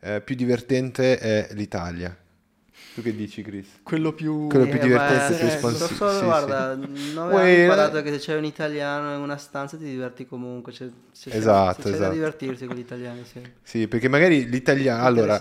eh, 0.00 0.20
più 0.22 0.34
divertente 0.34 1.18
è 1.18 1.48
l'Italia. 1.52 2.16
Tu 2.94 3.00
che 3.00 3.14
dici, 3.14 3.40
Chris? 3.40 3.66
Quello 3.82 4.12
più... 4.12 4.48
Quello 4.48 4.66
più 4.66 4.74
Eh, 4.74 4.78
divertente, 4.80 5.32
ma- 5.32 5.38
più 5.38 5.48
so 5.48 5.54
espansivo. 5.54 5.86
so 5.86 5.94
solo, 5.94 6.18
sì, 6.18 6.24
guarda, 6.24 6.74
sì. 6.74 6.88
non 7.14 7.30
avevo 7.30 7.62
imparato 7.62 7.94
la- 7.94 8.02
che 8.02 8.10
se 8.12 8.18
c'è 8.18 8.36
un 8.36 8.44
italiano 8.44 9.14
in 9.14 9.20
una 9.22 9.38
stanza 9.38 9.78
ti 9.78 9.84
diverti 9.84 10.26
comunque. 10.26 10.72
C'è, 10.72 10.88
c'è, 11.10 11.30
c'è- 11.30 11.36
Esatto, 11.38 11.82
c'è 11.84 11.88
da 11.90 11.94
esatto. 11.96 12.12
divertirsi 12.12 12.66
con 12.66 12.76
gli 12.76 12.80
italiani, 12.80 13.24
sì. 13.24 13.40
Sì, 13.62 13.88
perché 13.88 14.08
magari 14.08 14.46
l'italiano... 14.46 15.04
Allora, 15.04 15.40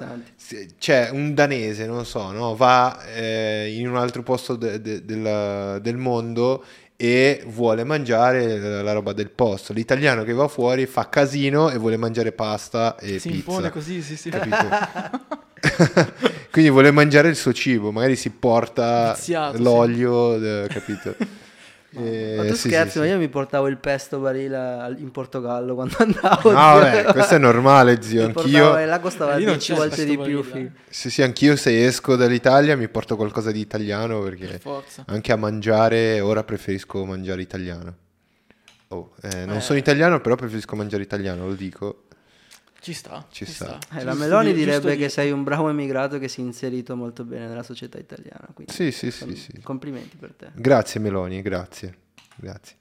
c'è 0.80 1.10
un 1.12 1.34
danese, 1.34 1.86
non 1.88 2.06
so, 2.06 2.32
no? 2.32 2.56
va 2.56 3.04
eh, 3.14 3.76
in 3.78 3.90
un 3.90 3.98
altro 3.98 4.24
posto 4.24 4.56
de- 4.56 4.80
de- 4.80 5.04
del, 5.04 5.80
del 5.82 5.98
mondo 5.98 6.64
e 6.96 7.44
vuole 7.48 7.84
mangiare 7.84 8.60
la, 8.60 8.82
la 8.82 8.94
roba 8.94 9.12
del 9.12 9.30
posto. 9.30 9.74
L'italiano 9.74 10.24
che 10.24 10.32
va 10.32 10.48
fuori 10.48 10.86
fa 10.86 11.10
casino 11.10 11.70
e 11.70 11.78
vuole 11.78 11.98
mangiare 11.98 12.32
pasta 12.32 12.96
e 12.98 13.20
si 13.20 13.28
pizza. 13.30 13.52
impone 13.52 13.70
così, 13.72 14.02
sì, 14.02 14.16
sì. 14.16 14.30
Capito? 14.30 14.56
Quindi 16.52 16.70
vuole 16.72 16.92
mangiare 16.92 17.30
il 17.30 17.36
suo 17.36 17.54
cibo, 17.54 17.92
magari 17.92 18.16
si 18.16 18.30
porta 18.32 19.14
Viziato, 19.16 19.58
sì. 19.58 19.64
l'olio, 19.64 20.36
eh, 20.36 20.68
capito? 20.68 21.16
Eh, 21.94 22.36
Ma 22.38 22.46
tu 22.46 22.54
sì, 22.54 22.70
scherzi, 22.70 22.92
sì, 22.94 23.00
ma 23.00 23.04
sì. 23.04 23.10
io 23.12 23.18
mi 23.18 23.28
portavo 23.28 23.68
il 23.68 23.76
pesto 23.76 24.20
barile 24.20 24.96
in 24.98 25.12
Portogallo 25.12 25.76
quando 25.76 25.96
andavo. 26.00 26.50
No, 26.52 26.56
vabbè, 26.56 27.04
questo 27.12 27.36
è 27.36 27.38
normale, 27.38 28.02
zio. 28.02 28.28
Mi 28.28 28.34
Anch'io, 28.34 28.78
e 28.78 28.86
là 28.86 29.00
costava 29.02 29.36
Lì 29.36 29.44
non 29.44 29.58
10 29.58 29.66
c'è 29.66 29.74
il 29.74 29.78
volte 29.90 30.06
di 30.06 30.18
più. 30.18 30.42
figo. 30.42 30.70
sì, 30.88 31.10
sì, 31.10 31.22
anch'io 31.22 31.58
se 31.58 31.86
esco 31.86 32.16
dall'Italia 32.16 32.78
mi 32.78 32.88
porto 32.88 33.18
qualcosa 33.18 33.52
di 33.52 33.60
italiano 33.60 34.22
Per 34.22 34.38
perché 34.38 34.58
forza. 34.60 35.04
anche 35.08 35.34
a 35.34 35.36
mangiare 35.36 36.22
ora 36.22 36.46
preferisco 36.46 37.04
mangiare 37.04 37.42
italiano. 37.42 37.94
Oh, 38.88 39.12
eh, 39.24 39.44
non 39.46 39.58
Eh. 39.58 39.62
sono 39.62 39.78
italiano, 39.78 40.22
però 40.22 40.36
preferisco 40.36 40.78
mangiare 40.78 41.04
italiano, 41.04 41.46
lo 41.46 41.56
dico. 41.56 42.04
Ci 42.84 42.94
sta, 42.94 43.28
Ci 43.30 43.46
ci, 43.46 43.52
sta. 43.52 43.78
sta. 43.80 44.00
Eh, 44.00 44.04
la 44.04 44.12
Giusto 44.14 44.26
Meloni 44.28 44.54
di- 44.54 44.64
giusto 44.64 44.66
direbbe 44.80 44.96
di- 44.96 45.04
che 45.04 45.10
sei 45.10 45.30
un 45.30 45.44
bravo 45.44 45.70
emigrato 45.70 46.18
che 46.18 46.28
si 46.28 46.42
è 46.42 46.44
inserito 46.44 46.96
molto 46.96 47.24
bene 47.24 47.48
nella 47.48 47.62
società 47.62 48.00
italiana. 48.00 48.48
quindi 48.56 48.74
Sì, 48.74 48.92
sì, 48.92 49.12
sì, 49.12 49.36
sì. 49.36 49.62
Complimenti 49.62 50.18
per 50.18 50.34
te. 50.34 50.50
Grazie 50.56 51.00
Meloni, 51.00 51.44
grazie. 51.44 51.96
Grazie. 52.36 52.78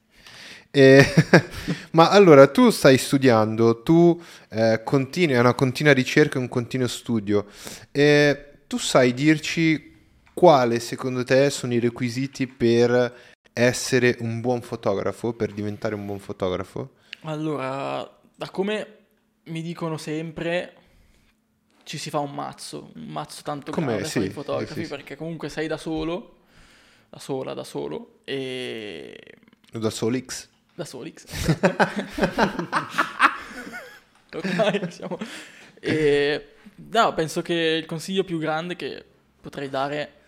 E- 0.71 1.05
ma 1.93 2.09
allora 2.09 2.47
tu 2.49 2.71
stai 2.71 2.97
studiando, 2.97 3.83
tu 3.83 4.19
eh, 4.49 4.81
continui, 4.85 5.35
è 5.35 5.39
una 5.39 5.53
continua 5.55 5.93
ricerca, 5.93 6.39
un 6.39 6.49
continuo 6.49 6.87
studio. 6.89 7.47
E 7.93 8.61
tu 8.67 8.79
sai 8.79 9.13
dirci 9.13 9.89
quale 10.33 10.81
secondo 10.81 11.25
te 11.25 11.51
sono 11.51 11.75
i 11.75 11.79
requisiti 11.79 12.47
per 12.47 13.15
essere 13.53 14.17
un 14.21 14.41
buon 14.41 14.63
fotografo, 14.63 15.35
per 15.35 15.53
diventare 15.53 15.95
un 15.95 16.07
buon 16.07 16.21
fotografo? 16.21 16.93
Allora, 17.23 18.09
da 18.35 18.49
come 18.49 18.95
mi 19.51 19.63
dicono 19.63 19.97
sempre, 19.97 20.75
ci 21.85 21.99
si 21.99 22.11
fa 22.11 22.19
un 22.21 22.33
mazzo, 22.33 22.91
un 22.95 23.05
mazzo 23.07 23.43
tanto 23.43 23.71
Come- 23.73 23.87
grande 23.89 24.05
sì, 24.09 24.19
con 24.19 24.27
i 24.27 24.31
fotografi, 24.31 24.73
sì, 24.73 24.83
sì. 24.85 24.89
perché 24.89 25.17
comunque 25.17 25.49
sei 25.49 25.67
da 25.67 25.77
solo, 25.77 26.37
da 27.11 27.19
sola, 27.19 27.55
da 27.55 27.65
solo, 27.65 28.21
e 28.25 29.17
Da 29.73 29.91
Solix? 29.91 30.49
da 30.75 30.85
Solix. 30.85 31.25
esatto. 34.31 34.91
Siamo... 34.91 35.19
E, 35.81 36.55
no, 36.91 37.15
penso 37.15 37.43
che 37.43 37.55
il 37.55 37.87
consiglio 37.87 38.25
più 38.25 38.39
grande 38.39 38.77
che 38.77 39.05
potrei 39.41 39.69
dare 39.69 40.20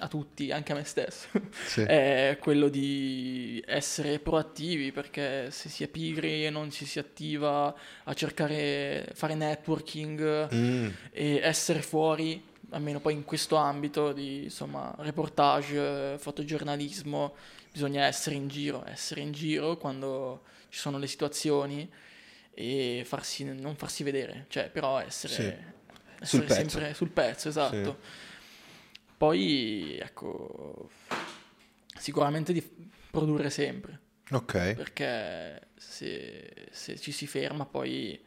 a 0.00 0.08
tutti, 0.08 0.50
anche 0.50 0.72
a 0.72 0.74
me 0.74 0.84
stesso, 0.84 1.28
Sì. 1.66 1.82
è 1.86 2.36
quello 2.40 2.68
di 2.68 3.62
essere 3.66 4.18
proattivi 4.18 4.90
perché 4.92 5.50
se 5.50 5.68
si 5.68 5.84
è 5.84 5.88
pigri 5.88 6.44
e 6.46 6.50
non 6.50 6.70
ci 6.70 6.84
si 6.86 6.98
attiva 6.98 7.74
a 8.04 8.14
cercare, 8.14 9.08
fare 9.14 9.34
networking 9.34 10.52
Mm, 10.54 10.88
e 11.12 11.40
essere 11.42 11.82
fuori, 11.82 12.42
almeno 12.70 13.00
poi 13.00 13.14
in 13.14 13.24
questo 13.24 13.56
ambito 13.56 14.12
di 14.12 14.44
insomma 14.44 14.94
reportage, 14.98 16.16
fotogiornalismo, 16.18 17.34
bisogna 17.72 18.04
essere 18.04 18.36
in 18.36 18.48
giro, 18.48 18.84
essere 18.86 19.20
in 19.20 19.32
giro 19.32 19.76
quando 19.76 20.42
ci 20.70 20.78
sono 20.78 20.98
le 20.98 21.06
situazioni 21.06 21.88
e 22.52 23.02
farsi, 23.06 23.44
non 23.44 23.76
farsi 23.76 24.02
vedere, 24.02 24.46
cioè 24.48 24.68
però 24.70 24.98
essere, 25.00 25.32
Sì. 25.34 25.40
essere 25.42 26.26
Sul 26.26 26.40
pezzo. 26.44 26.54
sempre 26.54 26.94
sul 26.94 27.10
pezzo, 27.10 27.48
esatto. 27.48 27.98
Poi 29.20 29.98
ecco, 30.00 30.88
sicuramente 31.94 32.54
di 32.54 32.66
produrre 33.10 33.50
sempre 33.50 34.00
ok. 34.30 34.72
perché 34.72 35.68
se, 35.76 36.68
se 36.70 36.98
ci 36.98 37.12
si 37.12 37.26
ferma 37.26 37.66
poi 37.66 38.18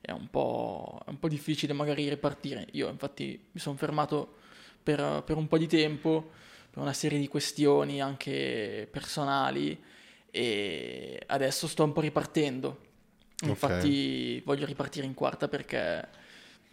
è 0.00 0.10
un, 0.10 0.28
po', 0.28 1.02
è 1.06 1.10
un 1.10 1.20
po' 1.20 1.28
difficile 1.28 1.72
magari 1.72 2.08
ripartire. 2.08 2.66
Io 2.72 2.88
infatti 2.88 3.40
mi 3.52 3.60
sono 3.60 3.76
fermato 3.76 4.38
per, 4.82 5.22
per 5.24 5.36
un 5.36 5.46
po' 5.46 5.56
di 5.56 5.68
tempo, 5.68 6.32
per 6.68 6.82
una 6.82 6.94
serie 6.94 7.20
di 7.20 7.28
questioni 7.28 8.02
anche 8.02 8.88
personali 8.90 9.80
e 10.32 11.22
adesso 11.28 11.68
sto 11.68 11.84
un 11.84 11.92
po' 11.92 12.00
ripartendo. 12.00 12.88
Infatti 13.44 14.42
voglio 14.44 14.66
ripartire 14.66 15.06
in 15.06 15.14
quarta 15.14 15.46
perché 15.46 16.08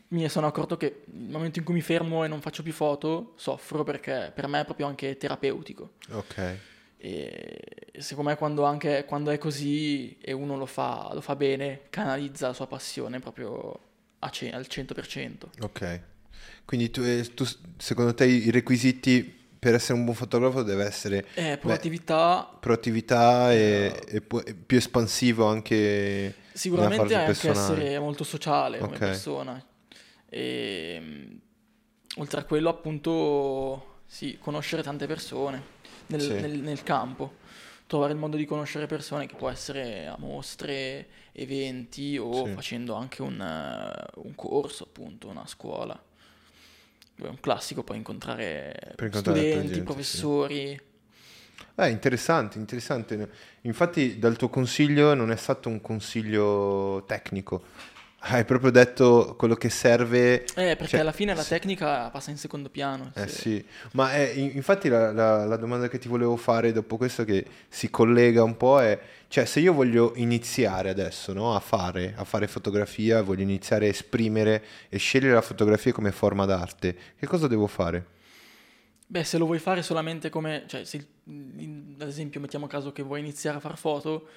mi 0.09 0.27
sono 0.29 0.47
accorto 0.47 0.77
che 0.77 1.03
nel 1.11 1.31
momento 1.31 1.59
in 1.59 1.65
cui 1.65 1.73
mi 1.73 1.81
fermo 1.81 2.23
e 2.23 2.27
non 2.27 2.39
faccio 2.41 2.63
più 2.63 2.71
foto 2.73 3.33
soffro 3.35 3.83
perché 3.83 4.31
per 4.33 4.47
me 4.47 4.61
è 4.61 4.65
proprio 4.65 4.87
anche 4.87 5.17
terapeutico. 5.17 5.91
Ok. 6.11 6.57
E 6.99 7.59
secondo 7.99 8.29
me 8.31 8.37
quando, 8.37 8.63
anche, 8.63 9.05
quando 9.05 9.29
è 9.31 9.37
così 9.37 10.17
e 10.19 10.31
uno 10.31 10.57
lo 10.57 10.65
fa, 10.65 11.09
lo 11.13 11.21
fa 11.21 11.35
bene, 11.35 11.81
canalizza 11.89 12.47
la 12.47 12.53
sua 12.53 12.67
passione 12.67 13.19
proprio 13.19 13.79
ce- 14.31 14.51
al 14.51 14.65
100%. 14.67 15.49
Ok. 15.61 16.01
Quindi 16.65 16.89
tu, 16.89 17.01
eh, 17.01 17.29
tu- 17.33 17.47
secondo 17.77 18.13
te 18.13 18.25
i 18.25 18.49
requisiti 18.49 19.35
per 19.59 19.73
essere 19.75 19.93
un 19.97 20.03
buon 20.03 20.15
fotografo 20.15 20.63
deve 20.63 20.85
essere 20.85 21.25
Eh, 21.33 21.57
proattività, 21.57 22.49
proattività 22.59 23.51
e, 23.53 24.01
e 24.07 24.21
pu- 24.21 24.41
e 24.45 24.53
più 24.53 24.77
espansivo 24.77 25.45
anche 25.45 26.33
sicuramente 26.53 27.13
anche 27.15 27.25
personale. 27.25 27.81
essere 27.83 27.99
molto 27.99 28.23
sociale 28.23 28.77
come 28.79 28.93
Ok. 28.93 28.97
persona. 28.99 29.65
E, 30.29 30.99
mh, 30.99 32.19
oltre 32.19 32.41
a 32.41 32.43
quello 32.43 32.69
appunto, 32.69 33.99
sì, 34.05 34.37
conoscere 34.39 34.83
tante 34.83 35.07
persone 35.07 35.61
nel, 36.07 36.21
Sì. 36.21 36.33
nel- 36.33 36.59
nel 36.59 36.83
campo. 36.83 37.45
Trovare 37.87 38.11
il 38.11 38.19
modo 38.19 38.35
di 38.35 38.43
conoscere 38.45 38.85
persone 38.85 39.27
che 39.27 39.35
può 39.35 39.49
essere 39.49 40.07
a 40.07 40.15
mostre, 40.19 41.07
eventi 41.31 42.17
o 42.17 42.45
Sì. 42.45 42.51
facendo 42.53 42.95
anche 42.95 43.21
un, 43.21 43.39
eh, 43.39 44.19
un 44.23 44.35
corso, 44.35 44.83
appunto, 44.83 45.29
una 45.29 45.47
scuola. 45.47 45.97
È 47.19 47.25
un 47.25 47.39
classico 47.39 47.83
poi 47.83 47.97
incontrare, 47.97 48.75
incontrare 48.99 49.19
studenti, 49.19 49.67
gente, 49.69 49.83
professori. 49.83 50.81
Eh, 51.75 51.89
interessante, 51.89 52.57
interessante. 52.59 53.29
Infatti 53.61 54.19
dal 54.19 54.35
tuo 54.35 54.49
consiglio 54.49 55.13
non 55.13 55.31
è 55.31 55.35
stato 55.35 55.69
un 55.69 55.79
consiglio 55.81 57.03
tecnico. 57.07 57.63
Hai 58.29 58.43
proprio 58.45 58.71
detto 58.71 59.35
quello 59.37 59.55
che 59.55 59.69
serve. 59.69 60.43
Eh, 60.43 60.75
perché 60.75 60.87
Cioè, 60.87 60.99
alla 60.99 61.11
fine 61.13 61.33
la 61.33 61.43
tecnica 61.43 62.09
passa 62.09 62.29
in 62.31 62.37
secondo 62.37 62.69
piano. 62.69 63.11
Eh 63.15 63.27
sì, 63.27 63.63
ma 63.93 64.11
è- 64.11 64.31
in- 64.35 64.51
infatti 64.53 64.89
la, 64.89 65.11
la- 65.13 65.45
la 65.45 65.55
domanda 65.55 65.87
che 65.87 65.97
ti 65.97 66.07
volevo 66.09 66.35
fare 66.35 66.71
dopo 66.73 66.97
questo 66.97 67.23
che 67.23 67.45
si 67.69 67.89
collega 67.89 68.43
un 68.43 68.57
po' 68.57 68.81
è, 68.81 68.99
cioè 69.29 69.45
se 69.45 69.61
io 69.61 69.71
voglio 69.73 70.11
iniziare 70.15 70.89
adesso 70.89 71.31
no, 71.31 71.55
a 71.55 71.59
fare, 71.59 72.13
a 72.17 72.23
fare 72.25 72.47
fotografia, 72.47 73.21
voglio 73.21 73.43
iniziare 73.43 73.85
a 73.85 73.89
esprimere 73.89 74.63
e 74.89 74.97
scegliere 74.97 75.33
la 75.33 75.41
fotografia 75.41 75.93
come 75.93 76.11
forma 76.11 76.45
d'arte, 76.45 76.95
che 77.17 77.27
cosa 77.27 77.47
devo 77.47 77.67
fare? 77.67 78.05
Beh, 79.09 79.23
se 79.23 79.37
lo 79.37 79.45
vuoi 79.45 79.59
fare 79.59 79.81
solamente 79.83 80.29
come, 80.29 80.65
cioè, 80.67 80.83
se, 80.83 81.05
in- 81.25 81.95
ad 81.97 82.07
esempio, 82.09 82.41
mettiamo 82.41 82.67
caso 82.67 82.91
che 82.91 83.03
vuoi 83.03 83.21
iniziare 83.21 83.55
a 83.55 83.59
fare 83.61 83.77
foto 83.77 84.27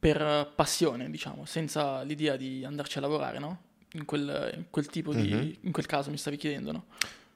per 0.00 0.20
eh, 0.20 0.46
passione, 0.54 1.10
diciamo, 1.10 1.44
senza 1.44 2.02
l'idea 2.02 2.36
di 2.36 2.64
andarci 2.64 2.98
a 2.98 3.02
lavorare, 3.02 3.38
no? 3.38 3.60
In 3.92 4.04
quel, 4.06 4.52
in 4.56 4.64
quel 4.70 4.86
tipo 4.86 5.12
di, 5.12 5.28
Mhm. 5.32 5.54
in 5.60 5.72
quel 5.72 5.86
caso 5.86 6.10
mi 6.10 6.16
stavi 6.16 6.36
chiedendo, 6.38 6.72
no? 6.72 6.84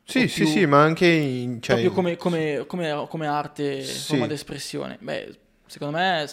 Sì, 0.03 0.29
sì, 0.29 0.45
sì, 0.47 0.67
ma 0.67 0.83
anche 0.83 1.07
in... 1.07 1.61
Cioè, 1.63 1.77
Proprio 1.81 1.93
come, 1.93 2.17
come- 2.17 2.65
come- 2.67 3.07
come 3.09 3.27
arte, 3.27 3.83
Sì. 3.83 4.07
forma 4.07 4.27
d'espressione. 4.27 4.99
Beh, 5.01 5.39
secondo 5.67 5.97
me 5.99 6.27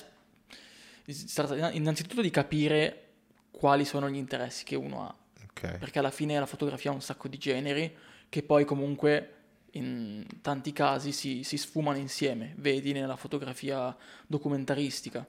si 1.08 1.34
tratta 1.34 1.72
innanzitutto 1.72 2.22
di 2.22 2.30
capire 2.30 3.08
quali 3.52 3.86
sono 3.86 4.10
gli 4.10 4.15
interessi 4.15 4.63
che 4.63 4.76
uno 4.76 5.06
ha. 5.08 5.15
ok, 5.44 5.78
perché 5.78 6.00
alla 6.00 6.12
fine 6.12 6.39
la 6.39 6.46
fotografia 6.46 6.91
ha 6.91 6.94
un 6.94 7.02
sacco 7.02 7.28
di 7.28 7.38
generi 7.38 7.94
che 8.30 8.44
poi 8.44 8.63
comunque 8.65 9.34
in 9.72 10.26
tanti 10.41 10.72
casi 10.74 11.12
si, 11.12 11.44
si 11.44 11.58
sfumano 11.58 11.98
insieme, 11.98 12.54
vedi 12.58 12.91
nella 12.94 13.15
fotografia 13.15 13.96
documentaristica. 14.28 15.26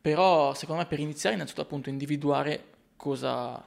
Però 0.00 0.54
secondo 0.54 0.82
me 0.82 0.88
per 0.88 1.00
iniziare 1.00 1.34
innanzitutto 1.34 1.66
appunto 1.66 1.90
individuare 1.90 2.64
cosa, 2.96 3.62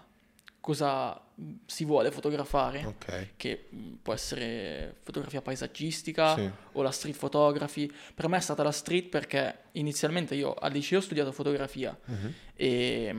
cosa 0.59 1.19
si 1.65 1.85
vuole 1.85 2.11
fotografare, 2.11 2.85
ok, 2.85 3.29
che 3.37 3.69
può 4.01 4.13
essere 4.13 4.95
fotografia 5.01 5.41
paesaggistica 5.41 6.35
sì, 6.35 6.49
o 6.73 6.81
la 6.81 6.91
street 6.91 7.17
photography. 7.17 7.91
Per 8.13 8.27
me 8.27 8.37
è 8.37 8.41
stata 8.41 8.63
la 8.63 8.71
street 8.71 9.09
perché 9.09 9.57
inizialmente 9.73 10.35
io 10.35 10.53
al 10.53 10.71
liceo 10.71 10.99
ho 10.99 11.01
studiato 11.01 11.31
fotografia 11.31 11.97
mhm, 12.05 12.33
e 12.55 13.15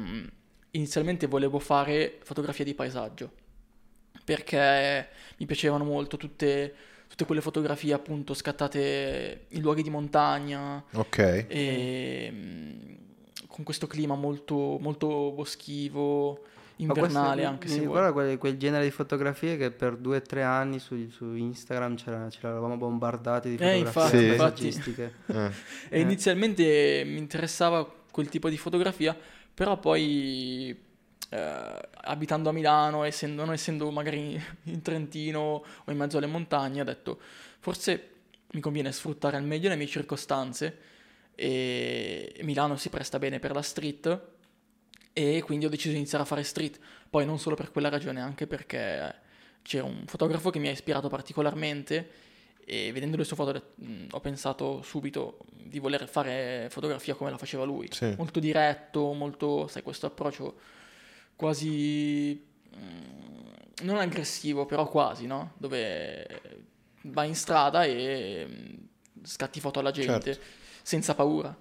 inizialmente 0.71 1.27
volevo 1.27 1.59
fare 1.59 2.19
fotografia 2.23 2.65
di 2.65 2.75
paesaggio 2.75 3.43
perché 4.25 5.09
mi 5.37 5.47
piacevano 5.47 5.85
molto 5.85 6.17
tutte, 6.17 6.75
tutte 7.09 7.27
quelle 7.27 7.43
fotografie 7.43 7.93
appunto 7.93 8.33
scattate 8.33 9.47
in 9.49 9.61
luoghi 9.61 9.83
di 9.83 9.91
montagna 9.91 10.83
ok, 10.93 11.47
e 11.49 12.33
con 13.55 13.63
questo 13.63 13.87
clima 13.87 14.17
molto, 14.17 14.79
molto 14.81 15.31
boschivo, 15.31 16.41
questo 16.41 16.83
invernale 16.83 17.43
mi- 17.43 17.47
anche 17.47 17.69
mi 17.69 17.75
se 17.75 17.79
vuoi. 17.83 17.87
ricorda 17.95 18.13
quel, 18.13 18.37
quel 18.39 18.57
genere 18.57 18.83
di 18.83 18.91
fotografie 18.91 19.57
che 19.57 19.71
per 19.71 19.97
due 19.97 20.17
o 20.17 20.23
tre 20.23 20.43
anni 20.43 20.81
su, 20.81 21.09
su 21.09 21.33
Instagram 21.35 21.97
ce 21.97 22.11
l'avevamo 22.41 22.77
bombardati 22.77 23.51
di 23.51 23.55
Eh, 23.55 23.59
fotografie 23.59 23.81
infatti, 23.81 24.17
Sì. 24.19 24.25
infatti. 24.25 24.37
paesaggistiche. 24.63 25.15
eh, 25.29 25.51
E 25.91 25.99
Eh. 25.99 26.01
inizialmente 26.01 27.03
mi 27.07 27.19
interessava 27.19 27.89
quel 28.11 28.29
tipo 28.29 28.49
di 28.49 28.57
fotografia, 28.59 29.17
però 29.55 29.79
poi 29.79 30.77
eh, 31.31 31.79
abitando 32.03 32.49
a 32.49 32.53
Milano, 32.53 33.05
essendo, 33.05 33.45
non 33.45 33.55
essendo 33.55 33.89
magari 33.93 34.41
in 34.65 34.83
Trentino 34.83 35.41
o 35.85 35.91
in 35.93 35.97
mezzo 35.97 36.17
alle 36.17 36.27
montagne, 36.27 36.81
ho 36.81 36.85
detto 36.85 37.21
forse 37.61 38.09
mi 38.51 38.61
conviene 38.61 38.91
sfruttare 38.91 39.37
al 39.37 39.45
meglio 39.45 39.69
le 39.69 39.77
mie 39.77 39.87
circostanze 39.87 40.77
e 41.35 42.39
Milano 42.43 42.77
si 42.77 42.89
presta 42.89 43.19
bene 43.19 43.39
per 43.39 43.53
la 43.53 43.63
street 43.63 44.21
e 45.13 45.43
quindi 45.43 45.67
ho 45.67 45.69
deciso 45.69 45.91
di 45.91 45.97
iniziare 45.97 46.25
a 46.25 46.27
fare 46.27 46.43
street. 46.43 46.79
Poi 47.09 47.25
non 47.25 47.39
solo 47.39 47.55
per 47.57 47.71
quella 47.71 47.89
ragione, 47.89 48.21
anche 48.21 48.47
perché 48.47 49.15
c'era 49.63 49.85
un 49.85 50.05
fotografo 50.07 50.51
che 50.51 50.59
mi 50.59 50.69
ha 50.69 50.73
ispirato 50.73 51.09
particolarmente 51.09 52.11
e 52.67 52.93
vedendo 52.93 53.17
le 53.17 53.25
sue 53.25 53.37
foto 53.37 53.73
mh, 53.75 54.07
ho 54.11 54.21
pensato 54.21 54.83
subito 54.83 55.39
di 55.53 55.79
voler 55.79 56.09
fare 56.09 56.69
fotografia 56.71 57.15
come 57.15 57.31
la 57.31 57.39
faceva 57.39 57.65
lui. 57.65 57.89
Sì. 57.91 58.15
Molto 58.17 58.41
diretto, 58.41 59.13
molto, 59.13 59.67
sai, 59.69 59.83
questo 59.83 60.07
approccio 60.07 60.59
quasi 61.37 62.43
mh, 62.71 63.85
non 63.85 63.99
aggressivo, 63.99 64.67
però 64.67 64.89
quasi, 64.89 65.27
no? 65.27 65.53
Dove 65.59 66.41
vai 67.03 67.29
in 67.29 67.35
strada 67.35 67.85
e 67.85 68.47
mh, 68.47 69.25
scatti 69.27 69.61
foto 69.61 69.81
alla 69.81 69.91
gente 69.91 70.35
Certo. 70.35 70.63
Senza 70.85 71.15
paura. 71.17 71.57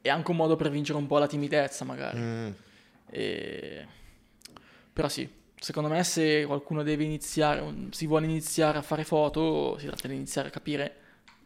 È 0.00 0.08
anche 0.08 0.30
un 0.30 0.36
modo 0.36 0.56
per 0.56 0.70
vincere 0.70 0.96
un 0.98 1.06
po' 1.08 1.18
la 1.18 1.26
timidezza, 1.26 1.84
magari. 1.84 2.18
mm, 2.18 2.50
E- 3.10 3.86
Però 4.92 5.08
sì, 5.08 5.28
secondo 5.58 5.88
me 5.88 6.02
se 6.04 6.44
qualcuno 6.46 6.82
deve 6.82 7.04
iniziare, 7.04 7.88
si 7.90 8.06
vuole 8.06 8.26
iniziare 8.26 8.78
a 8.78 8.82
fare 8.82 9.04
foto, 9.04 9.76
si 9.78 9.86
tratta 9.86 10.08
di 10.08 10.14
iniziare 10.14 10.48
a 10.48 10.50
capire 10.50 10.96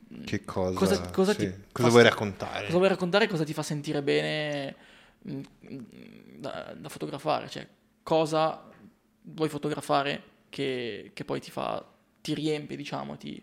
mh, 0.09 0.25
che 0.25 0.45
cosa, 0.45 0.75
Cosa- 0.75 1.11
cosa 1.11 1.33
sì, 1.33 1.53
cosa 1.73 1.89
vuoi 1.89 2.03
raccontare? 2.03 2.67
cosa 2.67 2.77
vuoi 2.77 2.89
raccontare 2.89 3.25
e 3.25 3.29
cosa 3.29 3.45
ti 3.45 3.53
fa 3.53 3.63
sentire 3.63 4.03
bene 4.03 4.75
mh, 5.23 5.41
mh, 5.61 5.79
da, 6.39 6.75
da 6.77 6.89
fotografare, 6.89 7.49
cioè 7.49 7.67
cosa 8.03 8.69
vuoi 9.23 9.49
fotografare 9.49 10.23
che, 10.49 11.11
che 11.15 11.25
poi 11.25 11.41
ti 11.41 11.51
fa, 11.51 11.85
ti 12.21 12.35
riempie, 12.35 12.77
diciamo, 12.77 13.17
ti, 13.17 13.43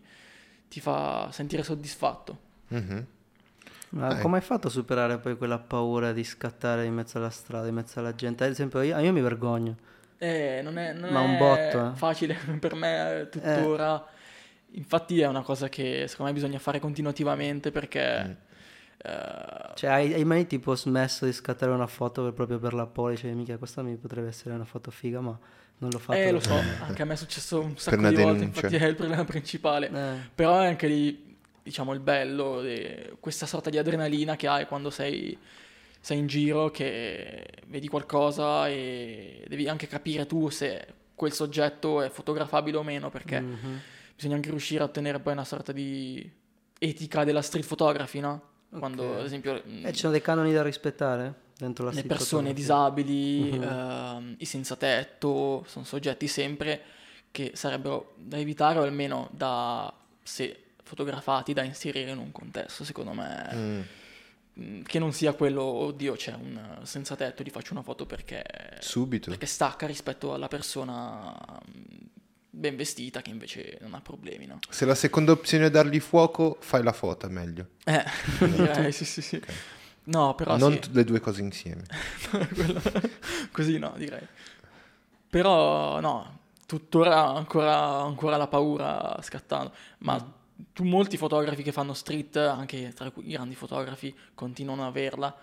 ti 0.70 0.80
fa 0.82 1.30
sentire 1.32 1.64
soddisfatto. 1.64 2.40
Mhm. 2.70 3.06
Ma 3.94 4.14
Dai. 4.14 4.16
come 4.16 4.38
hai 4.38 4.44
fatto 4.44 4.68
a 4.68 4.70
superare 4.72 5.20
poi 5.20 5.38
quella 5.38 5.60
paura 5.60 6.12
di 6.14 6.24
scattare 6.24 6.86
in 6.86 6.94
mezzo 6.94 7.18
alla 7.18 7.30
strada, 7.30 7.68
in 7.68 7.76
mezzo 7.76 8.00
alla 8.00 8.14
gente? 8.16 8.44
Ad 8.44 8.50
esempio, 8.52 8.82
io, 8.82 8.98
io 9.00 9.12
mi 9.14 9.22
vergogno. 9.22 9.78
Eh, 10.18 10.62
non 10.64 10.78
è, 10.78 10.94
non 10.94 11.12
Ma 11.12 11.20
un 11.22 11.36
è 11.36 11.36
botto, 11.36 11.92
eh. 11.92 11.96
facile 11.96 12.36
per 12.60 12.76
me 12.76 13.22
eh, 13.22 13.30
tuttora. 13.30 14.06
infatti 14.72 15.20
è 15.22 15.28
una 15.28 15.42
cosa 15.42 15.70
che 15.70 16.06
secondo 16.08 16.32
me 16.32 16.38
bisogna 16.40 16.60
fare 16.60 16.80
continuativamente 16.80 17.72
perché... 17.72 18.24
Mm. 18.28 18.32
eh, 18.98 19.76
Cioè, 19.76 19.90
hai, 19.90 20.14
hai 20.14 20.24
mai 20.26 20.46
tipo 20.48 20.76
smesso 20.76 21.26
di 21.26 21.34
scattare 21.34 21.72
una 21.72 21.88
foto 21.88 22.24
per- 22.24 22.34
proprio 22.34 22.60
per 22.60 22.74
la 22.74 22.86
pole? 22.88 23.16
Cioè, 23.18 23.34
mica 23.34 23.58
questa 23.58 23.82
mi 23.82 23.96
potrebbe 23.98 24.28
essere 24.28 24.54
una 24.56 24.66
foto 24.66 24.92
figa, 24.92 25.20
ma 25.20 25.38
non 25.80 25.92
l'ho 25.92 26.00
fatto. 26.00 26.18
eh, 26.18 26.32
lo 26.32 26.40
so, 26.40 26.72
anche 26.78 27.02
a 27.02 27.06
me 27.06 27.14
è 27.14 27.16
successo 27.18 27.60
un 27.62 27.78
sacco 27.78 28.04
di 28.04 28.16
volte, 28.16 28.46
denuncia. 28.46 28.46
infatti 28.46 28.76
è 28.76 28.86
il 28.86 28.96
problema 28.96 29.24
principale. 29.26 29.90
Eh, 29.92 30.30
Però 30.36 30.60
è 30.60 30.68
anche 30.68 30.88
lì, 30.88 31.33
diciamo, 31.64 31.94
il 31.94 32.00
bello, 32.02 32.62
di 32.62 33.16
questa 33.20 33.46
sorta 33.46 33.70
di 33.70 33.78
adrenalina 33.78 34.36
che 34.36 34.48
hai 34.48 34.68
quando 34.68 34.90
sei, 34.90 35.36
sei 36.00 36.18
in 36.20 36.28
giro, 36.28 36.70
che 36.70 37.46
vedi 37.68 37.88
qualcosa 37.88 38.68
e 38.68 39.46
devi 39.48 39.68
anche 39.68 39.88
capire 39.88 40.26
tu 40.26 40.50
se 40.50 40.86
quel 41.16 41.32
soggetto 41.32 42.02
è 42.02 42.10
fotografabile 42.10 42.78
o 42.78 42.84
meno, 42.84 43.10
perché 43.10 43.40
mhm. 43.40 43.80
bisogna 44.16 44.36
anche 44.36 44.50
riuscire 44.50 44.82
a 44.82 44.86
ottenere 44.86 45.20
poi 45.20 45.34
una 45.34 45.46
sorta 45.46 45.72
di 45.72 46.30
etica 46.78 47.24
della 47.24 47.42
street 47.42 47.66
photography, 47.66 48.20
no? 48.20 48.52
Quando, 48.78 49.20
ad 49.20 49.26
esempio, 49.26 49.64
Eh, 49.64 49.94
ci 49.94 50.00
sono 50.00 50.12
dei 50.12 50.22
canoni 50.22 50.52
da 50.52 50.64
rispettare 50.64 51.42
dentro 51.56 51.86
la 51.86 51.92
le 51.92 52.04
persone 52.04 52.54
disabili, 52.54 53.52
Mhm. 53.52 53.62
ehm, 53.64 54.36
i 54.40 54.46
senza 54.46 54.76
tetto, 54.76 55.64
sono 55.68 55.86
soggetti 55.86 56.28
sempre 56.28 56.82
che 57.32 57.52
sarebbero 57.54 58.14
da 58.18 58.38
evitare 58.38 58.80
o 58.80 58.84
almeno 58.84 59.30
da, 59.32 59.94
se 60.24 60.63
fotografati, 60.94 61.54
da 61.54 61.64
inserire 61.64 62.12
in 62.12 62.18
un 62.20 62.32
contesto, 62.32 62.84
secondo 62.84 63.14
me, 63.14 63.50
Mm. 63.54 63.82
mh, 64.54 64.82
che 64.84 65.00
non 65.00 65.12
sia 65.12 65.34
quello, 65.34 65.64
oddio, 65.64 66.14
c'è 66.14 66.34
un 66.34 66.80
senza 66.84 67.16
tetto, 67.16 67.42
gli 67.44 67.50
faccio 67.50 67.74
una 67.74 67.82
foto 67.82 68.06
perché, 68.06 68.44
Subito. 68.80 69.30
perché 69.32 69.48
stacca 69.48 69.88
rispetto 69.88 70.34
alla 70.34 70.48
persona 70.48 71.32
mh, 71.32 71.82
ben 72.52 72.76
vestita 72.76 73.22
che 73.24 73.32
invece 73.32 73.80
non 73.82 73.96
ha 73.96 74.02
problemi, 74.02 74.46
no? 74.46 74.60
Se 74.70 74.86
la 74.86 74.94
seconda 74.96 75.32
opzione 75.32 75.66
è 75.66 75.70
dargli 75.72 76.00
fuoco, 76.00 76.58
fai 76.60 76.84
la 76.84 76.94
foto, 76.94 77.26
è 77.26 77.30
meglio. 77.30 77.70
Eh, 77.86 78.04
direi, 78.40 78.92
sì, 78.94 79.04
sì, 79.06 79.22
sì. 79.24 79.36
Ok. 79.38 79.54
No, 80.06 80.36
però 80.36 80.58
non 80.58 80.74
sì. 80.82 80.92
le 80.92 81.04
due 81.06 81.20
cose 81.20 81.42
insieme. 81.42 81.84
Quello- 82.54 82.82
Così 83.52 83.80
no, 83.80 83.94
direi. 83.98 84.28
Però 85.30 86.00
no, 86.02 86.40
tuttora 86.68 87.26
ancora, 87.30 88.02
ancora 88.02 88.38
la 88.38 88.48
paura 88.48 89.18
scattando. 89.24 89.74
Ma 90.00 90.18
tu, 90.20 90.32
molti 90.80 91.18
fotografi 91.18 91.64
che 91.64 91.72
fanno 91.72 91.94
street, 91.94 92.38
anche 92.38 92.92
tra 92.94 93.12
i 93.16 93.32
grandi 93.32 93.56
fotografi, 93.56 94.16
continuano 94.34 94.82
ad 94.84 94.90
averla. 94.90 95.36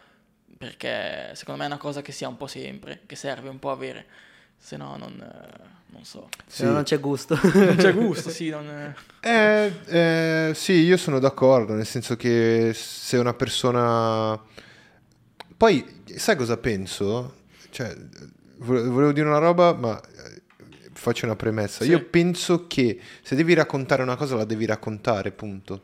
Perché 0.58 1.30
secondo 1.34 1.60
me 1.60 1.66
è 1.66 1.70
una 1.70 1.78
cosa 1.80 2.02
che 2.02 2.12
si 2.12 2.24
ha 2.24 2.28
un 2.28 2.36
po' 2.36 2.46
sempre, 2.46 3.02
che 3.06 3.16
serve 3.16 3.48
un 3.48 3.58
po' 3.58 3.70
avere. 3.70 4.06
Se 4.58 4.76
no 4.76 4.96
non, 4.96 5.12
eh, 5.18 5.68
non 5.86 6.04
so. 6.04 6.28
Se 6.46 6.64
no 6.66 6.72
non 6.72 6.82
c'è 6.82 7.00
gusto. 7.00 7.38
Non 7.54 7.76
c'è 7.76 7.94
gusto, 7.96 8.28
sì. 8.30 8.50
Non, 8.50 8.94
Eh, 9.20 9.72
eh, 9.86 10.52
sì, 10.54 10.72
io 10.72 10.96
sono 10.96 11.18
d'accordo, 11.18 11.72
nel 11.72 11.86
senso 11.86 12.16
che 12.16 12.72
se 12.74 13.16
una 13.16 13.32
persona... 13.32 14.38
Poi, 15.56 16.02
sai 16.16 16.36
cosa 16.36 16.56
penso? 16.56 17.36
Cioè, 17.70 17.96
vole- 18.58 18.82
volevo 18.82 19.12
dire 19.12 19.26
una 19.26 19.38
roba, 19.38 19.72
ma 19.72 19.98
eh, 20.00 20.39
faccio 21.00 21.24
una 21.24 21.36
premessa. 21.36 21.82
Sì. 21.84 21.90
Io 21.90 22.04
penso 22.04 22.66
che 22.66 22.98
se 23.22 23.34
devi 23.34 23.54
raccontare 23.54 24.02
una 24.02 24.16
cosa, 24.16 24.36
la 24.36 24.44
devi 24.44 24.66
raccontare, 24.66 25.32
punto. 25.32 25.82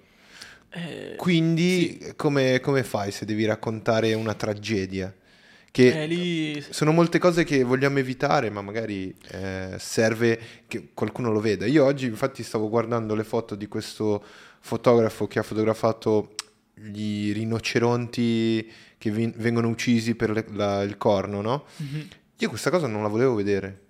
eh, 0.70 1.14
Quindi, 1.16 2.12
come, 2.16 2.60
come 2.60 2.84
fai 2.84 3.10
se 3.10 3.24
devi 3.24 3.44
raccontare 3.44 4.12
una 4.14 4.34
tragedia? 4.34 5.12
Che 5.70 6.02
eh, 6.02 6.06
lì 6.06 6.64
sono 6.70 6.90
molte 6.92 7.18
cose 7.18 7.44
che 7.44 7.62
vogliamo 7.62 7.98
evitare, 7.98 8.48
ma 8.48 8.62
magari 8.62 9.14
eh, 9.32 9.74
serve 9.78 10.38
che 10.66 10.88
qualcuno 10.94 11.30
lo 11.30 11.40
veda. 11.40 11.66
Io 11.66 11.84
oggi, 11.84 12.06
infatti, 12.06 12.42
stavo 12.42 12.68
guardando 12.70 13.14
le 13.14 13.24
foto 13.24 13.54
di 13.54 13.66
questo 13.66 14.24
fotografo 14.60 15.26
che 15.26 15.38
ha 15.38 15.42
fotografato 15.42 16.34
gli 16.74 17.32
rinoceronti 17.32 18.70
che 18.98 19.10
vin- 19.10 19.34
vengono 19.36 19.68
uccisi 19.68 20.14
per 20.14 20.30
le- 20.30 20.46
la- 20.52 20.82
il 20.82 20.96
corno, 20.96 21.40
no? 21.42 21.64
Mhm. 21.76 22.08
Io 22.38 22.48
questa 22.48 22.70
cosa 22.70 22.86
non 22.86 23.02
la 23.02 23.08
volevo 23.08 23.34
vedere, 23.34 23.80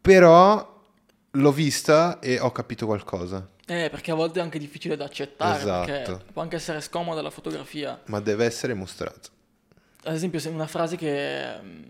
però 0.00 0.76
l'ho 1.30 1.52
vista 1.52 2.18
e 2.20 2.38
ho 2.40 2.50
capito 2.52 2.86
qualcosa. 2.86 3.48
Eh, 3.66 3.88
perché 3.90 4.10
a 4.10 4.14
volte 4.14 4.40
è 4.40 4.42
anche 4.42 4.58
difficile 4.58 4.96
da 4.96 5.04
accettare, 5.04 5.58
Esatto. 5.58 5.86
perché 5.86 6.24
può 6.32 6.40
anche 6.42 6.56
essere 6.56 6.80
scomoda 6.80 7.20
la 7.20 7.30
fotografia. 7.30 8.00
Ma 8.06 8.18
deve 8.20 8.46
essere 8.46 8.72
mostrato. 8.72 9.28
Ad 10.04 10.14
esempio, 10.14 10.38
se 10.38 10.48
una 10.48 10.66
frase 10.66 10.96
che 10.96 11.60
mm, 11.60 11.82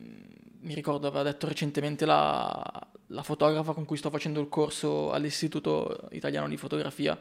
mi 0.62 0.74
ricordo 0.74 1.06
aveva 1.06 1.22
detto 1.22 1.46
recentemente 1.46 2.04
la, 2.04 2.60
la 3.06 3.22
fotografa 3.22 3.74
con 3.74 3.84
cui 3.84 3.96
sto 3.96 4.10
facendo 4.10 4.40
il 4.40 4.48
corso 4.48 5.12
all'Istituto 5.12 6.08
Italiano 6.10 6.48
di 6.48 6.56
Fotografia, 6.56 7.16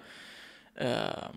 ehm, 0.73 1.31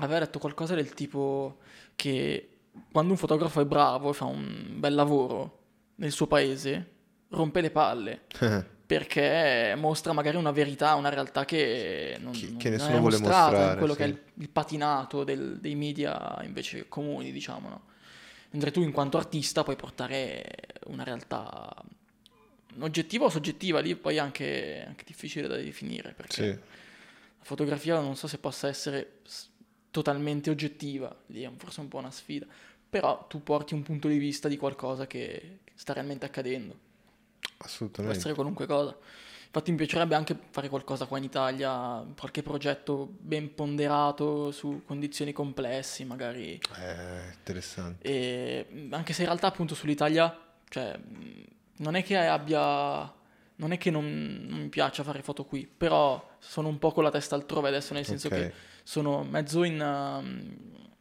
aveva 0.00 0.20
detto 0.20 0.38
qualcosa 0.38 0.74
del 0.74 0.94
tipo 0.94 1.58
che 1.94 2.50
quando 2.90 3.12
un 3.12 3.18
fotografo 3.18 3.60
è 3.60 3.64
bravo 3.66 4.10
e 4.10 4.14
fa 4.14 4.24
un 4.24 4.76
bel 4.78 4.94
lavoro 4.94 5.58
nel 5.96 6.10
suo 6.12 6.26
paese, 6.26 6.90
rompe 7.28 7.60
le 7.60 7.70
palle. 7.70 8.22
Perché 8.86 9.74
mostra 9.76 10.12
magari 10.12 10.36
una 10.36 10.52
verità, 10.52 10.94
una 10.94 11.08
realtà 11.08 11.44
che 11.44 12.16
non, 12.20 12.32
Che- 12.32 12.56
che 12.56 12.70
nessuno 12.70 12.96
è 12.96 13.00
vuole 13.00 13.18
mostrata, 13.18 13.50
mostrare, 13.50 13.78
quello 13.78 13.92
sì. 13.94 13.98
che 13.98 14.04
è 14.04 14.08
il, 14.08 14.20
il 14.34 14.48
patinato 14.48 15.24
del- 15.24 15.58
dei 15.58 15.74
media 15.74 16.40
invece 16.44 16.88
comuni, 16.88 17.32
diciamo, 17.32 17.68
no? 17.68 17.82
Mentre 18.50 18.70
tu 18.70 18.80
in 18.82 18.92
quanto 18.92 19.16
artista 19.18 19.64
puoi 19.64 19.74
portare 19.74 20.44
una 20.86 21.02
realtà 21.02 21.68
oggettiva 22.78 23.24
o 23.24 23.28
soggettiva, 23.28 23.80
lì 23.80 23.96
poi 23.96 24.16
è 24.16 24.18
anche, 24.18 24.84
anche 24.86 25.02
difficile 25.04 25.48
da 25.48 25.56
definire, 25.56 26.12
perché 26.16 26.34
sì. 26.34 26.48
la 26.50 27.44
fotografia 27.44 27.98
non 27.98 28.14
so 28.16 28.28
se 28.28 28.38
possa 28.38 28.68
essere 28.68 29.20
totalmente 29.90 30.48
oggettiva, 30.48 31.14
lì 31.26 31.42
è 31.42 31.50
forse 31.56 31.80
un 31.80 31.88
po' 31.88 31.98
una 31.98 32.10
sfida, 32.12 32.46
però 32.88 33.26
tu 33.26 33.42
porti 33.42 33.74
un 33.74 33.82
punto 33.82 34.06
di 34.06 34.18
vista 34.18 34.46
di 34.46 34.56
qualcosa 34.56 35.06
che 35.08 35.58
sta 35.74 35.92
realmente 35.92 36.24
accadendo. 36.24 36.84
Può 37.56 37.66
Assolutamente. 37.66 38.18
essere 38.18 38.34
qualunque 38.34 38.66
cosa. 38.66 38.96
Infatti 39.46 39.70
mi 39.70 39.78
piacerebbe 39.78 40.14
anche 40.14 40.36
fare 40.50 40.68
qualcosa 40.68 41.06
qua 41.06 41.16
in 41.16 41.24
Italia, 41.24 42.04
qualche 42.18 42.42
progetto 42.42 43.08
ben 43.18 43.54
ponderato 43.54 44.50
su 44.50 44.82
condizioni 44.84 45.32
complesse, 45.32 46.04
magari. 46.04 46.60
Eh, 46.78 47.32
interessante. 47.32 48.06
E 48.06 48.88
anche 48.90 49.14
se 49.14 49.22
in 49.22 49.28
realtà 49.28 49.46
appunto 49.46 49.74
sull'Italia, 49.74 50.38
cioè, 50.68 50.98
non 51.78 51.94
è 51.94 52.02
che 52.02 52.16
abbia... 52.18 53.14
Non 53.58 53.72
è 53.72 53.78
che 53.78 53.90
non, 53.90 54.04
non 54.46 54.58
mi 54.60 54.68
piaccia 54.68 55.02
fare 55.02 55.22
foto 55.22 55.46
qui, 55.46 55.66
però 55.66 56.36
sono 56.38 56.68
un 56.68 56.78
po' 56.78 56.92
con 56.92 57.02
la 57.02 57.10
testa 57.10 57.36
altrove 57.36 57.68
adesso, 57.68 57.94
nel 57.94 58.04
senso 58.04 58.26
Ok. 58.26 58.34
che 58.34 58.52
sono 58.82 59.24
mezzo 59.24 59.64
in, 59.64 60.52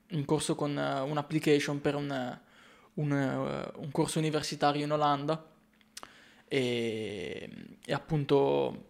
in 0.07 0.23
corso 0.23 0.55
con 0.55 0.71
uh, 0.71 1.05
un'application 1.05 1.81
per 1.81 1.95
un, 1.95 2.39
un, 2.93 3.11
uh, 3.11 3.81
un 3.81 3.91
corso 3.91 4.19
universitario 4.19 4.85
in 4.85 4.91
Olanda 4.93 5.45
e, 6.47 7.49
e 7.85 7.93
appunto 7.93 8.85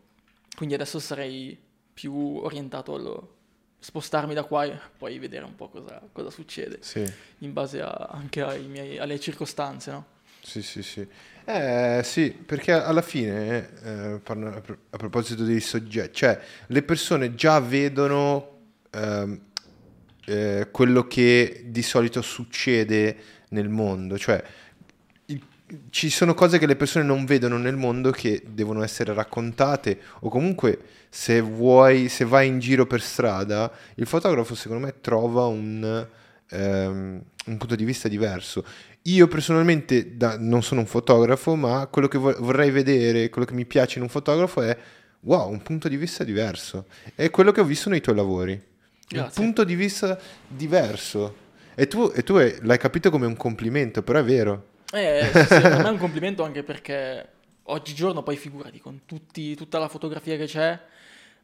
quindi 0.55 0.73
adesso 0.75 0.99
sarei 0.99 1.57
più 1.93 2.13
orientato 2.15 2.93
allo 2.95 3.33
spostarmi 3.79 4.33
da 4.33 4.43
qua 4.43 4.65
e 4.65 4.77
poi 4.97 5.19
vedere 5.19 5.45
un 5.45 5.55
po' 5.55 5.69
cosa, 5.69 6.01
cosa 6.11 6.29
succede 6.29 6.79
Sì. 6.81 7.03
in 7.39 7.53
base 7.53 7.81
a- 7.81 8.09
anche 8.11 8.41
ai 8.41 8.63
miei- 8.65 8.97
alle 8.97 9.19
circostanze, 9.19 9.91
no? 9.91 10.05
Sì, 10.41 10.61
sì, 10.61 10.81
sì. 10.83 11.07
Eh, 11.45 12.01
sì, 12.03 12.31
perché 12.31 12.71
alla 12.71 13.01
fine, 13.01 13.69
eh, 13.83 14.11
a 14.13 14.19
pro- 14.19 14.77
a 14.89 14.97
proposito 14.97 15.43
dei 15.43 15.59
soggetti, 15.59 16.13
cioè 16.15 16.39
le 16.67 16.81
persone 16.83 17.35
già 17.35 17.59
vedono 17.59 18.51
ehm, 18.91 19.39
eh, 20.27 20.67
quello 20.71 21.05
che 21.05 21.65
di 21.67 21.81
solito 21.83 22.21
succede 22.21 23.17
nel 23.49 23.69
mondo, 23.69 24.17
cioè 24.17 24.43
ci 25.89 26.09
sono 26.09 26.33
cose 26.33 26.59
che 26.59 26.67
le 26.67 26.75
persone 26.75 27.05
non 27.05 27.25
vedono 27.25 27.57
nel 27.57 27.75
mondo 27.75 28.11
che 28.11 28.43
devono 28.47 28.83
essere 28.83 29.13
raccontate 29.13 29.99
o 30.19 30.29
comunque 30.29 30.79
se 31.09 31.41
vuoi, 31.41 32.07
se 32.09 32.25
vai 32.25 32.47
in 32.47 32.59
giro 32.59 32.85
per 32.85 33.01
strada, 33.01 33.71
il 33.95 34.05
fotografo 34.05 34.53
secondo 34.53 34.85
me 34.85 34.95
trova 35.01 35.45
un, 35.45 36.07
ehm, 36.49 37.21
un 37.45 37.57
punto 37.57 37.75
di 37.75 37.83
vista 37.85 38.07
diverso. 38.07 38.63
Io 39.03 39.27
personalmente 39.27 40.17
da- 40.17 40.37
non 40.37 40.61
sono 40.63 40.81
un 40.81 40.87
fotografo, 40.87 41.55
ma 41.55 41.87
quello 41.87 42.07
che 42.07 42.17
vo- 42.17 42.35
vorrei 42.39 42.71
vedere, 42.71 43.29
quello 43.29 43.47
che 43.47 43.53
mi 43.53 43.65
piace 43.65 43.97
in 43.97 44.03
un 44.03 44.09
fotografo 44.09 44.61
è 44.61 44.77
wow, 45.21 45.49
un 45.49 45.61
punto 45.61 45.87
di 45.87 45.97
vista 45.97 46.23
diverso. 46.23 46.85
È 47.15 47.29
quello 47.29 47.51
che 47.51 47.61
ho 47.61 47.65
visto 47.65 47.89
nei 47.89 48.01
tuoi 48.01 48.15
lavori. 48.15 48.51
Un 48.53 48.61
Grazie. 49.07 49.41
punto 49.43 49.63
di 49.63 49.75
vista 49.75 50.19
diverso. 50.47 51.35
E 51.75 51.87
tu, 51.87 52.11
e 52.13 52.23
tu 52.23 52.35
è- 52.35 52.57
l'hai 52.61 52.77
capito 52.77 53.09
come 53.09 53.25
un 53.25 53.35
complimento, 53.35 54.01
però 54.03 54.19
è 54.19 54.23
vero. 54.23 54.73
Eh, 54.95 55.29
sì, 55.33 55.39
sì, 55.39 55.61
per 55.61 55.77
me 55.81 55.87
è 55.87 55.91
un 55.91 55.97
complimento 55.97 56.43
anche 56.43 56.63
perché 56.63 57.29
oggigiorno 57.63 58.23
poi 58.23 58.37
figurati 58.37 58.79
con 58.79 59.01
tutti- 59.05 59.55
tutta 59.55 59.77
la 59.79 59.87
fotografia 59.89 60.37
che 60.37 60.45
c'è, 60.45 60.79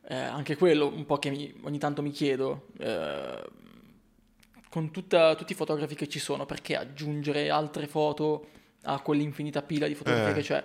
eh, 0.07 0.15
anche 0.15 0.55
quello 0.55 0.87
un 0.87 1.05
po' 1.05 1.17
che 1.17 1.29
mi- 1.31 1.53
ogni 1.63 1.77
tanto 1.77 2.01
mi 2.01 2.11
chiedo, 2.11 2.67
eh, 2.79 3.43
con 4.69 4.91
tutta- 4.91 5.35
tutti 5.35 5.51
i 5.51 5.55
fotografi 5.55 5.95
che 5.95 6.07
ci 6.07 6.19
sono, 6.19 6.45
perché 6.45 6.77
aggiungere 6.77 7.49
altre 7.49 7.87
foto 7.87 8.47
a 8.83 8.99
quell'infinita 9.01 9.61
pila 9.61 9.87
di 9.87 9.95
fotografie 9.95 10.29
Eh. 10.31 10.33
che 10.35 10.41
c'è? 10.41 10.63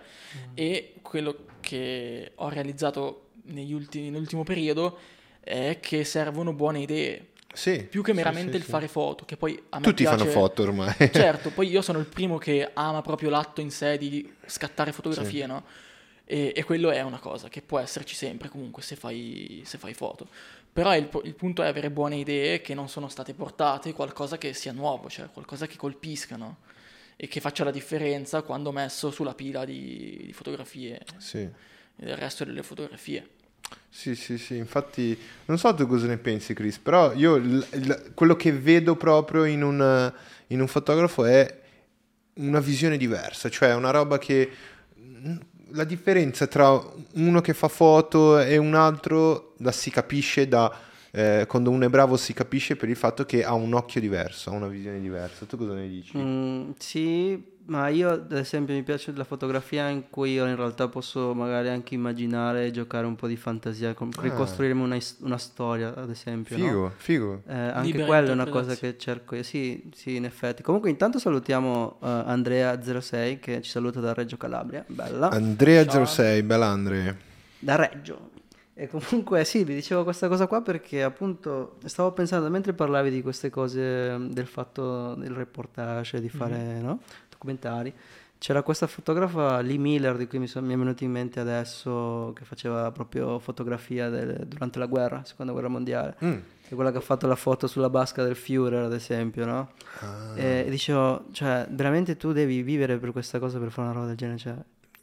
E 0.55 0.95
quello 1.03 1.45
che 1.61 2.32
ho 2.37 2.49
realizzato 2.49 3.30
negli 3.47 3.72
ultimi- 3.72 4.11
nell'ultimo 4.11 4.45
periodo 4.45 4.99
è 5.41 5.78
che 5.80 6.05
servono 6.05 6.53
buone 6.53 6.80
idee. 6.80 7.30
Sì, 7.57 7.85
Più 7.89 8.03
che 8.03 8.13
meramente 8.13 8.53
sì, 8.53 8.59
il 8.59 8.63
fare 8.65 8.87
foto, 8.87 9.25
che 9.25 9.39
poi 9.39 9.61
a 9.71 9.79
me 9.79 9.83
Tutti 9.83 10.03
piace... 10.03 10.19
fanno 10.19 10.31
foto 10.31 10.63
ormai. 10.63 10.95
Certo, 11.11 11.51
poi 11.51 11.69
io 11.69 11.81
sono 11.81 11.99
il 11.99 12.05
primo 12.07 12.37
che 12.37 12.71
ama 12.75 13.01
proprio 13.01 13.31
l'atto 13.31 13.63
in 13.63 13.71
sé 13.71 13.97
di 13.97 14.31
scattare 14.45 14.93
fotografie, 14.93 15.47
no? 15.47 15.65
E, 16.27 16.53
e 16.55 16.65
quello 16.65 16.91
è 16.91 17.01
una 17.01 17.19
cosa 17.19 17.49
che 17.49 17.63
può 17.63 17.79
esserci 17.79 18.15
sempre 18.15 18.49
comunque 18.51 18.83
se 18.83 18.95
fai, 18.95 19.63
se 19.65 19.79
fai 19.79 19.95
foto. 19.95 20.29
Però 20.71 20.95
il, 20.95 21.09
il 21.25 21.35
punto 21.35 21.63
è 21.63 21.67
avere 21.67 21.91
buone 21.91 22.17
idee 22.17 22.61
che 22.61 22.75
non 22.75 22.89
sono 22.91 23.09
state 23.09 23.33
portate, 23.33 23.95
qualcosa 23.95 24.37
che 24.37 24.53
sia 24.53 24.73
nuovo, 24.73 25.09
cioè 25.09 25.31
qualcosa 25.33 25.67
che 25.67 25.77
colpiscano 25.77 26.59
e 27.17 27.27
che 27.29 27.41
faccia 27.41 27.65
la 27.65 27.71
differenza 27.71 28.43
quando 28.43 28.71
messo 28.73 29.11
sulla 29.11 29.33
pila 29.35 29.65
di, 29.65 30.25
di 30.27 30.33
fotografie 30.35 31.01
Sì. 31.17 31.39
e 31.39 31.51
del 31.97 32.17
resto 32.19 32.45
delle 32.45 32.63
fotografie. 32.63 33.31
Sì, 33.89 34.14
sì, 34.14 34.37
sì, 34.37 34.57
infatti 34.57 35.19
non 35.47 35.59
so 35.59 35.73
tu 35.75 35.87
cosa 35.87 36.07
ne 36.07 36.19
pensi 36.19 36.53
Chris, 36.55 36.79
però 36.79 37.12
io 37.14 37.37
l- 37.37 37.67
l- 37.73 38.12
quello 38.14 38.37
che 38.37 38.53
vedo 38.53 38.95
proprio 38.97 39.45
in 39.45 39.62
un, 39.62 40.12
in 40.49 40.61
un 40.61 40.67
fotografo 40.69 41.25
è 41.25 41.61
una 42.35 42.61
visione 42.61 42.99
diversa, 42.99 43.49
cioè 43.49 43.75
una 43.75 43.91
roba 43.91 44.19
che 44.19 44.51
la 45.71 45.85
differenza 45.85 46.47
tra 46.47 46.71
uno 47.14 47.41
che 47.41 47.55
fa 47.55 47.69
foto 47.69 48.39
e 48.39 48.57
un 48.57 48.75
altro 48.75 49.55
la 49.59 49.73
si 49.73 49.91
capisce 49.91 50.47
da 50.47 50.73
eh, 51.11 51.45
quando 51.49 51.71
uno 51.71 51.85
è 51.87 51.89
bravo 51.89 52.17
si 52.17 52.33
capisce 52.33 52.77
per 52.77 52.89
il 52.89 52.97
fatto 52.97 53.25
che 53.25 53.45
ha 53.45 53.55
un 53.55 53.73
occhio 53.75 54.01
diverso, 54.01 54.51
ha 54.51 54.55
una 54.55 54.69
visione 54.69 55.01
diversa. 55.01 55.45
Tu 55.47 55.57
cosa 55.57 55.73
ne 55.75 55.89
dici? 55.89 56.17
Mm, 56.19 56.71
sì, 56.79 57.55
ma 57.69 57.89
io 57.89 58.11
ad 58.11 58.31
esempio 58.33 58.75
mi 58.75 58.83
piace 58.85 59.13
la 59.17 59.25
fotografia 59.25 59.89
in 59.89 60.05
cui 60.09 60.33
io 60.35 60.47
in 60.47 60.55
realtà 60.55 60.87
posso 60.89 61.35
magari 61.35 61.69
anche 61.69 61.95
immaginare 61.95 62.67
e 62.67 62.71
giocare 62.71 63.07
un 63.07 63.17
po' 63.17 63.27
di 63.27 63.37
fantasia, 63.37 63.93
com- 63.95 64.11
Ah. 64.17 64.21
ricostruirmi 64.23 64.81
una, 64.83 64.95
is- 64.97 65.17
una 65.21 65.39
storia 65.39 65.93
ad 65.95 66.11
esempio. 66.11 66.57
no? 66.59 66.65
Figo, 66.65 66.93
figo. 66.97 67.43
Eh, 67.49 67.55
anche 67.55 67.87
Libera 67.87 68.07
quella 68.07 68.29
è 68.29 68.33
una 68.33 68.47
cosa 68.47 68.75
che 68.77 68.97
cerco 68.99 69.35
io. 69.35 69.43
Sì, 69.43 69.91
sì, 69.95 70.15
in 70.17 70.25
effetti. 70.27 70.63
Comunque 70.63 70.91
intanto 70.91 71.19
salutiamo 71.19 71.99
eh, 72.03 72.07
Andrea06 72.07 73.41
che 73.41 73.63
ci 73.63 73.71
saluta 73.71 73.99
da 74.01 74.13
Reggio 74.15 74.37
Calabria, 74.37 74.85
bella. 74.87 75.29
Andrea06, 75.31 76.45
bella 76.45 76.67
Andrea. 76.67 77.17
da 77.59 77.75
Reggio. 77.77 78.31
E 78.79 78.89
comunque 78.89 79.45
sì, 79.47 79.64
vi 79.64 79.74
dicevo 79.74 80.05
questa 80.05 80.29
cosa 80.29 80.47
qua 80.47 80.61
perché 80.61 81.03
appunto 81.03 81.77
stavo 81.87 82.12
pensando, 82.12 82.51
mentre 82.51 82.74
parlavi 82.74 83.11
di 83.11 83.22
queste 83.22 83.49
cose, 83.49 84.18
mm, 84.18 84.31
del 84.33 84.47
fatto 84.47 85.14
del 85.14 85.31
reportage, 85.33 86.20
di 86.20 86.29
fare 86.29 86.79
no? 86.81 87.01
documentari, 87.31 87.91
c'era 88.37 88.61
questa 88.62 88.87
fotografa 88.87 89.61
Lee 89.62 89.79
Miller 89.79 90.18
di 90.18 90.27
cui 90.27 90.39
mi, 90.39 90.47
son- 90.47 90.66
mi 90.66 90.74
è 90.74 90.77
venuto 90.77 91.05
in 91.05 91.11
mente 91.11 91.41
adesso, 91.41 92.33
che 92.37 92.45
faceva 92.45 92.93
proprio 92.93 93.39
fotografia 93.39 94.11
del- 94.11 94.45
durante 94.47 94.79
la 94.79 94.87
guerra, 94.87 95.24
seconda 95.24 95.53
guerra 95.53 95.68
mondiale. 95.68 96.14
Mm. 96.22 96.33
Che 96.66 96.72
è 96.72 96.74
quella 96.74 96.91
che 96.91 96.99
ha 96.99 97.01
fatto 97.01 97.27
la 97.27 97.37
foto 97.37 97.66
sulla 97.68 97.89
basca 97.89 98.22
del 98.24 98.37
Führer, 98.37 98.83
ad 98.85 98.93
esempio, 98.93 99.47
no? 99.47 99.70
Ah, 100.01 100.37
E 100.39 100.66
dicevo, 100.68 101.27
cioè, 101.31 101.66
veramente 101.70 102.18
tu 102.18 102.33
devi 102.33 102.61
vivere 102.62 102.99
per 102.99 103.12
questa 103.12 103.39
cosa 103.39 103.59
per 103.59 103.70
fare 103.70 103.87
una 103.89 103.97
roba 103.97 104.07
del 104.09 104.16
genere, 104.16 104.37
cioè, 104.39 104.55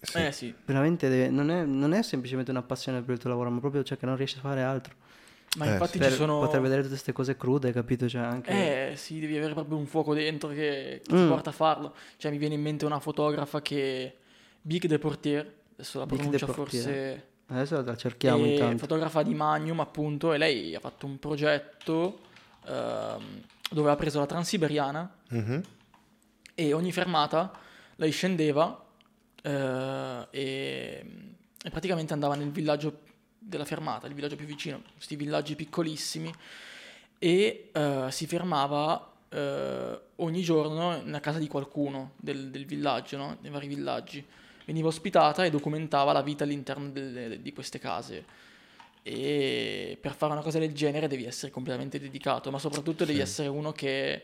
sì. 0.03 0.17
Eh 0.17 0.31
sì, 0.31 0.53
veramente 0.65 1.09
deve- 1.09 1.29
non, 1.29 1.49
è, 1.49 1.63
non 1.63 1.93
è 1.93 2.01
semplicemente 2.03 2.51
una 2.51 2.61
passione 2.61 3.01
per 3.01 3.15
il 3.15 3.19
tuo 3.19 3.29
lavoro, 3.29 3.49
ma 3.49 3.59
proprio 3.59 3.83
cioè, 3.83 3.97
che 3.97 4.05
non 4.05 4.15
riesci 4.15 4.37
a 4.37 4.41
fare 4.41 4.61
altro. 4.61 4.93
ma 5.57 5.65
Eh, 5.65 5.71
infatti 5.73 5.97
Per 5.97 6.09
ci 6.11 6.15
sono... 6.17 6.39
poter 6.39 6.61
vedere 6.61 6.81
tutte 6.81 6.93
queste 6.93 7.11
cose 7.13 7.35
crude, 7.37 7.71
capito? 7.71 8.07
Cioè, 8.07 8.21
anche... 8.21 8.91
Eh 8.91 8.95
sì, 8.95 9.19
devi 9.19 9.37
avere 9.37 9.53
proprio 9.53 9.77
un 9.77 9.85
fuoco 9.87 10.13
dentro 10.13 10.49
che, 10.49 11.01
che 11.03 11.15
ti 11.15 11.15
Mm. 11.15 11.27
porta 11.29 11.49
a 11.49 11.53
farlo. 11.53 11.93
Cioè 12.17 12.31
mi 12.31 12.37
viene 12.37 12.55
in 12.55 12.61
mente 12.61 12.85
una 12.85 12.99
fotografa 12.99 13.61
che... 13.61 14.17
Big 14.65 14.85
Deportier, 14.85 15.51
adesso 15.73 15.99
la 15.99 16.05
Big 16.05 16.19
pronuncia 16.19 16.47
forse... 16.47 17.27
Adesso 17.47 17.81
la 17.83 17.97
cerchiamo 17.97 18.45
e 18.45 18.53
intanto. 18.53 18.77
fotografa 18.77 19.21
di 19.21 19.33
Magnum 19.35 19.79
appunto 19.81 20.31
e 20.33 20.37
lei 20.37 20.73
ha 20.73 20.79
fatto 20.79 21.05
un 21.05 21.19
progetto 21.19 22.19
ehm, 22.65 23.41
dove 23.69 23.91
ha 23.91 23.95
preso 23.97 24.19
la 24.19 24.25
Transiberiana 24.25 25.13
Mhm. 25.29 25.61
e 26.55 26.73
ogni 26.73 26.91
fermata 26.93 27.51
lei 27.97 28.11
scendeva 28.11 28.81
eh, 29.43 30.27
e, 30.31 31.05
e 31.63 31.69
praticamente 31.69 32.13
andava 32.13 32.35
nel 32.35 32.49
villaggio 32.51 33.01
della 33.37 33.65
fermata, 33.65 34.07
il 34.07 34.13
villaggio 34.13 34.35
più 34.35 34.45
vicino, 34.45 34.81
questi 34.95 35.15
villaggi 35.15 35.55
piccolissimi 35.55 36.33
e 37.19 37.69
eh, 37.71 38.07
si 38.09 38.25
fermava 38.25 39.11
eh, 39.29 39.99
ogni 40.17 40.41
giorno 40.41 41.01
nella 41.01 41.19
casa 41.19 41.39
di 41.39 41.47
qualcuno 41.47 42.11
del, 42.17 42.49
del 42.49 42.65
villaggio, 42.65 43.17
no? 43.17 43.37
nei 43.41 43.51
vari 43.51 43.67
villaggi. 43.67 44.25
Veniva 44.65 44.87
ospitata 44.87 45.43
e 45.43 45.49
documentava 45.49 46.13
la 46.13 46.21
vita 46.21 46.45
all'interno 46.45 46.89
delle- 46.89 47.41
di 47.41 47.51
queste 47.53 47.79
case. 47.79 48.25
E 49.03 49.97
per 49.99 50.13
fare 50.13 50.31
una 50.31 50.41
cosa 50.41 50.59
del 50.59 50.71
genere 50.73 51.07
devi 51.09 51.25
essere 51.25 51.51
completamente 51.51 51.99
dedicato, 51.99 52.49
ma 52.49 52.59
soprattutto 52.59 53.03
devi 53.03 53.17
Sì. 53.17 53.23
essere 53.23 53.47
uno 53.49 53.73
che 53.73 54.23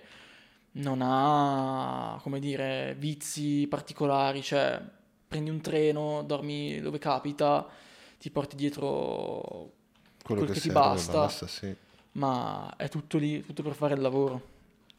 non 0.74 1.02
ha, 1.02 2.18
come 2.22 2.40
dire, 2.40 2.96
vizi 2.98 3.68
particolari, 3.68 4.42
cioè 4.42 4.82
prendi 5.30 5.52
un 5.52 5.62
treno, 5.62 6.24
dormi 6.26 6.82
dove 6.82 7.00
capita, 7.00 7.68
ti 8.20 8.32
porti 8.32 8.58
dietro 8.58 9.72
Quello 10.24 10.42
quel 10.42 10.54
che, 10.54 10.60
che 10.60 10.60
ti 10.62 10.72
basta. 10.72 11.12
basta, 11.12 11.48
sì. 11.48 11.74
ma 12.14 12.74
è 12.78 12.90
tutto 12.90 13.18
lì, 13.18 13.46
tutto 13.46 13.64
per 13.64 13.74
fare 13.74 13.94
il 13.94 14.02
lavoro. 14.02 14.42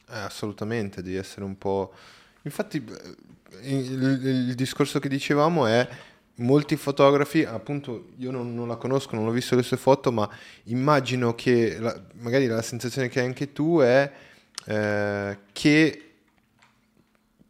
Eh, 0.08 0.18
assolutamente, 0.18 1.02
devi 1.02 1.16
essere 1.16 1.44
un 1.44 1.56
po'... 1.58 1.92
Infatti 2.42 2.84
eh, 3.60 3.76
il, 3.76 4.02
il 4.48 4.54
discorso 4.54 4.98
che 4.98 5.08
dicevamo 5.08 5.66
è 5.66 5.88
molti 6.36 6.76
fotografi, 6.76 7.44
appunto 7.44 8.10
io 8.18 8.30
non, 8.30 8.54
non 8.54 8.68
la 8.68 8.76
conosco, 8.76 9.14
non 9.16 9.26
ho 9.26 9.30
visto 9.30 9.56
le 9.56 9.62
sue 9.62 9.76
foto, 9.76 10.10
ma 10.12 10.28
immagino 10.64 11.34
che 11.34 11.78
la- 11.78 12.00
magari 12.20 12.46
la 12.46 12.62
sensazione 12.62 13.08
che 13.08 13.20
hai 13.20 13.26
anche 13.26 13.52
tu 13.52 13.80
è 13.80 14.10
eh, 14.66 15.38
che 15.52 16.09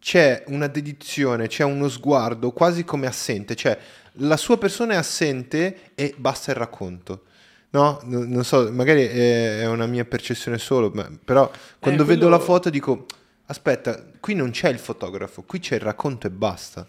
c'è 0.01 0.45
una 0.49 0.67
dedizione, 0.67 1.47
c'è 1.47 1.63
uno 1.63 1.89
sguardo 1.89 2.51
quasi 2.53 2.85
come 2.85 3.07
assente, 3.07 3.55
cioè 3.55 3.79
la 4.15 4.37
sua 4.37 4.59
persona 4.59 4.95
è 4.95 4.97
assente 4.97 5.93
e 5.95 6.15
basta 6.17 6.51
il 6.51 6.57
racconto. 6.57 7.25
No, 7.73 8.01
non 8.05 8.43
so, 8.43 8.73
magari 8.73 9.07
è 9.07 9.65
una 9.67 9.87
mia 9.87 10.05
percezione 10.05 10.59
solo, 10.59 10.91
però 11.25 11.49
quando 11.79 12.05
vedo 12.05 12.23
quello- 12.27 12.37
la 12.37 12.43
foto 12.43 12.69
dico, 12.69 13.07
aspetta, 13.47 14.05
qui 14.19 14.35
non 14.35 14.51
c'è 14.51 14.69
il 14.71 14.79
fotografo, 14.79 15.43
qui 15.43 15.61
c'è 15.61 15.77
il 15.77 15.83
racconto 15.83 16.27
e 16.27 16.31
basta. 16.31 16.85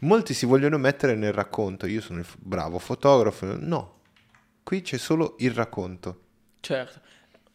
Molti 0.00 0.32
si 0.32 0.46
vogliono 0.46 0.78
mettere 0.78 1.16
nel 1.16 1.32
racconto, 1.32 1.86
io 1.86 2.00
sono 2.00 2.20
il 2.20 2.26
bravo 2.38 2.78
fotografo, 2.78 3.56
no, 3.58 3.98
qui 4.62 4.82
c'è 4.82 4.98
solo 4.98 5.34
il 5.40 5.50
racconto. 5.50 6.20
Certo. 6.60 7.00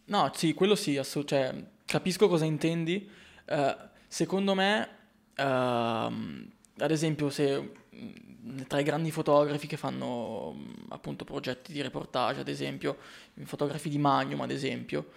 No, 0.06 0.30
sì, 0.34 0.52
quello 0.52 0.74
sì, 0.74 0.98
assu- 0.98 1.26
cioè, 1.26 1.54
capisco 1.86 2.28
cosa 2.28 2.44
intendi. 2.44 3.08
Eh, 3.46 3.76
secondo 4.06 4.54
me, 4.54 4.88
ehm, 5.36 6.50
ad 6.78 6.90
esempio, 6.90 7.30
se 7.30 7.58
mh, 7.90 8.62
tra 8.66 8.80
i 8.80 8.84
grandi 8.84 9.10
fotografi 9.10 9.66
che 9.66 9.76
fanno 9.76 10.52
mh, 10.52 10.86
appunto 10.90 11.24
progetti 11.24 11.72
di 11.72 11.82
reportage, 11.82 12.40
ad 12.40 12.48
esempio, 12.48 12.96
i 13.34 13.44
fotografi 13.44 13.88
di 13.88 13.98
Magnum, 13.98 14.40
ad 14.42 14.50
esempio, 14.50 15.10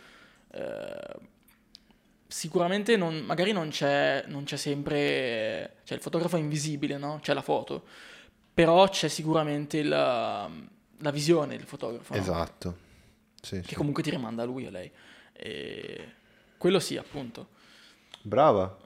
eh, 0.51 1.15
sicuramente 2.27 2.95
non- 2.95 3.19
magari 3.21 3.51
non 3.51 3.69
c'è, 3.69 4.23
non 4.27 4.43
c'è 4.43 4.57
sempre, 4.57 5.77
cioè 5.83 5.97
il 5.97 6.03
fotografo 6.03 6.37
è 6.37 6.39
invisibile, 6.39 6.97
no? 6.97 7.19
C'è 7.21 7.33
la 7.33 7.41
foto, 7.41 7.83
però 8.53 8.87
c'è 8.89 9.07
sicuramente 9.07 9.77
il- 9.79 9.89
la 9.89 11.11
visione 11.11 11.57
del 11.57 11.65
fotografo, 11.65 12.13
no? 12.13 12.19
Esatto. 12.21 12.77
Sì, 13.41 13.61
che 13.61 13.69
sì. 13.69 13.75
comunque 13.75 14.03
ti 14.03 14.09
rimanda 14.09 14.43
a 14.43 14.45
lui, 14.45 14.65
a 14.65 14.69
lei. 14.69 14.91
E 15.33 16.11
quello 16.57 16.79
sì, 16.79 16.97
appunto. 16.97 17.47
Brava. 18.21 18.77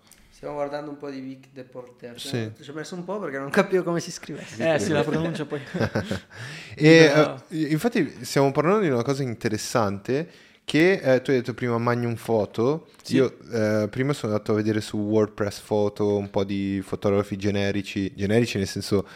Stiamo 0.43 0.59
guardando 0.59 0.91
un 0.91 0.97
po' 0.97 1.09
di 1.09 1.21
Vic 1.21 1.51
Deporter. 1.53 2.19
Sì. 2.19 2.51
Ci 2.61 2.69
ho 2.69 2.73
messo 2.73 2.95
un 2.95 3.05
po' 3.05 3.17
perché 3.17 3.37
non 3.39 3.49
capivo 3.49 3.81
come 3.81 4.01
si 4.01 4.11
scrivesse. 4.11 4.73
Eh 4.73 4.77
sì, 4.77 4.91
la 4.91 5.01
pronuncia 5.01 5.45
poi. 5.45 5.61
E 6.75 7.09
Brava. 7.13 7.41
eh, 7.47 7.61
infatti 7.71 8.25
stiamo 8.25 8.51
parlando 8.51 8.81
di 8.81 8.89
una 8.89 9.03
cosa 9.03 9.23
interessante 9.23 10.29
che 10.65 10.95
eh, 11.01 11.21
tu 11.21 11.29
hai 11.31 11.37
detto 11.37 11.53
prima 11.53 11.77
Magnum 11.77 12.15
Photo, 12.15 12.89
Sì. 13.03 13.15
io 13.15 13.37
eh, 13.53 13.87
prima 13.89 14.11
sono 14.11 14.33
andato 14.33 14.51
a 14.51 14.55
vedere 14.55 14.81
su 14.81 14.97
WordPress 14.97 15.61
Photo 15.61 16.17
un 16.17 16.29
po' 16.29 16.43
di 16.43 16.81
fotografi 16.85 17.37
generici, 17.37 18.13
generici 18.13 18.57
nel 18.57 18.67
senso 18.67 19.07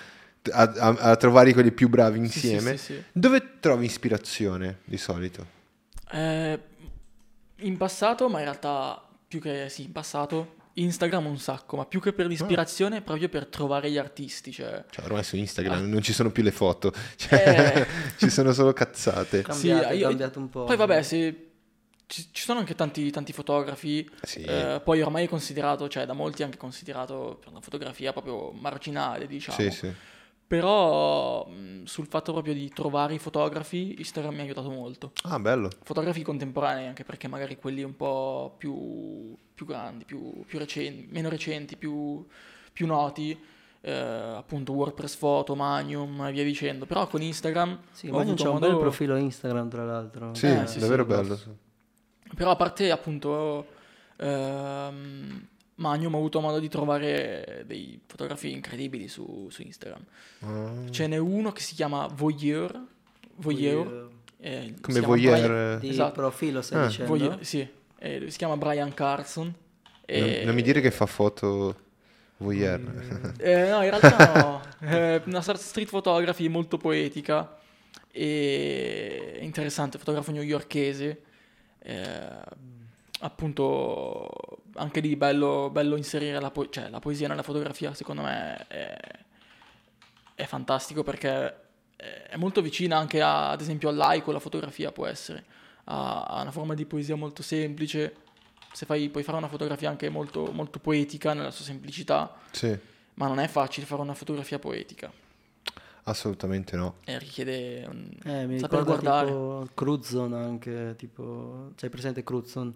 a, 0.51 0.61
a- 0.61 0.95
a 1.11 1.15
trovare 1.17 1.51
quelli 1.51 1.73
più 1.73 1.89
bravi 1.89 2.25
Sì, 2.30 2.39
sì, 2.39 2.45
insieme. 2.53 2.78
sì, 2.78 2.93
sì. 2.93 3.03
Dove 3.11 3.59
trovi 3.59 3.84
ispirazione 3.86 4.78
di 4.86 4.97
solito? 4.97 5.45
Eh, 6.09 6.57
in 7.57 7.75
passato, 7.75 8.30
ma 8.30 8.38
in 8.38 8.45
realtà 8.45 9.01
più 9.28 9.41
che 9.41 9.67
sì, 9.67 9.84
in 9.84 9.91
passato, 9.91 10.55
Instagram 10.80 11.25
un 11.25 11.38
sacco, 11.39 11.75
ma 11.78 11.86
più 11.86 11.99
che 11.99 12.13
per 12.13 12.25
l'ispirazione, 12.28 13.01
proprio 13.01 13.30
per 13.30 13.45
trovare 13.47 13.89
gli 13.89 13.97
artisti. 13.97 14.51
Cioè, 14.51 14.86
Cioè, 14.89 15.05
ormai 15.05 15.23
su 15.23 15.36
Instagram 15.36 15.78
Ah. 15.78 15.82
non 15.86 16.01
ci 16.01 16.13
sono 16.13 16.32
più 16.32 16.43
le 16.43 16.51
foto, 16.51 16.93
cioè, 17.17 17.73
Eh. 17.75 17.88
ci 18.17 18.30
sono 18.30 18.51
solo 18.53 18.73
cazzate. 18.73 19.41
Cambiato, 19.41 19.93
io- 19.93 20.07
cambiato 20.09 20.39
un 20.39 20.49
po'. 20.49 20.63
poi 20.65 20.75
vabbè, 20.78 21.01
se 21.01 21.43
ci, 22.05 22.28
ci 22.32 22.43
sono 22.43 22.59
anche 22.59 22.73
tanti, 22.75 23.09
tanti 23.11 23.34
fotografi, 23.34 24.09
Sì. 24.21 24.41
eh, 24.41 24.80
poi 24.84 25.01
ormai 25.01 25.25
è 25.25 25.28
considerato, 25.28 25.88
cioè 25.89 26.05
da 26.05 26.13
molti 26.13 26.41
è 26.41 26.45
anche 26.45 26.57
considerato 26.57 27.39
per 27.43 27.51
la 27.53 27.59
fotografia 27.61 28.11
proprio 28.13 28.51
marginale, 28.51 29.28
diciamo. 29.28 29.57
Sì, 29.59 29.69
sì. 29.71 29.91
Però 30.47 31.45
mh, 31.45 31.83
sul 31.83 32.07
fatto 32.07 32.31
proprio 32.31 32.53
di 32.53 32.69
trovare 32.69 33.13
i 33.13 33.19
fotografi, 33.19 33.95
Instagram 33.97 34.33
mi 34.35 34.39
ha 34.39 34.43
aiutato 34.43 34.69
molto. 34.69 35.11
Ah, 35.23 35.39
bello. 35.39 35.69
Fotografi 35.83 36.21
contemporanei, 36.21 36.87
anche 36.87 37.03
perché 37.03 37.27
magari 37.27 37.57
quelli 37.57 37.83
un 37.83 37.95
po' 37.97 38.55
più, 38.57 39.35
più 39.53 39.65
grandi, 39.65 40.05
più, 40.05 40.43
più 40.45 40.57
recenti, 40.57 41.07
meno 41.11 41.27
recenti, 41.27 41.75
più, 41.75 42.25
più 42.71 42.85
noti, 42.87 43.37
eh, 43.81 43.91
appunto 43.91 44.71
WordPress 44.71 45.17
Photo, 45.17 45.53
Magnum 45.53 46.21
e 46.27 46.31
via 46.31 46.45
dicendo. 46.45 46.85
Però 46.85 47.05
con 47.07 47.21
Instagram 47.21 47.79
Sì, 47.91 48.07
ho 48.07 48.11
Magnum 48.11 48.27
avuto 48.27 48.43
c'è 48.43 48.47
un 48.49 48.53
modo- 48.53 48.67
bel 48.69 48.77
profilo 48.77 49.15
Instagram, 49.17 49.69
tra 49.69 49.83
l'altro. 49.83 50.33
Sì, 50.33 50.47
Eh, 50.47 50.65
sì, 50.67 50.79
davvero 50.79 51.03
sì, 51.03 51.09
bello. 51.09 51.39
Però 52.35 52.51
a 52.51 52.55
parte 52.55 52.89
appunto 52.89 53.67
ehm, 54.15 55.47
Magnum 55.78 56.13
ho 56.15 56.17
avuto 56.17 56.39
modo 56.41 56.59
di 56.59 56.69
trovare 56.69 57.63
dei 57.65 57.99
fotografi 58.05 58.51
incredibili 58.51 59.07
su, 59.07 59.47
su 59.51 59.61
Instagram. 59.61 60.03
Ah. 60.39 60.71
Ce 60.89 61.07
n'è 61.07 61.17
uno 61.17 61.51
che 61.51 61.61
si 61.61 61.75
chiama 61.75 62.07
Voyeur. 62.07 62.80
Voyeur. 63.36 64.09
eh, 64.39 64.73
si 64.75 64.82
Come 64.82 64.99
chiama 64.99 65.13
Brian- 65.15 65.39
voyeur. 65.41 65.80
Di 65.80 65.89
Esatto. 65.89 66.11
profilo 66.13 66.61
stai 66.61 66.84
Ah. 66.84 66.88
dicendo? 66.88 67.15
Voyeur, 67.15 67.45
sì. 67.45 67.67
Eh, 67.99 68.19
lui 68.19 68.32
si 68.32 68.38
chiama 68.38 68.57
Brian 68.57 68.93
Carson. 68.93 69.53
E- 70.05 70.19
Non, 70.38 70.45
non 70.45 70.55
mi 70.55 70.61
dire 70.61 70.82
che 70.82 70.89
fa 70.91 71.05
foto 71.05 71.75
voyeur. 72.38 72.80
Eh, 73.39 73.69
no, 73.69 73.84
in 73.84 73.89
realtà 73.89 74.34
no. 74.41 74.61
Eh, 74.89 75.21
una 75.25 75.41
sort- 75.41 75.59
street 75.61 75.89
photography 75.89 76.47
molto 76.47 76.78
poetica 76.78 77.55
e 78.11 79.38
interessante, 79.41 79.97
fotografo 79.99 80.32
newyorkese. 80.32 81.21
Eh, 81.80 82.19
appunto, 83.19 84.30
anche 84.78 84.99
lì 84.99 85.15
bello, 85.15 85.69
bello 85.71 85.95
inserire 85.95 86.39
la, 86.39 86.51
po- 86.51 86.69
cioè, 86.69 86.89
la 86.89 86.99
poesia 86.99 87.28
nella 87.28 87.43
fotografia, 87.43 87.93
secondo 87.93 88.21
me 88.21 88.55
è, 88.67 88.97
è 90.36 90.45
fantastico 90.45 91.03
perché 91.03 91.65
è 91.97 92.36
molto 92.36 92.61
vicina 92.61 92.97
anche 92.97 93.21
a, 93.21 93.49
ad 93.49 93.61
esempio 93.61 93.89
al 93.89 93.95
laico, 93.95 94.32
la 94.32 94.39
fotografia 94.39 94.91
può 94.91 95.07
essere, 95.07 95.43
ha, 95.86 96.23
ha 96.23 96.41
una 96.41 96.51
forma 96.51 96.73
di 96.75 96.86
poesia 96.86 97.15
molto 97.15 97.41
semplice. 97.41 98.15
Se 98.71 98.86
fai, 98.86 99.09
puoi 99.09 99.23
fare 99.23 99.38
una 99.38 99.47
fotografia 99.47 99.89
anche 99.89 100.07
molto, 100.09 100.51
molto 100.51 100.78
poetica 100.78 101.34
nella 101.34 101.49
sua 101.49 101.65
semplicità, 101.65 102.36
sì, 102.51 102.78
ma 103.15 103.28
non 103.28 103.39
è 103.39 103.47
facile 103.47 103.88
fare 103.88 104.01
una 104.01 104.13
fotografia 104.13 104.59
poetica. 104.59 105.11
assolutamente 106.07 106.75
no. 106.75 106.95
E 107.05 107.17
richiede 107.19 107.86
un... 107.89 108.09
Eh, 108.23 108.45
mi 108.45 108.59
saper 108.59 108.84
guardare. 108.84 109.28
tipo 109.28 109.67
Cruzon 109.73 110.34
anche, 110.34 110.95
tipo... 110.97 111.71
C'hai 111.75 111.89
presente 111.89 112.23
Cruzon? 112.23 112.73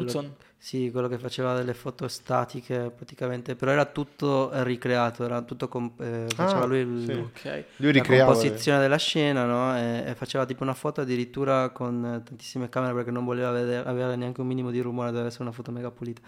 Cruzon. 0.00 0.34
Sì, 0.58 0.90
quello 0.92 1.08
che 1.08 1.18
faceva 1.18 1.54
delle 1.56 1.74
foto 1.74 2.06
statiche 2.06 2.92
praticamente, 2.94 3.56
però 3.56 3.72
era 3.72 3.84
tutto 3.84 4.52
eh, 4.52 4.62
ricreato, 4.62 5.24
era 5.24 5.42
tutto... 5.42 5.66
com- 5.66 5.90
eh, 5.98 6.26
faceva 6.32 6.62
Ah, 6.62 6.66
lui 6.66 6.78
il- 6.78 7.04
sì. 7.04 7.12
Ok. 7.48 7.64
Lui 7.78 7.92
la 7.92 8.02
composizione 8.02 8.78
della 8.78 8.96
scena, 8.96 9.44
no? 9.44 9.76
E, 9.76 10.04
e 10.06 10.14
faceva 10.14 10.46
tipo 10.46 10.62
una 10.62 10.74
foto 10.74 11.00
addirittura 11.00 11.70
con 11.70 12.22
tantissime 12.24 12.68
camere 12.68 12.94
perché 12.94 13.10
non 13.10 13.24
voleva 13.24 13.50
vedere- 13.50 13.88
avere 13.88 14.14
neanche 14.14 14.40
un 14.40 14.46
minimo 14.46 14.70
di 14.70 14.80
rumore, 14.80 15.08
doveva 15.10 15.26
essere 15.26 15.42
una 15.42 15.52
foto 15.52 15.72
mega 15.72 15.90
pulita. 15.90 16.20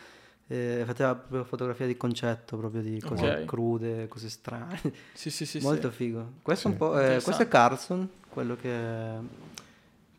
E 0.49 0.83
faceva 0.85 1.15
proprio 1.15 1.45
fotografia 1.45 1.87
di 1.87 1.97
concetto, 1.97 2.57
proprio 2.59 2.83
di 2.83 3.01
cose 3.01 3.27
Ok. 3.29 3.45
crude, 3.45 4.09
cose 4.09 4.29
strane. 4.29 4.81
Sì, 5.13 5.31
sì, 5.31 5.47
sì. 5.47 5.61
Molto 5.61 5.91
sì. 5.91 5.97
figo. 5.97 6.33
Questo, 6.43 6.67
è 6.67 6.71
un 6.73 6.77
Sì. 6.77 6.79
po', 6.81 6.99
eh, 6.99 7.21
questo 7.23 7.43
è. 7.43 7.49
Carson, 7.49 8.09
quello 8.29 8.57
che 8.57 8.71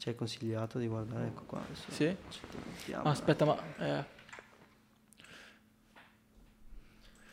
ci 0.06 0.12
hai 0.12 0.18
consigliato 0.18 0.78
di 0.78 0.86
guardare. 0.86 1.26
Ecco 1.26 1.44
qua. 1.48 1.64
adesso 1.66 1.90
Sì? 1.90 2.16
Ah, 2.94 3.02
aspetta, 3.10 3.44
ma... 3.44 3.58
eh. 3.80 4.04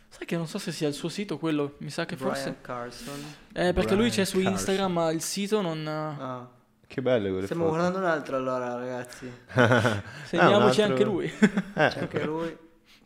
Sai 0.09 0.25
che 0.25 0.37
non 0.39 0.47
so 0.47 0.57
se 0.59 0.73
sia 0.73 0.89
il 0.89 0.95
suo 0.95 1.11
sito 1.11 1.37
quello, 1.37 1.75
mi 1.79 1.91
sa 1.91 2.07
che 2.07 2.16
Brian 2.16 2.33
forse... 2.33 2.57
Carson. 2.62 3.23
Eh, 3.53 3.75
perché 3.75 3.95
lui 3.95 4.09
c'è 4.09 4.25
su 4.25 4.37
Brian 4.39 4.53
Instagram, 4.53 4.91
ma 4.91 5.11
il 5.11 5.20
sito 5.20 5.61
non... 5.61 5.87
Ah. 5.87 6.49
Che 6.87 7.03
belle 7.03 7.29
quelle 7.31 7.45
Stiamo 7.45 7.64
foto. 7.64 7.77
guardando 7.77 8.07
un 8.07 8.11
altro 8.11 8.37
allora, 8.37 8.75
ragazzi. 8.75 9.31
Segniamoci 10.25 10.81
Ah, 10.81 10.85
altro- 10.85 10.85
anche 10.85 11.05
lui. 11.05 11.27
Eh, 11.75 11.89
C'è 11.89 11.99
anche 12.01 12.25
lui. 12.25 12.57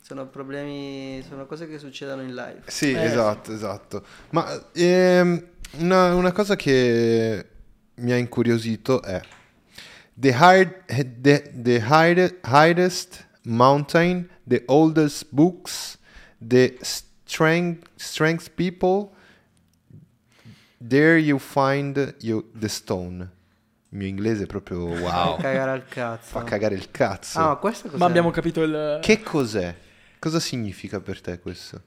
Sono 0.01 0.29
problemi, 0.29 1.25
sono 1.29 1.45
cose 1.47 1.67
che 1.67 1.79
succedono 1.79 2.23
in 2.23 2.35
live. 2.37 2.63
Sì, 2.67 2.93
Eh, 2.93 3.03
esatto, 3.03 3.53
esatto. 3.53 4.05
Ma 4.31 4.47
ehm, 4.73 5.45
una, 5.79 6.15
una 6.15 6.31
cosa 6.31 6.55
che 6.55 7.49
mi 7.97 8.13
ha 8.13 8.17
incuriosito 8.17 9.03
è 9.03 9.21
the, 10.19 10.33
high, 10.33 10.65
the, 11.21 11.43
the 11.55 11.81
high- 11.81 12.33
highest 12.45 13.25
mountain, 13.45 14.29
the 14.47 14.63
oldest 14.67 15.27
books, 15.33 15.99
the 16.41 16.77
strength, 16.83 17.89
strength 17.97 18.55
people, 18.57 19.13
there 20.81 21.19
you 21.19 21.39
find 21.39 22.15
you, 22.21 22.45
the 22.59 22.69
stone. 22.69 23.31
Il 23.91 23.99
mio 23.99 24.09
inglese 24.09 24.45
è 24.45 24.47
proprio 24.47 24.87
wow, 25.01 25.37
Fa 25.37 25.43
cagare 25.43 25.71
al 25.71 25.85
cazzo. 25.87 26.29
fa 26.31 26.43
cagare 26.45 26.75
il 26.75 26.91
cazzo. 26.91 27.39
Ah, 27.39 27.47
ma 27.49 27.57
questo 27.57 27.89
cos'è? 27.89 27.99
Ma 27.99 28.07
abbiamo 28.07 28.31
capito 28.31 28.63
il... 28.63 28.99
Che 29.01 29.23
cos'è? 29.23 29.75
Cosa 30.19 30.41
significa 30.41 31.01
per 31.01 31.21
te 31.21 31.39
questo? 31.39 31.81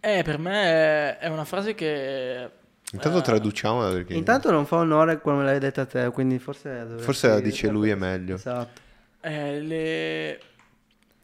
Eh, 0.00 0.22
per 0.24 0.38
me 0.38 1.18
è 1.18 1.28
una 1.28 1.44
frase 1.44 1.74
che... 1.74 2.50
Intanto 2.92 3.18
Eh, 3.18 3.22
traduciamola 3.22 3.90
perché... 3.92 4.14
Intanto 4.14 4.50
non 4.50 4.64
fa 4.66 4.76
onore 4.76 5.20
come 5.20 5.44
l'hai 5.44 5.58
detta 5.58 5.84
te, 5.84 6.10
quindi 6.10 6.38
forse 6.38 6.86
Forse 6.98 7.28
la 7.28 7.40
dice 7.40 7.68
lui 7.68 7.90
è 7.90 7.94
meglio. 7.94 8.36
Esatto. 8.36 8.80
eh, 9.20 9.60
le... 9.60 10.40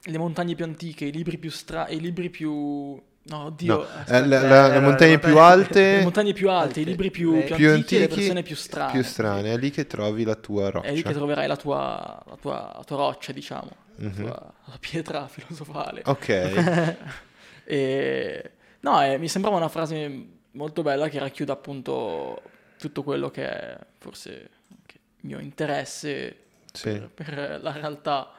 le 0.02 0.18
montagne 0.18 0.54
più 0.54 0.64
antiche, 0.64 1.06
i 1.06 1.12
libri 1.12 1.38
più 1.38 1.50
stra... 1.50 1.88
i 1.88 2.00
libri 2.00 2.28
più... 2.30 3.00
No, 3.26 3.44
oddio. 3.44 3.76
No, 3.76 3.82
aspetta. 3.82 4.16
eh, 4.18 4.26
la- 4.26 4.42
eh, 4.42 4.48
la- 4.48 4.66
le 4.68 4.74
le 4.74 4.80
montagne 4.80 5.18
più 5.18 5.38
alte, 5.38 5.96
Le 5.96 6.02
montagne 6.02 6.32
più 6.34 6.50
alte, 6.50 6.80
i 6.80 6.84
libri 6.84 7.10
più, 7.10 7.34
Eh, 7.34 7.44
più 7.44 7.54
più 7.56 7.70
antichi 7.70 7.94
e 7.94 7.98
le 7.98 8.04
antichi, 8.04 8.20
persone 8.20 8.42
più 8.42 8.54
strane. 8.56 8.92
più 8.92 9.02
strane, 9.02 9.52
è 9.54 9.56
lì 9.56 9.70
che 9.70 9.86
trovi 9.86 10.24
la 10.24 10.34
tua 10.34 10.68
roccia. 10.68 10.88
È 10.88 10.92
lì 10.92 11.02
che 11.02 11.12
troverai 11.14 11.46
la 11.46 11.56
tua, 11.56 12.22
la 12.26 12.36
tua, 12.38 12.72
la 12.76 12.84
tua 12.84 12.96
roccia, 12.98 13.32
diciamo, 13.32 13.70
la, 13.96 14.08
Mhm. 14.08 14.14
tua, 14.14 14.52
la 14.66 14.76
pietra 14.78 15.26
filosofale. 15.32 16.02
Ok, 16.04 16.96
E... 17.64 18.50
No, 18.80 19.02
eh, 19.02 19.16
mi 19.16 19.28
sembrava 19.28 19.56
una 19.56 19.68
frase 19.70 20.26
molto 20.54 20.82
bella 20.82 21.08
che 21.08 21.18
racchiude 21.18 21.52
appunto 21.52 22.42
tutto 22.78 23.02
quello 23.02 23.30
che 23.30 23.48
è 23.48 23.78
forse 23.98 24.50
anche 24.70 24.98
il 25.20 25.26
mio 25.26 25.38
interesse 25.38 26.42
sì, 26.72 26.90
per, 26.90 27.10
per 27.10 27.60
la 27.62 27.72
realtà, 27.72 28.32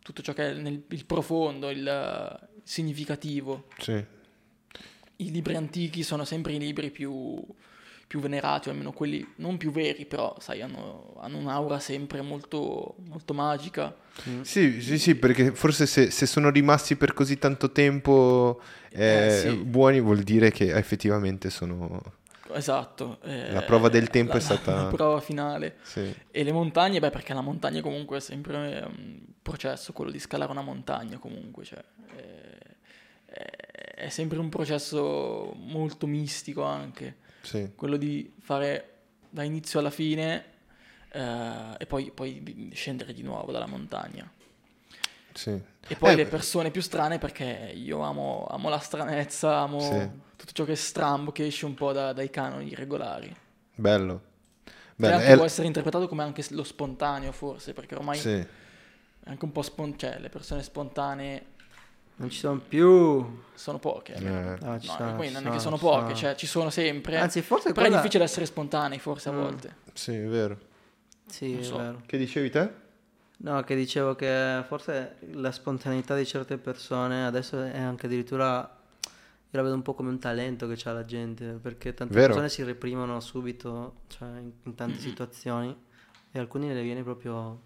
tutto 0.00 0.22
ciò 0.22 0.32
che 0.32 0.50
è 0.50 0.54
nel 0.54 0.82
il 0.88 1.04
profondo, 1.04 1.70
il, 1.70 1.78
il 1.78 2.60
significativo. 2.62 3.68
sì, 3.78 3.92
I 5.16 5.30
libri 5.30 5.56
antichi 5.56 6.02
sono 6.02 6.24
sempre 6.24 6.54
i 6.54 6.58
libri 6.58 6.90
più, 6.90 7.44
più 8.12 8.20
venerati, 8.20 8.68
o 8.68 8.72
almeno 8.72 8.92
quelli 8.92 9.26
non 9.36 9.56
più 9.56 9.70
veri, 9.70 10.04
però 10.04 10.36
sai, 10.38 10.60
hanno, 10.60 11.14
hanno 11.18 11.38
un'aura 11.38 11.78
sempre 11.80 12.20
molto, 12.20 12.96
molto 13.08 13.32
magica. 13.32 13.96
sì, 14.42 14.82
sì, 14.82 14.98
sì, 14.98 15.14
perché 15.14 15.52
forse 15.54 15.86
se, 15.86 16.10
se 16.10 16.26
sono 16.26 16.50
rimasti 16.50 16.96
per 16.96 17.14
così 17.14 17.38
tanto 17.38 17.72
tempo 17.72 18.60
eh, 18.90 19.28
Eh, 19.28 19.30
sì. 19.30 19.56
buoni 19.64 19.98
vuol 20.02 20.18
dire 20.18 20.50
che 20.50 20.74
effettivamente 20.74 21.48
sono... 21.48 22.02
Esatto. 22.52 23.18
eh, 23.22 23.50
La 23.50 23.62
prova 23.62 23.88
del 23.88 24.10
tempo 24.10 24.32
la- 24.32 24.38
è 24.38 24.42
stata- 24.42 24.74
La 24.84 24.88
prova 24.88 25.20
finale. 25.20 25.76
Sì, 25.80 26.14
E 26.30 26.42
le 26.44 26.52
montagne, 26.52 27.00
beh, 27.00 27.08
perché 27.08 27.32
la 27.32 27.40
montagna 27.40 27.80
comunque 27.80 28.18
è 28.18 28.20
sempre 28.20 28.56
un 28.86 29.20
processo, 29.40 29.94
quello 29.94 30.10
di 30.10 30.18
scalare 30.18 30.50
una 30.50 30.60
montagna 30.60 31.16
comunque, 31.16 31.64
cioè, 31.64 31.82
è, 32.14 32.58
è- 33.24 34.00
è 34.02 34.08
sempre 34.10 34.38
un 34.38 34.50
processo 34.50 35.54
molto 35.56 36.06
mistico 36.06 36.62
anche, 36.64 37.16
sì, 37.42 37.72
quello 37.74 37.96
di 37.96 38.32
fare 38.40 38.88
da 39.28 39.42
inizio 39.42 39.78
alla 39.80 39.90
fine 39.90 40.44
eh, 41.12 41.74
e 41.78 41.86
poi, 41.86 42.10
poi 42.12 42.70
scendere 42.74 43.12
di 43.12 43.22
nuovo 43.22 43.52
dalla 43.52 43.66
montagna. 43.66 44.30
sì. 45.34 45.70
E 45.88 45.96
poi 45.96 46.12
Eh, 46.12 46.16
le 46.16 46.26
persone 46.26 46.70
più 46.70 46.80
strane 46.80 47.18
perché 47.18 47.72
io 47.74 48.00
amo, 48.02 48.46
amo 48.48 48.68
la 48.68 48.78
stranezza, 48.78 49.58
amo 49.58 49.80
Sì. 49.80 50.08
tutto 50.36 50.52
ciò 50.52 50.64
che 50.64 50.72
è 50.72 50.76
strambo, 50.76 51.32
che 51.32 51.46
esce 51.46 51.66
un 51.66 51.74
po' 51.74 51.90
da- 51.92 52.12
dai 52.12 52.30
canoni 52.30 52.72
regolari. 52.74 53.34
Bello. 53.74 54.22
Bello. 54.94 55.16
anche 55.16 55.26
è- 55.26 55.34
può 55.34 55.44
essere 55.44 55.66
interpretato 55.66 56.06
come 56.06 56.22
anche 56.22 56.44
lo 56.50 56.62
spontaneo 56.62 57.32
forse, 57.32 57.72
perché 57.72 57.96
ormai 57.96 58.18
sì. 58.18 58.30
è 58.30 58.46
anche 59.24 59.44
un 59.44 59.50
po' 59.50 59.62
spon- 59.62 59.98
cioè 59.98 60.20
le 60.20 60.28
persone 60.28 60.62
spontanee 60.62 61.46
Non 62.16 62.30
ci 62.30 62.38
sono 62.38 62.58
più. 62.60 63.40
sono 63.54 63.78
poche. 63.78 64.14
Eh, 64.14 64.20
No, 64.20 64.78
ci 64.80 64.86
No, 64.88 64.94
sono, 64.96 65.14
poi 65.16 65.26
ci 65.28 65.32
non 65.32 65.46
è 65.46 65.50
che 65.50 65.58
sono 65.58 65.76
ci 65.76 65.82
poche, 65.82 66.14
cioè 66.14 66.34
ci 66.34 66.46
sono 66.46 66.70
sempre. 66.70 67.18
Anzi, 67.18 67.42
forse 67.42 67.68
però 67.72 67.80
è 67.80 67.84
quella... 67.84 67.96
difficile 67.96 68.24
essere 68.24 68.46
spontanei 68.46 68.98
forse 68.98 69.28
a 69.28 69.32
Mm. 69.32 69.40
volte. 69.40 69.76
sì, 69.92 70.14
è 70.14 70.26
vero. 70.26 70.58
Sì, 71.26 71.50
Non 71.52 71.60
è 71.60 71.64
so. 71.64 71.76
vero. 71.78 72.02
Che 72.06 72.18
dicevi 72.18 72.50
te? 72.50 72.80
No, 73.38 73.62
che 73.64 73.74
dicevo 73.74 74.14
che 74.14 74.62
forse 74.68 75.16
la 75.32 75.50
spontaneità 75.50 76.14
di 76.14 76.24
certe 76.24 76.58
persone 76.58 77.24
adesso 77.26 77.60
è 77.60 77.78
anche 77.80 78.06
addirittura. 78.06 78.76
Io 79.54 79.58
la 79.58 79.62
vedo 79.62 79.74
un 79.74 79.82
po' 79.82 79.94
come 79.94 80.08
un 80.10 80.18
talento 80.18 80.66
che 80.66 80.80
ha 80.88 80.92
la 80.92 81.04
gente, 81.04 81.58
perché 81.60 81.92
tante 81.92 82.14
Vero. 82.14 82.26
persone 82.28 82.48
si 82.48 82.62
reprimono 82.62 83.18
subito, 83.20 83.96
cioè 84.06 84.28
in, 84.38 84.50
in 84.62 84.74
tante 84.74 84.98
situazioni, 84.98 85.76
e 86.30 86.38
alcuni 86.38 86.72
le 86.72 86.82
viene 86.82 87.02
proprio 87.02 87.60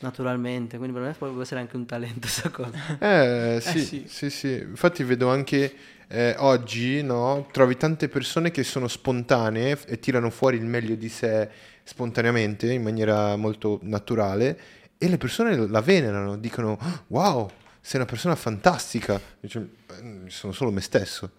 naturalmente, 0.00 0.76
quindi 0.78 0.94
per 0.98 1.06
me 1.06 1.14
può 1.16 1.40
essere 1.42 1.60
anche 1.60 1.76
un 1.76 1.86
talento 1.86 2.20
questa 2.20 2.48
cosa. 2.50 2.78
Eh, 3.00 3.58
sì, 3.60 3.80
sì. 3.84 4.04
sì, 4.06 4.30
sì. 4.30 4.52
Infatti 4.54 5.02
vedo 5.04 5.28
anche 5.28 5.72
eh, 6.08 6.34
oggi, 6.38 7.02
no, 7.02 7.46
trovi 7.52 7.76
tante 7.76 8.08
persone 8.08 8.50
che 8.50 8.62
sono 8.64 8.88
spontanee 8.88 9.78
e 9.86 9.98
tirano 10.00 10.30
fuori 10.30 10.56
il 10.56 10.64
meglio 10.64 10.94
di 10.94 11.08
sé 11.08 11.48
spontaneamente, 11.84 12.72
in 12.72 12.82
maniera 12.82 13.36
molto 13.36 13.78
naturale, 13.82 14.58
e 14.98 15.08
le 15.08 15.16
persone 15.18 15.56
la 15.68 15.80
venerano, 15.80 16.36
dicono, 16.36 16.76
"Ah, 16.80 17.02
wow, 17.08 17.50
sei 17.80 18.00
una 18.00 18.08
persona 18.08 18.34
fantastica. 18.36 19.20
Dice, 19.40 19.68
"Eh, 19.88 20.24
sono 20.28 20.52
solo 20.52 20.70
me 20.70 20.80
stesso. 20.80 21.30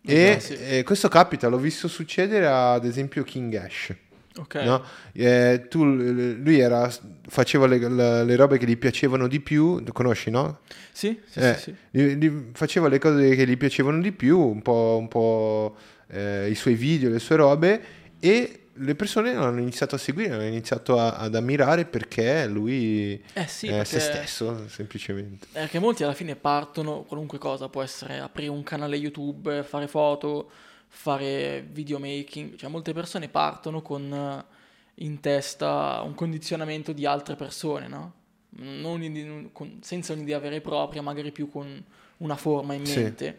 E 0.00 0.14
Esatto, 0.14 0.54
sì. 0.54 0.76
eh, 0.78 0.82
questo 0.84 1.08
capita, 1.08 1.48
l'ho 1.48 1.58
visto 1.58 1.88
succedere 1.88 2.46
ad 2.46 2.84
esempio 2.84 3.22
King 3.24 3.54
Ash. 3.54 3.94
Ok. 4.38 4.54
No? 4.56 4.82
Eh, 5.12 5.66
tu, 5.68 5.84
lui 5.84 6.58
era, 6.58 6.90
faceva 7.26 7.66
le, 7.66 7.78
le- 7.88 8.24
le 8.24 8.36
robe 8.36 8.58
che 8.58 8.66
gli 8.66 8.76
piacevano 8.76 9.26
di 9.28 9.40
più, 9.40 9.82
conosci, 9.92 10.30
no? 10.30 10.60
Sì, 10.92 11.18
sì, 11.26 11.38
Eh, 11.40 11.54
sì, 11.56 11.60
sì. 11.62 11.74
gli- 11.90 12.14
gli 12.14 12.32
faceva 12.52 12.88
le 12.88 12.98
cose 12.98 13.34
che 13.34 13.46
gli 13.46 13.56
piacevano 13.56 14.00
di 14.00 14.12
più, 14.12 14.38
un 14.38 14.62
po', 14.62 14.96
un 15.00 15.08
po', 15.08 15.76
eh, 16.08 16.48
i 16.50 16.54
suoi 16.54 16.74
video, 16.74 17.10
le 17.10 17.18
sue 17.18 17.36
robe, 17.36 17.82
e 18.20 18.60
le 18.80 18.94
persone 18.94 19.34
hanno 19.34 19.58
iniziato 19.58 19.96
a 19.96 19.98
seguire, 19.98 20.34
hanno 20.34 20.44
iniziato 20.44 20.98
a- 21.00 21.16
ad 21.16 21.34
ammirare 21.34 21.84
perché 21.84 22.46
lui 22.46 23.20
Eh 23.32 23.46
sì, 23.48 23.66
è 23.66 23.82
se 23.82 23.98
stesso, 23.98 24.68
semplicemente. 24.68 25.48
Perché 25.50 25.80
molti 25.80 26.04
alla 26.04 26.14
fine 26.14 26.36
partono, 26.36 27.02
qualunque 27.02 27.38
cosa, 27.38 27.68
può 27.68 27.82
essere 27.82 28.20
aprire 28.20 28.50
un 28.50 28.62
canale 28.62 28.96
YouTube, 28.96 29.64
fare 29.64 29.88
foto, 29.88 30.48
fare 30.88 31.62
videomaking, 31.70 32.56
cioè 32.56 32.70
molte 32.70 32.92
persone 32.92 33.28
partono 33.28 33.82
con 33.82 34.12
eh, 34.12 34.56
in 35.04 35.20
testa 35.20 36.00
un 36.04 36.14
condizionamento 36.14 36.92
di 36.92 37.06
altre 37.06 37.36
persone, 37.36 37.86
no? 37.88 38.12
Non 38.50 39.02
in- 39.02 39.50
con- 39.52 39.78
senza 39.82 40.12
un'idea 40.14 40.38
vera 40.38 40.56
e 40.56 40.60
propria, 40.60 41.02
magari 41.02 41.30
più 41.32 41.48
con 41.50 41.84
una 42.18 42.36
forma 42.36 42.74
in 42.74 42.84
Sì. 42.86 42.98
mente. 43.00 43.38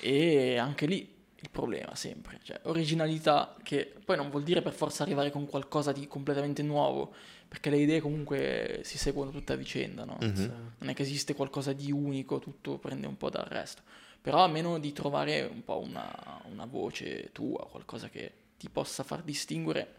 E 0.00 0.56
anche 0.58 0.86
lì 0.86 1.16
il 1.40 1.50
problema 1.50 1.94
sempre, 1.94 2.38
cioè 2.42 2.60
originalità 2.64 3.54
che 3.62 3.92
poi 4.04 4.16
non 4.16 4.28
vuol 4.30 4.42
dire 4.42 4.60
per 4.62 4.72
forza 4.72 5.02
arrivare 5.02 5.30
con 5.30 5.46
qualcosa 5.46 5.92
di 5.92 6.06
completamente 6.06 6.62
nuovo, 6.62 7.12
perché 7.48 7.70
le 7.70 7.78
idee 7.78 8.00
comunque 8.00 8.80
si 8.84 8.98
seguono 8.98 9.30
tutte 9.30 9.52
a 9.54 9.56
vicenda, 9.56 10.04
no? 10.04 10.18
Mhm. 10.20 10.52
non 10.78 10.90
è 10.90 10.94
che 10.94 11.02
esiste 11.02 11.34
qualcosa 11.34 11.72
di 11.72 11.90
unico, 11.90 12.38
tutto 12.38 12.78
prende 12.78 13.06
un 13.06 13.16
po' 13.16 13.30
dal 13.30 13.44
resto, 13.46 13.82
però 14.28 14.44
almeno 14.44 14.78
di 14.78 14.92
trovare 14.92 15.40
un 15.50 15.64
po' 15.64 15.78
una, 15.78 16.42
una 16.50 16.66
voce 16.66 17.30
tua, 17.32 17.66
qualcosa 17.66 18.10
che 18.10 18.30
ti 18.58 18.68
possa 18.68 19.02
far 19.02 19.22
distinguere 19.22 19.90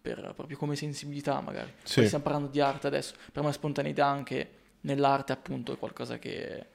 per, 0.00 0.32
proprio 0.34 0.56
come 0.56 0.74
sensibilità 0.74 1.40
magari. 1.40 1.72
Sì. 1.84 2.00
Poi 2.00 2.06
stiamo 2.06 2.24
parlando 2.24 2.48
di 2.48 2.60
arte 2.60 2.88
adesso, 2.88 3.14
per 3.30 3.44
me 3.44 3.52
spontaneità 3.52 4.06
anche 4.06 4.50
nell'arte 4.80 5.30
appunto 5.30 5.72
è 5.72 5.78
qualcosa 5.78 6.18
che, 6.18 6.66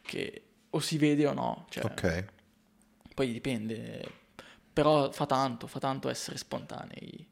che 0.00 0.42
o 0.70 0.80
si 0.80 0.96
vede 0.96 1.26
o 1.26 1.34
no, 1.34 1.66
cioè, 1.68 1.84
Ok. 1.84 2.24
poi 3.14 3.30
dipende, 3.30 4.02
però 4.72 5.12
fa 5.12 5.26
tanto, 5.26 5.66
fa 5.66 5.78
tanto 5.78 6.08
essere 6.08 6.38
spontanei 6.38 7.28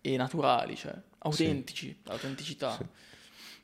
e 0.00 0.16
naturali, 0.16 0.76
cioè 0.76 0.94
autentici, 1.18 2.02
l'autenticità. 2.04 2.76
Sì. 2.76 2.86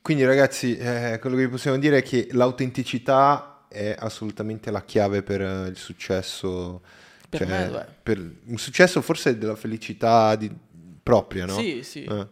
Quindi 0.01 0.25
ragazzi, 0.25 0.75
eh, 0.75 1.17
quello 1.21 1.37
che 1.37 1.45
vi 1.45 1.49
possiamo 1.49 1.77
dire 1.77 1.99
è 1.99 2.03
che 2.03 2.27
l'autenticità 2.31 3.54
è 3.75 3.95
assolutamente 3.99 4.71
la 4.71 4.83
chiave 4.83 5.21
per 5.21 5.41
eh, 5.41 5.67
il 5.67 5.77
successo. 5.77 6.81
Per 7.29 7.39
cioè, 7.39 7.47
me 7.49 7.69
lo 7.69 7.77
è. 7.79 7.87
per 8.03 8.17
un 8.45 8.57
successo 8.57 9.01
forse 9.01 9.37
della 9.37 9.55
felicità 9.55 10.35
di- 10.35 10.51
propria, 11.03 11.45
no? 11.45 11.57
Sì, 11.59 11.83
sì. 11.83 12.03
Eh, 12.03 12.27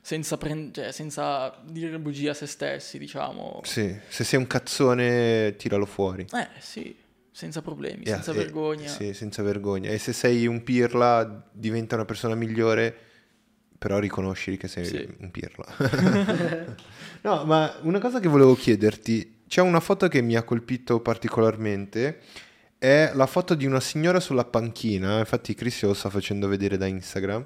senza, 0.00 0.36
prend- 0.36 0.74
cioè, 0.74 0.92
senza 0.92 1.56
dire 1.64 1.98
bugie 1.98 2.28
a 2.30 2.34
se 2.34 2.46
stessi, 2.46 2.98
diciamo. 2.98 3.60
sì. 3.64 3.96
Se 4.08 4.24
sei 4.24 4.38
un 4.38 4.46
cazzone, 4.46 5.54
tiralo 5.56 5.86
fuori. 5.86 6.26
Eh 6.32 6.48
sì, 6.60 6.94
senza 7.30 7.62
problemi, 7.62 8.02
E- 8.04 8.10
senza 8.10 8.32
e- 8.32 8.34
vergogna. 8.34 8.88
Sì, 8.88 9.14
senza 9.14 9.42
vergogna. 9.42 9.90
E 9.90 9.98
se 9.98 10.12
sei 10.12 10.46
un 10.46 10.62
pirla, 10.62 11.48
diventa 11.52 11.94
una 11.94 12.04
persona 12.04 12.34
migliore, 12.34 12.94
però 13.78 13.98
riconosci 13.98 14.56
che 14.56 14.68
sei 14.68 14.84
Sì. 14.84 15.08
un 15.20 15.30
pirla. 15.30 15.64
no, 17.22 17.44
ma 17.44 17.78
una 17.82 17.98
cosa 18.00 18.20
che 18.20 18.28
volevo 18.28 18.54
chiederti, 18.54 19.41
c'è 19.52 19.60
una 19.60 19.80
foto 19.80 20.08
che 20.08 20.22
mi 20.22 20.34
ha 20.34 20.44
colpito 20.44 21.00
particolarmente, 21.00 22.20
è 22.78 23.10
la 23.12 23.26
foto 23.26 23.54
di 23.54 23.66
una 23.66 23.80
signora 23.80 24.18
sulla 24.18 24.46
panchina, 24.46 25.18
infatti 25.18 25.54
Cristian 25.54 25.90
lo 25.90 25.94
sta 25.94 26.08
facendo 26.08 26.48
vedere 26.48 26.78
da 26.78 26.86
Instagram, 26.86 27.44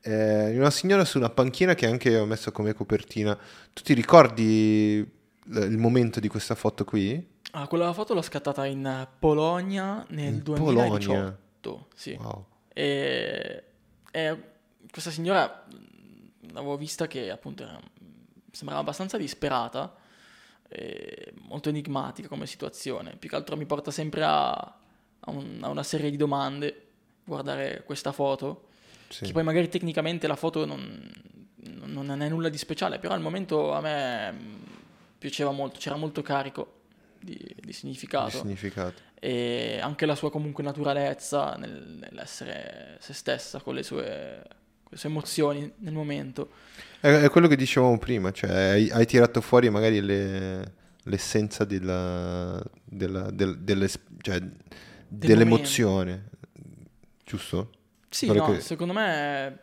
eh, 0.00 0.56
una 0.56 0.70
signora 0.70 1.04
su 1.04 1.18
una 1.18 1.28
panchina 1.28 1.74
che 1.74 1.84
anche 1.84 2.16
ho 2.16 2.24
messo 2.24 2.52
come 2.52 2.72
copertina. 2.72 3.38
Tu 3.74 3.82
ti 3.82 3.92
ricordi 3.92 5.00
l- 5.00 5.56
il 5.58 5.76
momento 5.76 6.20
di 6.20 6.28
questa 6.28 6.54
foto 6.54 6.86
qui? 6.86 7.22
Ah, 7.50 7.66
quella 7.68 7.92
foto 7.92 8.14
l'ho 8.14 8.22
scattata 8.22 8.64
in 8.64 9.06
Polonia 9.18 10.06
nel 10.08 10.32
In 10.32 10.42
2018. 10.42 11.36
Polonia? 11.60 11.86
Sì. 11.94 12.18
Wow. 12.18 12.46
E, 12.72 13.62
e 14.10 14.38
questa 14.90 15.10
signora 15.10 15.66
mh, 15.70 16.52
l'avevo 16.54 16.78
vista 16.78 17.06
che 17.06 17.30
appunto 17.30 17.62
era- 17.62 17.78
sembrava 18.50 18.80
abbastanza 18.80 19.18
disperata, 19.18 19.94
molto 21.42 21.68
enigmatica 21.68 22.28
come 22.28 22.46
situazione. 22.46 23.16
Più 23.16 23.28
che 23.28 23.36
altro 23.36 23.56
mi 23.56 23.66
porta 23.66 23.90
sempre 23.90 24.22
a, 24.24 24.50
a 24.50 25.30
un- 25.30 25.58
a 25.62 25.68
una 25.68 25.82
serie 25.82 26.10
di 26.10 26.16
domande 26.16 26.86
guardare 27.24 27.82
questa 27.84 28.12
foto. 28.12 28.68
Sì. 29.08 29.26
Che 29.26 29.32
poi 29.32 29.42
magari 29.42 29.68
tecnicamente 29.68 30.26
la 30.26 30.36
foto 30.36 30.64
non, 30.64 31.10
non 31.84 32.22
è 32.22 32.28
nulla 32.28 32.48
di 32.48 32.56
speciale, 32.58 32.98
però 32.98 33.14
al 33.14 33.20
momento 33.20 33.72
a 33.72 33.80
me 33.80 34.32
mh, 34.32 34.58
piaceva 35.18 35.50
molto, 35.50 35.78
c'era 35.78 35.96
molto 35.96 36.22
carico 36.22 36.80
di, 37.20 37.34
di 37.36 37.54
Di 37.60 37.72
significato 37.72 38.38
significato. 38.38 39.00
e 39.20 39.78
anche 39.80 40.06
la 40.06 40.14
sua 40.16 40.30
comunque 40.30 40.64
naturalezza 40.64 41.54
nel- 41.56 41.98
nell'essere 42.00 42.96
se 43.00 43.12
stessa 43.12 43.60
con 43.60 43.74
le 43.74 43.82
sue, 43.84 44.42
sue 44.92 45.08
emozioni 45.08 45.72
nel 45.78 45.92
momento. 45.92 46.50
È, 47.00 47.08
è 47.08 47.28
quello 47.30 47.48
che 47.48 47.56
dicevamo 47.56 47.98
prima, 47.98 48.30
cioè 48.30 48.50
hai, 48.50 48.90
hai 48.90 49.06
tirato 49.06 49.40
fuori 49.40 49.68
magari 49.70 50.00
le- 50.00 50.74
l'essenza 51.04 51.64
della, 51.64 52.62
della- 52.84 53.30
del- 53.30 53.58
delle- 53.58 53.88
cioè, 54.20 54.40
dell'emozione, 55.08 56.28
giusto? 57.24 57.70
Sì, 58.08 58.30
no, 58.32 58.52
che- 58.52 58.60
secondo 58.60 58.92
me 58.92 59.58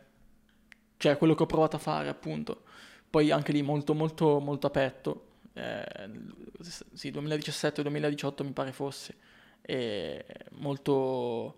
cioè 0.96 1.16
quello 1.16 1.34
che 1.34 1.42
ho 1.44 1.46
provato 1.46 1.76
a 1.76 1.78
fare 1.78 2.08
appunto. 2.08 2.62
Poi 3.08 3.30
anche 3.30 3.52
lì 3.52 3.62
molto 3.62 3.94
molto 3.94 4.38
molto 4.38 4.66
a 4.66 4.70
petto. 4.70 5.24
Eh, 5.54 5.84
sì, 6.92 7.10
2017-2018 7.10 8.44
mi 8.44 8.52
pare 8.52 8.72
fosse. 8.72 9.14
E 9.62 10.24
molto 10.52 11.56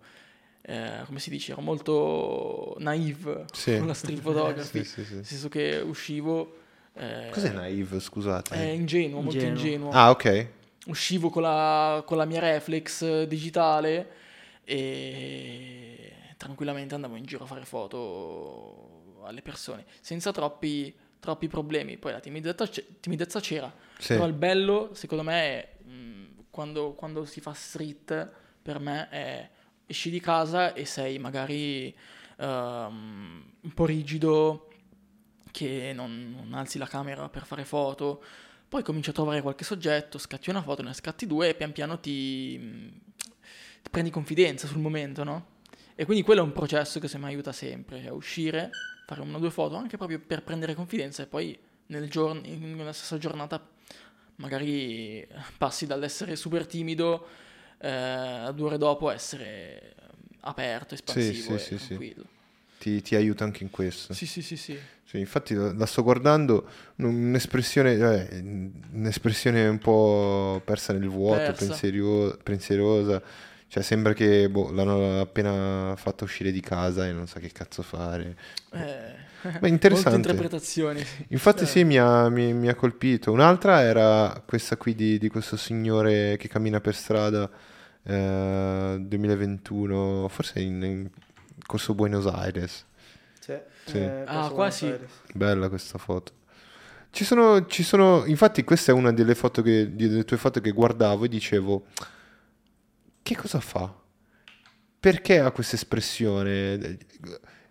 eh, 0.63 1.03
come 1.07 1.19
si 1.19 1.31
dice, 1.31 1.53
ero 1.53 1.61
molto 1.61 2.77
naive 2.79 3.45
Sì. 3.53 3.77
con 3.79 3.87
la 3.87 3.95
street 3.95 4.21
photography. 4.23 4.85
Sì, 4.85 4.91
sì, 4.91 5.05
sì. 5.05 5.15
Nel 5.15 5.25
senso 5.25 5.49
che 5.49 5.77
uscivo 5.85 6.57
eh, 6.95 7.29
Cos'è 7.31 7.51
naive, 7.53 7.99
scusate? 8.01 8.55
È 8.55 8.61
ingenuo, 8.69 9.21
molto 9.23 9.37
Ingenuo. 9.45 9.59
ingenuo. 9.65 9.91
Ah, 9.93 10.11
ok. 10.11 10.47
Uscivo 10.87 11.31
con 11.31 11.43
la, 11.43 12.03
con 12.07 12.17
la 12.17 12.25
mia 12.25 12.41
reflex 12.41 13.03
eh, 13.03 13.27
digitale 13.27 14.11
e 14.65 16.13
tranquillamente 16.37 16.95
andavo 16.95 17.17
in 17.17 17.25
giro 17.25 17.45
a 17.45 17.47
fare 17.47 17.65
foto 17.65 19.21
alle 19.25 19.43
persone 19.43 19.85
senza 20.01 20.33
troppi, 20.33 20.95
troppi 21.21 21.47
problemi. 21.49 21.97
Poi 21.99 22.13
la 22.13 22.21
timidezza, 22.21 22.69
timidezza 23.01 23.41
c'era, 23.41 23.73
Sì. 23.99 24.15
però 24.15 24.27
il 24.27 24.33
bello 24.33 24.91
secondo 24.95 25.23
me 25.25 25.33
è 25.43 25.69
mh, 25.85 26.25
quando, 26.51 26.93
quando 26.95 27.25
si 27.25 27.41
fa 27.41 27.53
street 27.53 28.31
per 28.61 28.79
me 28.81 29.09
è 29.09 29.49
esci 29.87 30.11
di 30.11 30.21
casa 30.21 30.75
e 30.75 30.85
sei 30.85 31.19
magari 31.19 31.95
ehm, 32.39 33.53
un 33.61 33.75
po' 33.75 33.85
rigido 33.85 34.69
che 35.51 35.93
non, 35.95 36.35
non 36.35 36.55
alzi 36.55 36.79
la 36.79 36.87
camera 36.87 37.29
per 37.29 37.45
fare 37.45 37.65
foto 37.65 38.23
poi 38.73 38.83
cominci 38.83 39.11
a 39.11 39.13
trovare 39.13 39.43
qualche 39.43 39.65
soggetto, 39.65 40.17
scatti 40.17 40.49
una 40.49 40.63
foto, 40.63 40.81
ne 40.81 40.95
scatti 40.95 41.27
due 41.27 41.51
e 41.51 41.55
pian 41.55 41.73
piano 41.73 42.01
ti, 42.01 42.59
ti 43.83 43.91
prendi 43.91 44.09
confidenza 44.09 44.67
sul 44.67 44.79
momento, 44.79 45.25
no? 45.25 45.47
E 45.95 46.07
quindi 46.07 46.25
quello 46.25 46.41
è 46.41 46.45
un 46.45 46.53
processo 46.53 46.99
che 46.99 47.07
se 47.07 47.19
mi 47.19 47.27
aiuta 47.27 47.53
sempre, 47.53 48.07
a 48.07 48.15
uscire, 48.15 48.71
fare 49.05 49.21
una 49.21 49.37
o 49.37 49.41
due 49.41 49.51
foto 49.51 49.77
anche 49.77 49.99
proprio 49.99 50.21
per 50.21 50.43
prendere 50.43 50.75
confidenza 50.75 51.23
e 51.23 51.27
poi 51.27 51.55
nel 51.89 52.09
giorno, 52.09 52.41
una 52.49 52.95
stessa 52.95 53.19
giornata 53.19 53.63
magari 54.37 55.29
passi 55.59 55.85
dall'essere 55.85 56.35
super 56.35 56.67
timido 56.67 57.27
eh, 57.83 58.53
due 58.55 58.67
ore 58.67 58.79
dopo 58.79 59.11
essere 59.11 59.95
aperto, 60.41 60.95
espansivo 60.95 61.49
sì, 61.51 61.55
e 61.55 61.59
sì, 61.59 61.79
sì. 61.79 61.87
tranquillo. 61.87 62.25
Ti, 62.79 63.01
ti 63.03 63.15
aiuta 63.15 63.45
anche 63.45 63.63
in 63.63 63.71
questo. 63.71 64.13
Sì, 64.13 64.27
sì, 64.27 64.43
sì, 64.43 64.57
sì. 64.57 64.79
Sì, 65.05 65.19
infatti 65.19 65.55
la, 65.55 65.73
la 65.73 65.87
sto 65.87 66.03
guardando, 66.03 66.67
un'espressione, 66.97 67.93
eh, 68.31 68.39
un'espressione 68.93 69.69
un 69.69 69.79
po' 69.79 70.61
persa 70.65 70.93
nel 70.93 71.09
vuoto, 71.09 71.53
Persa. 71.53 71.67
pensierio- 71.67 72.37
pensierosa. 72.43 73.23
Cioè, 73.69 73.83
sembra 73.83 74.13
che 74.15 74.51
boh, 74.51 74.71
l'hanno 74.73 75.21
appena 75.21 75.95
fatto 75.97 76.25
uscire 76.25 76.51
di 76.51 76.61
casa 76.61 77.07
e 77.07 77.13
non 77.13 77.27
sa 77.27 77.41
che 77.41 77.51
cazzo 77.53 77.83
fare. 77.83 78.37
Eh, 78.73 79.15
Ma 79.61 79.69
interessante. 79.69 80.11
Molte 80.11 80.15
interpretazioni. 80.31 81.05
Infatti 81.29 81.65
Eh, 81.65 81.67
sì, 81.67 81.85
mi 81.85 81.99
ha, 81.99 82.29
mi- 82.29 82.53
mi 82.53 82.69
ha 82.69 82.75
colpito. 82.75 83.33
Un'altra 83.33 83.81
era 83.83 84.43
questa 84.47 84.77
qui 84.77 84.95
di, 84.95 85.19
di 85.19 85.29
questo 85.29 85.57
signore 85.57 86.37
che 86.37 86.49
cammina 86.49 86.81
per 86.81 86.95
strada 86.95 87.49
eh, 88.05 88.97
2021, 89.01 90.29
forse 90.29 90.61
in, 90.61 90.83
in 90.83 91.11
corso 91.67 91.95
Buenos 91.95 92.27
Aires. 92.27 92.87
Sì. 93.41 93.59
Sì. 93.85 93.99
Eh, 93.99 94.25
Ah, 94.27 94.51
questo 94.51 94.55
qua 94.55 94.55
Buenos 94.55 94.77
sì. 94.77 94.87
Aires. 94.87 95.11
Bella 95.35 95.69
questa 95.69 95.99
foto. 95.99 96.33
Ci 97.11 97.25
sono, 97.25 97.67
ci 97.67 97.83
sono, 97.83 98.25
infatti 98.25 98.65
questa 98.65 98.91
è 98.93 98.95
una 98.95 99.13
delle 99.13 99.35
foto 99.35 99.61
che, 99.63 99.95
delle 99.95 100.25
tue 100.25 100.39
foto 100.39 100.61
che 100.61 100.71
guardavo 100.71 101.25
e 101.25 101.29
dicevo, 101.29 101.87
che 103.23 103.37
cosa 103.37 103.61
fa? 103.61 103.95
Perché 104.99 105.39
ha 105.41 105.51
questa 105.51 105.77
espressione? 105.77 106.99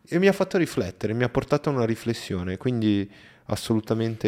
E 0.07 0.19
mi 0.19 0.27
ha 0.27 0.33
fatto 0.33 0.57
riflettere, 0.57 1.13
mi 1.13 1.23
ha 1.23 1.29
portato 1.29 1.69
a 1.69 1.73
una 1.73 1.85
riflessione, 1.85 2.57
quindi 2.57 3.09
assolutamente... 3.45 4.27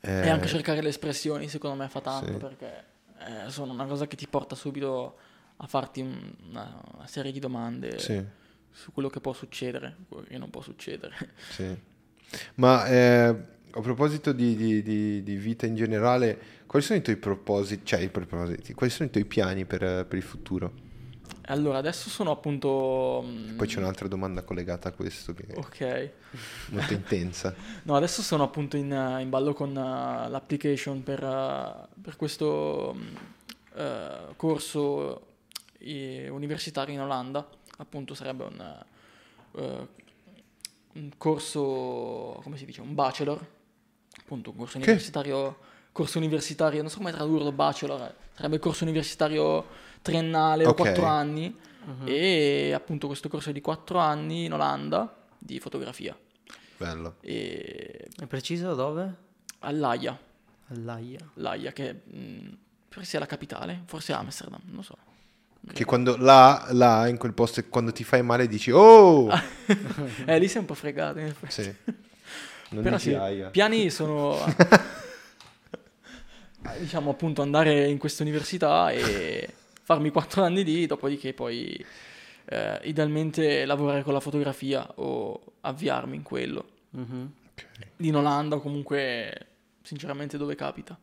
eh, 0.00 0.22
E 0.26 0.28
anche 0.28 0.46
cercare 0.46 0.80
le 0.80 0.88
espressioni, 0.88 1.48
secondo 1.48 1.82
me, 1.82 1.88
fa 1.88 2.00
tanto 2.00 2.32
sì. 2.32 2.38
perché 2.38 2.84
eh, 3.20 3.50
sono 3.50 3.72
una 3.72 3.86
cosa 3.86 4.06
che 4.06 4.16
ti 4.16 4.26
porta 4.26 4.54
subito 4.54 5.16
a 5.58 5.66
farti 5.66 6.00
un- 6.00 6.32
una, 6.48 6.80
una 6.94 7.06
serie 7.06 7.32
di 7.32 7.38
domande 7.38 7.98
Sì, 7.98 8.22
su 8.70 8.92
quello 8.92 9.08
che 9.10 9.20
può 9.20 9.32
succedere, 9.32 9.96
quello 10.08 10.24
che 10.26 10.38
non 10.38 10.50
può 10.50 10.62
succedere. 10.62 11.14
sì. 11.50 11.76
Ma 12.54 12.86
eh, 12.86 13.26
a 13.72 13.80
proposito 13.80 14.32
di, 14.32 14.56
di- 14.56 14.82
di- 14.82 15.22
di 15.22 15.36
vita 15.36 15.66
in 15.66 15.74
generale, 15.74 16.38
quali 16.66 16.84
sono 16.84 16.98
i 16.98 17.02
tuoi 17.02 17.16
propositi, 17.16 17.84
cioè 17.84 18.00
i 18.00 18.08
propositi, 18.08 18.72
quali 18.74 18.92
sono 18.92 19.08
i 19.08 19.12
tuoi 19.12 19.24
piani 19.24 19.64
per, 19.64 20.06
per 20.06 20.16
il 20.16 20.22
futuro? 20.22 20.88
Allora, 21.46 21.78
adesso 21.78 22.08
sono 22.08 22.30
appunto... 22.30 23.22
mm, 23.26 23.56
Poi 23.56 23.66
c'è 23.66 23.78
un'altra 23.78 24.06
domanda 24.08 24.42
collegata 24.42 24.88
a 24.88 24.92
questo 24.92 25.34
che 25.34 25.44
è 25.46 25.56
Ok. 25.56 26.10
molto 26.70 26.92
intensa. 26.92 27.54
No, 27.84 27.96
adesso 27.96 28.22
sono 28.22 28.42
appunto 28.44 28.76
in, 28.76 28.90
in 29.20 29.28
ballo 29.30 29.52
con 29.52 29.70
eh, 29.70 30.28
l'application 30.28 31.02
per, 31.02 31.22
eh, 31.24 31.88
per 32.00 32.16
questo 32.16 32.96
eh, 33.74 34.34
corso 34.36 35.26
universitario 35.80 36.94
in 36.94 37.00
Olanda. 37.00 37.48
Appunto 37.78 38.14
sarebbe 38.14 38.44
un, 38.44 38.84
un 40.92 41.10
corso, 41.16 42.40
come 42.42 42.56
si 42.56 42.64
dice, 42.64 42.80
un 42.80 42.94
bachelor. 42.94 43.44
Appunto 44.20 44.50
un 44.50 44.56
corso 44.56 44.76
universitario, 44.76 45.58
corso 45.92 46.18
universitario, 46.18 46.80
non 46.82 46.90
so 46.90 46.98
come 46.98 47.10
tradurlo, 47.12 47.50
bachelor. 47.52 48.14
Sarebbe 48.34 48.56
il 48.56 48.60
corso 48.60 48.84
universitario 48.84 49.66
triennale 50.02 50.64
o 50.66 50.70
Ok. 50.70 50.76
quattro 50.76 51.04
anni. 51.06 51.56
Mhm. 51.84 52.04
E 52.06 52.72
appunto 52.74 53.06
questo 53.06 53.28
corso 53.28 53.50
è 53.50 53.52
di 53.52 53.60
quattro 53.60 53.98
anni 53.98 54.44
in 54.44 54.52
Olanda 54.52 55.24
di 55.38 55.58
fotografia. 55.58 56.16
Bello. 56.76 57.16
E 57.20 58.08
È 58.16 58.26
preciso 58.26 58.74
dove? 58.74 59.14
all'Aia, 59.60 60.18
All'Aia. 60.68 61.18
l'Aia 61.34 61.72
che 61.72 61.92
mh, 62.04 62.56
penso 62.88 63.08
sia 63.08 63.18
la 63.18 63.26
capitale, 63.26 63.82
forse 63.86 64.12
Amsterdam, 64.12 64.60
non 64.66 64.82
so. 64.82 64.96
Che 65.72 65.84
quando 65.84 66.16
là, 66.16 66.68
là, 66.70 67.06
in 67.06 67.18
quel 67.18 67.34
posto, 67.34 67.62
quando 67.68 67.92
ti 67.92 68.02
fai 68.02 68.22
male 68.22 68.48
dici 68.48 68.70
Oh! 68.70 69.28
eh, 70.24 70.38
lì 70.38 70.48
sei 70.48 70.60
un 70.60 70.66
po' 70.66 70.74
fregato. 70.74 71.18
in 71.18 71.26
effetti. 71.26 71.62
Sì. 71.62 71.74
Non 72.72 72.84
Però 72.84 72.94
dici 72.96 73.08
sì, 73.10 73.14
aia. 73.16 73.50
piani 73.50 73.90
sono, 73.90 74.36
diciamo 76.78 77.10
appunto, 77.10 77.42
andare 77.42 77.88
in 77.88 77.98
questa 77.98 78.22
università 78.22 78.92
e 78.92 79.54
farmi 79.90 80.10
quattro 80.10 80.44
anni 80.44 80.62
lì, 80.62 80.86
dopodiché 80.86 81.34
poi 81.34 81.84
eh, 82.44 82.80
idealmente 82.84 83.64
lavorare 83.64 84.04
con 84.04 84.12
la 84.12 84.20
fotografia 84.20 84.88
o 84.96 85.54
avviarmi 85.62 86.14
in 86.14 86.22
quello. 86.22 86.64
Mhm. 86.90 87.32
Ok. 87.50 87.86
In 87.98 88.14
Olanda 88.14 88.54
o 88.56 88.60
comunque, 88.60 89.46
sinceramente, 89.82 90.38
dove 90.38 90.54
capita. 90.54 90.96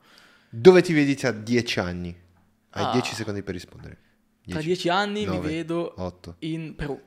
Dove 0.49 0.81
ti 0.81 0.93
vedi 0.93 1.15
tra 1.15 1.31
dieci 1.31 1.79
anni? 1.81 2.15
Hai 2.69 2.83
Ah. 2.85 2.91
dieci 2.91 3.13
secondi 3.13 3.43
per 3.43 3.53
rispondere. 3.55 3.97
Tra 4.47 4.61
dieci 4.61 4.87
anni 4.87 5.19
mi 5.25 5.35
nove, 5.35 5.49
vedo 5.49 5.93
Otto. 5.97 6.35
in 6.39 6.73
Perù. 6.73 6.97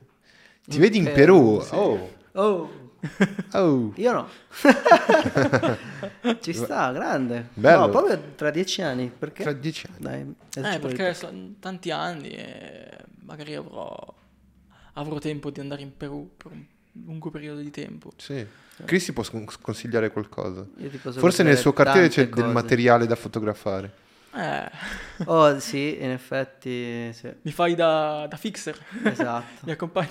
Ti 0.63 0.77
vedi 0.77 0.97
in 0.99 1.05
Perù, 1.05 1.57
Perù? 1.57 1.61
sì. 1.63 1.73
Oh! 1.75 2.09
Oh, 2.33 2.90
Oh! 3.53 3.91
io 3.95 4.11
no. 4.13 4.27
Ci 6.39 6.53
sta, 6.53 6.91
grande. 6.91 7.49
Bello. 7.53 7.81
No, 7.85 7.89
proprio 7.89 8.21
tra 8.35 8.51
dieci 8.51 8.81
anni. 8.81 9.11
Perché? 9.17 9.43
Tra 9.43 9.53
dieci 9.53 9.87
anni. 9.87 10.35
Dai, 10.49 10.75
Eh, 10.75 10.79
perché 10.79 11.13
sono 11.13 11.53
tanti 11.59 11.91
anni 11.91 12.29
e 12.29 12.89
magari 13.23 13.55
avrò, 13.55 14.13
avrò 14.93 15.17
tempo 15.19 15.49
di 15.49 15.59
andare 15.59 15.81
in 15.81 15.95
Perù 15.95 16.29
per 16.37 16.51
un 16.51 16.63
lungo 17.05 17.29
periodo 17.29 17.61
di 17.61 17.71
tempo. 17.71 18.11
Sì. 18.17 18.45
Cristi 18.85 19.13
può 19.13 19.23
scon- 19.23 19.45
consigliare 19.61 20.11
qualcosa. 20.11 20.65
ti 20.75 20.89
Forse 20.97 21.43
nel 21.43 21.57
suo 21.57 21.73
cartiere 21.73 22.07
tante 22.07 22.23
c'è 22.23 22.29
del 22.29 22.43
cose. 22.43 22.53
materiale 22.53 23.05
da 23.05 23.15
fotografare. 23.15 23.93
Eh, 24.33 24.69
Oh, 25.25 25.59
sì, 25.59 25.97
in 26.01 26.09
effetti, 26.11 27.11
sì. 27.13 27.31
mi 27.41 27.51
fai 27.51 27.75
da, 27.75 28.25
da 28.27 28.37
fixer, 28.37 28.77
Esatto. 29.03 29.61
mi 29.65 29.71
accompagni. 29.71 30.09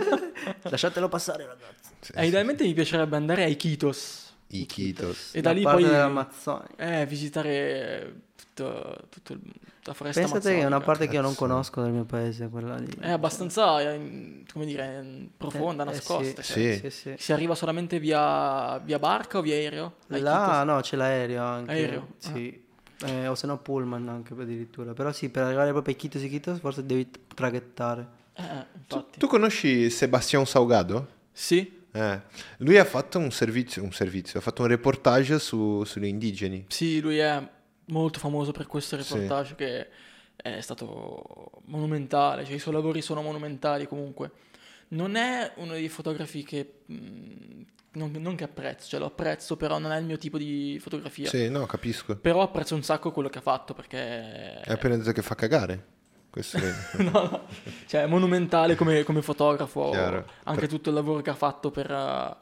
Lasciatelo 0.62 1.08
passare, 1.08 1.46
ragazzi. 1.46 1.90
Sì, 2.00 2.12
Eh, 2.12 2.22
sì, 2.22 2.26
idealmente 2.28 2.64
mi 2.64 2.72
piacerebbe 2.74 3.16
andare 3.16 3.44
ai 3.44 3.52
Iquitos, 3.52 4.32
sì. 4.48 4.60
I 4.60 4.66
Kitos. 4.66 5.34
E 5.34 5.40
da 5.40 5.50
La 5.50 5.54
lì 5.56 5.62
parte 5.62 5.80
poi- 5.80 5.90
dell'Amazzonia. 5.90 6.66
eh, 6.76 7.06
visitare 7.06 8.14
tutto, 8.36 9.06
tutto 9.08 9.32
il- 9.34 9.40
la 9.84 9.94
foresta 9.94 10.20
Pensate 10.20 10.54
che 10.54 10.60
è 10.60 10.64
una 10.66 10.80
parte 10.80 11.06
che 11.08 11.14
io 11.14 11.20
non 11.22 11.30
Cazzo. 11.32 11.46
conosco 11.46 11.82
del 11.82 11.92
mio 11.92 12.04
paese, 12.04 12.48
quella 12.48 12.76
lì. 12.76 12.90
È 13.00 13.10
abbastanza, 13.10 13.80
eh, 13.80 14.42
come 14.52 14.64
dire, 14.66 15.28
profonda, 15.36 15.84
Eh, 15.84 15.88
eh, 15.88 15.90
nascosta. 15.92 16.42
sì, 16.42 16.52
cioè. 16.52 16.72
Sì. 16.74 16.90
sì, 16.90 16.90
sì. 16.90 17.14
Si 17.18 17.32
arriva 17.32 17.54
solamente 17.54 17.98
via, 17.98 18.78
via 18.78 18.98
barca 18.98 19.38
o 19.38 19.40
via 19.42 19.54
aereo? 19.54 19.94
Là, 20.08 20.16
Iquitos? 20.18 20.64
no, 20.64 20.80
c'è 20.80 20.96
l'aereo 20.96 21.44
anche. 21.44 21.70
Aereo? 21.72 22.08
Sì. 22.18 22.61
Eh, 23.04 23.26
o 23.26 23.34
se 23.34 23.46
no 23.46 23.58
pullman 23.58 24.08
anche 24.08 24.32
addirittura. 24.34 24.92
Però 24.92 25.10
sì, 25.12 25.28
per 25.28 25.42
arrivare 25.44 25.70
proprio 25.72 25.94
a 25.94 25.96
Iquitos 25.96 26.22
Iquitos 26.22 26.58
forse 26.60 26.84
devi 26.86 27.08
traghettare. 27.34 28.06
Eh, 28.34 28.42
eh, 28.42 28.64
infatti. 28.78 29.18
Tu 29.18 29.26
conosci 29.26 29.90
Sebastián 29.90 30.46
Saugado? 30.46 31.08
Sì, 31.32 31.80
Eh. 31.94 32.20
Lui 32.58 32.78
ha 32.78 32.84
fatto 32.86 33.18
un 33.18 33.30
servizio, 33.30 33.82
un 33.82 33.92
servizio, 33.92 34.38
ha 34.38 34.42
fatto 34.42 34.62
un 34.62 34.68
reportage 34.68 35.38
su, 35.38 35.84
sugli 35.84 36.06
indigeni. 36.06 36.64
Sì, 36.68 37.00
lui 37.00 37.18
è 37.18 37.46
molto 37.86 38.18
famoso 38.18 38.52
per 38.52 38.66
questo 38.66 38.98
Sì. 38.98 39.02
reportage 39.14 39.54
che 39.56 39.88
è 40.36 40.60
stato 40.62 41.50
monumentale, 41.66 42.44
cioè 42.46 42.54
i 42.54 42.58
suoi 42.58 42.72
lavori 42.74 43.02
sono 43.02 43.20
monumentali 43.20 43.86
comunque. 43.86 44.30
Non 44.92 45.16
è 45.16 45.52
uno 45.56 45.72
dei 45.72 45.88
fotografi 45.88 46.42
che... 46.42 46.80
mh, 46.86 47.64
non, 47.94 48.10
non 48.12 48.36
che 48.36 48.44
apprezzo, 48.44 48.88
cioè 48.88 49.00
lo 49.00 49.06
apprezzo, 49.06 49.56
però 49.56 49.78
non 49.78 49.92
è 49.92 49.98
il 49.98 50.04
mio 50.06 50.16
tipo 50.16 50.38
di 50.38 50.78
fotografia. 50.80 51.28
Sì, 51.28 51.50
no, 51.50 51.66
capisco. 51.66 52.16
Però 52.16 52.40
apprezzo 52.40 52.74
un 52.74 52.82
sacco 52.82 53.10
quello 53.12 53.28
che 53.28 53.38
ha 53.38 53.42
fatto 53.42 53.74
perché... 53.74 53.98
Hai 54.64 54.72
appena 54.74 54.96
detto 54.96 55.12
che 55.12 55.20
fa 55.22 55.34
cagare. 55.34 55.86
Questo 56.30 56.56
è... 56.56 56.72
no, 57.04 57.10
no. 57.10 57.46
Cioè, 57.86 58.04
è 58.04 58.06
monumentale 58.06 58.74
come, 58.76 59.02
come 59.02 59.20
fotografo. 59.20 59.90
Chiaro. 59.90 60.26
Anche 60.44 60.60
Per- 60.60 60.68
tutto 60.70 60.88
il 60.88 60.94
lavoro 60.94 61.20
che 61.20 61.28
ha 61.28 61.34
fatto 61.34 61.70
per, 61.70 61.90
eh, 61.90 62.36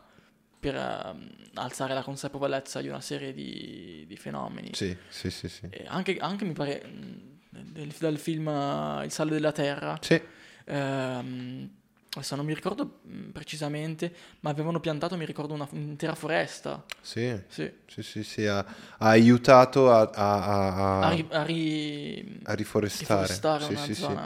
per 0.61 0.75
eh, 0.77 1.15
alzare 1.55 1.95
la 1.95 2.03
consapevolezza 2.03 2.81
di 2.81 2.87
una 2.87 3.01
serie 3.01 3.33
di, 3.33 4.05
di 4.07 4.17
fenomeni. 4.17 4.71
Sì, 4.73 4.97
sì, 5.09 5.31
sì, 5.33 5.49
sì. 5.49 5.69
Anche, 5.87 6.17
anche 6.19 6.45
mi 6.45 6.53
pare 6.53 6.85
mh, 6.87 7.39
del- 7.73 7.95
dal 7.99 8.19
film 8.19 8.47
eh, 8.47 9.05
Il 9.05 9.11
sale 9.11 9.33
della 9.33 9.51
terra. 9.51 9.99
Sì, 10.01 10.21
ehm, 10.67 11.79
adesso 12.15 12.37
non 12.37 12.45
mi 12.45 12.55
ricordo 12.55 13.01
mh, 13.03 13.31
precisamente, 13.31 14.13
ma 14.41 14.51
avevano 14.51 14.81
piantato, 14.81 15.17
mi 15.17 15.25
ricordo, 15.25 15.55
una- 15.55 15.69
un'intera 15.71 16.15
foresta. 16.15 16.85
sì, 17.01 17.35
Sì. 17.49 17.71
sì, 17.87 18.03
sì, 18.03 18.25
sì, 18.25 18.47
ha, 18.47 18.59
ha 18.59 19.09
aiutato 19.09 19.91
a, 19.93 20.11
a- 20.13 20.45
a- 20.75 21.07
A, 21.07 21.11
ri- 21.11 21.27
ri- 21.31 22.41
riforestare. 22.45 23.23
riforestare 23.23 23.77
Sì, 23.77 23.95
sì. 23.95 24.17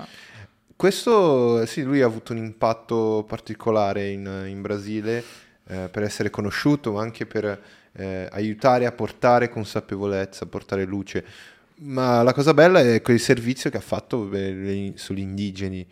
Questo, 0.77 1.65
sì, 1.67 1.83
lui 1.83 2.03
ha 2.03 2.07
avuto 2.07 2.33
un 2.33 2.39
impatto 2.39 3.25
particolare 3.29 4.09
in, 4.11 4.45
in 4.49 4.61
Brasile 4.61 5.23
eh, 5.69 5.89
per 5.91 6.03
essere 6.03 6.31
conosciuto, 6.31 6.93
ma 6.93 7.01
anche 7.01 7.27
per 7.27 7.63
eh, 7.93 8.29
aiutare 8.33 8.85
a 8.87 8.93
portare 8.93 9.49
consapevolezza, 9.49 10.45
a 10.45 10.47
portare 10.49 10.85
luce. 10.85 11.25
Ma 11.77 12.23
la 12.23 12.33
cosa 12.33 12.55
bella 12.55 12.81
è 12.81 13.01
quel 13.03 13.21
servizio 13.21 13.71
che 13.71 13.77
ha 13.77 13.81
fatto 13.81 14.21
per 14.27 14.53
gli- 14.53 14.93
sugli 14.97 15.21
indigeni 15.21 15.87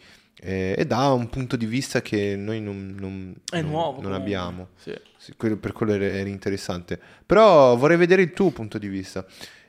eh, 0.45 0.75
e 0.77 0.85
dà 0.87 1.11
un 1.13 1.29
punto 1.31 1.57
di 1.57 1.67
vista 1.67 2.03
che 2.03 2.35
noi 2.37 2.61
non, 2.61 2.97
non- 2.99 3.35
non- 3.53 3.65
nuovo. 3.65 4.01
non 4.03 4.13
abbiamo. 4.13 4.69
Sì. 4.77 4.93
Sì, 5.17 5.35
quello- 5.37 5.57
per 5.57 5.73
quello 5.73 5.93
era, 5.93 6.05
era 6.07 6.29
interessante. 6.29 6.99
Però 7.25 7.77
vorrei 7.77 7.97
vedere 7.97 8.23
il 8.23 8.33
tuo 8.33 8.51
punto 8.51 8.77
di 8.79 8.89
vista. 8.89 9.25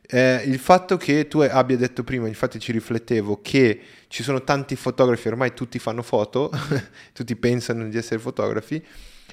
Eh, 0.05 0.41
il 0.45 0.57
fatto 0.59 0.97
che 0.97 1.27
tu 1.27 1.39
abbia 1.39 1.77
detto 1.77 2.03
prima, 2.03 2.27
infatti 2.27 2.59
ci 2.59 2.71
riflettevo, 2.71 3.39
che 3.41 3.79
ci 4.07 4.23
sono 4.23 4.43
tanti 4.43 4.75
fotografi, 4.75 5.27
ormai 5.27 5.53
tutti 5.53 5.77
fanno 5.79 6.01
foto, 6.01 6.51
tutti 7.13 7.35
pensano 7.35 7.87
di 7.87 7.97
essere 7.97 8.19
fotografi, 8.19 8.83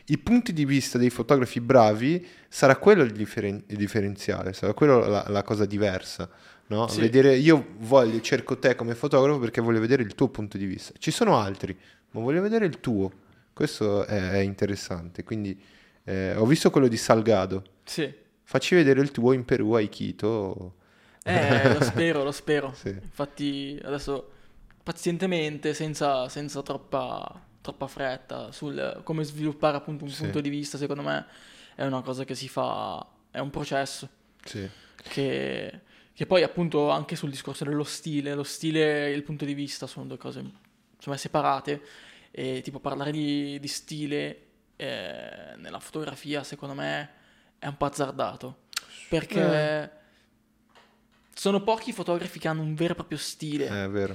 i 0.07 0.19
punti 0.19 0.53
di 0.53 0.65
vista 0.65 0.99
dei 0.99 1.11
fotografi 1.11 1.61
bravi 1.61 2.27
sarà 2.49 2.77
quello 2.77 3.03
il, 3.03 3.13
differen- 3.13 3.63
il 3.67 3.77
differenziale, 3.77 4.53
sarà 4.53 4.73
quello 4.75 5.07
la, 5.07 5.25
la 5.29 5.43
cosa 5.43 5.65
diversa. 5.65 6.29
No? 6.71 6.89
Sì. 6.89 7.01
Vedere, 7.01 7.37
io 7.37 7.67
voglio, 7.79 8.21
cerco 8.21 8.59
te 8.59 8.75
come 8.75 8.95
fotografo 8.95 9.39
perché 9.39 9.61
voglio 9.61 9.81
vedere 9.81 10.03
il 10.03 10.15
tuo 10.15 10.29
punto 10.29 10.57
di 10.59 10.65
vista. 10.67 10.93
Ci 10.99 11.11
sono 11.11 11.37
altri, 11.37 11.77
ma 12.13 12.21
voglio 12.21 12.41
vedere 12.43 12.67
il 12.67 12.81
tuo. 12.81 13.11
Questo 13.53 14.05
è, 14.07 14.31
è 14.31 14.39
interessante. 14.39 15.23
Quindi 15.23 15.61
eh, 16.05 16.35
ho 16.37 16.47
visto 16.47 16.71
quello 16.71 16.89
di 16.89 16.97
Salgado. 16.97 17.63
Sì. 17.85 18.13
Facci 18.43 18.75
vedere 18.75 19.01
il 19.01 19.11
tuo 19.11 19.33
in 19.33 19.45
Perù, 19.45 19.73
a 19.73 19.81
Iquito. 19.81 20.75
Eh, 21.25 21.75
lo 21.75 21.83
spero, 21.85 22.25
lo 22.25 22.33
spero. 22.33 22.73
Sì. 22.75 22.89
Infatti 22.89 23.79
adesso 23.85 24.31
pazientemente, 24.83 25.75
senza, 25.75 26.29
senza 26.29 26.63
troppa, 26.63 27.41
troppa 27.61 27.87
fretta, 27.87 28.51
sul 28.53 29.03
come 29.05 29.23
sviluppare 29.25 29.77
appunto 29.77 30.05
un 30.05 30.11
Sì. 30.11 30.23
punto 30.23 30.41
di 30.41 30.49
vista, 30.49 30.79
secondo 30.79 31.03
me 31.03 31.27
è 31.75 31.85
una 31.85 32.01
cosa 32.03 32.25
che 32.25 32.35
si 32.35 32.49
fa, 32.49 33.07
è 33.31 33.39
un 33.39 33.51
processo 33.51 34.09
Sì. 34.43 34.69
che, 35.11 35.81
che 36.21 36.27
poi 36.27 36.43
appunto 36.43 36.91
anche 36.91 37.17
sul 37.17 37.31
discorso 37.31 37.65
dello 37.65 37.83
stile, 37.83 38.35
lo 38.35 38.43
stile 38.43 39.07
e 39.07 39.13
il 39.13 39.23
punto 39.23 39.47
di 39.47 39.55
vista 39.55 39.87
sono 39.87 40.05
due 40.05 40.19
cose 40.19 40.45
insomma 40.95 41.17
separate. 41.17 41.83
E 42.31 42.61
tipo 42.63 42.79
parlare 42.79 43.11
di, 43.11 43.59
di 43.59 43.69
stile 43.69 44.43
eh, 44.77 45.55
nella 45.57 45.81
fotografia 45.81 46.43
secondo 46.45 46.75
me 46.75 47.11
è 47.59 47.67
un 47.67 47.77
po' 47.79 47.87
azzardato. 47.87 48.65
Perché 49.09 49.91
sono 51.33 51.63
pochi 51.63 51.89
i 51.89 51.95
fotografi 51.95 52.39
che 52.39 52.49
hanno 52.49 52.61
un 52.61 52.75
vero 52.75 52.93
e 52.93 52.97
proprio 52.97 53.17
stile. 53.17 53.85
È 53.85 53.89
vero. 53.89 54.15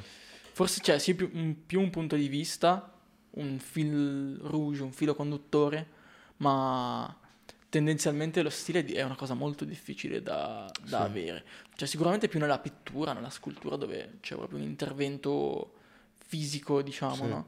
Forse 0.51 0.81
c'è 0.81 0.99
sì 0.99 1.15
più 1.15 1.31
un, 1.33 1.65
più 1.65 1.81
un 1.81 1.89
punto 1.89 2.15
di 2.15 2.27
vista, 2.27 2.99
un 3.31 3.57
fil 3.57 4.37
rouge, 4.43 4.83
un 4.83 4.91
filo 4.91 5.15
conduttore, 5.15 5.87
ma 6.37 7.17
tendenzialmente 7.69 8.41
lo 8.41 8.49
stile 8.49 8.85
è 8.85 9.03
una 9.03 9.15
cosa 9.15 9.33
molto 9.33 9.65
difficile 9.65 10.21
da, 10.21 10.69
da 10.81 10.99
Sì. 10.99 11.03
avere. 11.03 11.43
Cioè 11.75 11.87
sicuramente 11.87 12.27
più 12.27 12.39
nella 12.39 12.59
pittura, 12.59 13.13
nella 13.13 13.29
scultura 13.29 13.75
dove 13.75 14.17
c'è 14.21 14.35
proprio 14.35 14.59
un 14.59 14.65
intervento 14.65 15.73
fisico, 16.25 16.81
diciamo, 16.81 17.15
Sì. 17.15 17.27
no? 17.27 17.47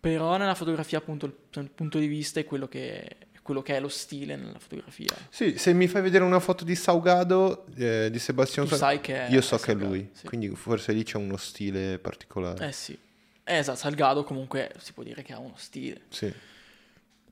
Però 0.00 0.36
nella 0.36 0.54
fotografia 0.54 0.98
appunto 0.98 1.26
il, 1.26 1.70
punto 1.70 1.98
di 1.98 2.06
vista 2.06 2.38
è 2.38 2.44
quello 2.44 2.68
che 2.68 3.02
è, 3.02 3.16
quello 3.42 3.62
che 3.62 3.76
è 3.76 3.80
lo 3.80 3.88
stile 3.88 4.36
nella 4.36 4.58
fotografia. 4.58 5.08
Sì, 5.28 5.58
se 5.58 5.72
mi 5.72 5.88
fai 5.88 6.02
vedere 6.02 6.22
una 6.22 6.38
foto 6.38 6.64
di 6.64 6.76
Saugado, 6.76 7.66
eh, 7.74 8.08
di 8.10 8.18
Sebastiano 8.18 8.68
Tu 8.68 8.76
sai 8.76 9.00
che 9.00 9.26
io 9.28 9.40
so 9.40 9.56
che 9.56 9.72
è 9.72 9.74
lui, 9.74 10.08
sì. 10.12 10.26
quindi 10.26 10.48
forse 10.50 10.92
lì 10.92 11.02
c'è 11.02 11.16
uno 11.16 11.36
stile 11.36 11.98
particolare. 11.98 12.68
Eh 12.68 12.72
sì. 12.72 12.96
Eh, 13.42 13.56
esatto, 13.56 13.78
Salgado 13.78 14.24
comunque 14.24 14.72
si 14.78 14.92
può 14.92 15.02
dire 15.02 15.22
che 15.22 15.32
ha 15.32 15.38
uno 15.38 15.54
stile. 15.56 16.02
Sì. 16.10 16.32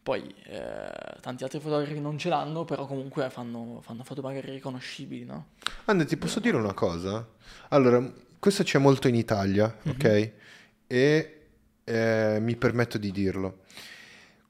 Poi 0.07 0.33
eh, 0.45 0.89
tanti 1.21 1.43
altri 1.43 1.59
fotografi 1.59 1.99
non 1.99 2.17
ce 2.17 2.29
l'hanno, 2.29 2.65
però 2.65 2.87
comunque 2.87 3.29
fanno, 3.29 3.81
fanno 3.83 4.05
foto 4.05 4.23
magari 4.23 4.53
riconoscibili, 4.53 5.25
no? 5.25 5.47
Anna, 5.87 6.05
ti 6.05 6.17
posso 6.17 6.39
dire 6.39 6.57
una 6.57 6.75
cosa? 6.75 7.27
Allora, 7.71 8.09
questo 8.39 8.63
c'è 8.63 8.79
molto 8.79 9.09
in 9.09 9.17
Italia, 9.17 9.75
Mhm. 9.83 9.91
ok? 9.91 10.31
E 10.87 11.41
eh, 11.83 12.39
mi 12.41 12.55
permetto 12.55 12.99
di 12.99 13.11
dirlo. 13.11 13.63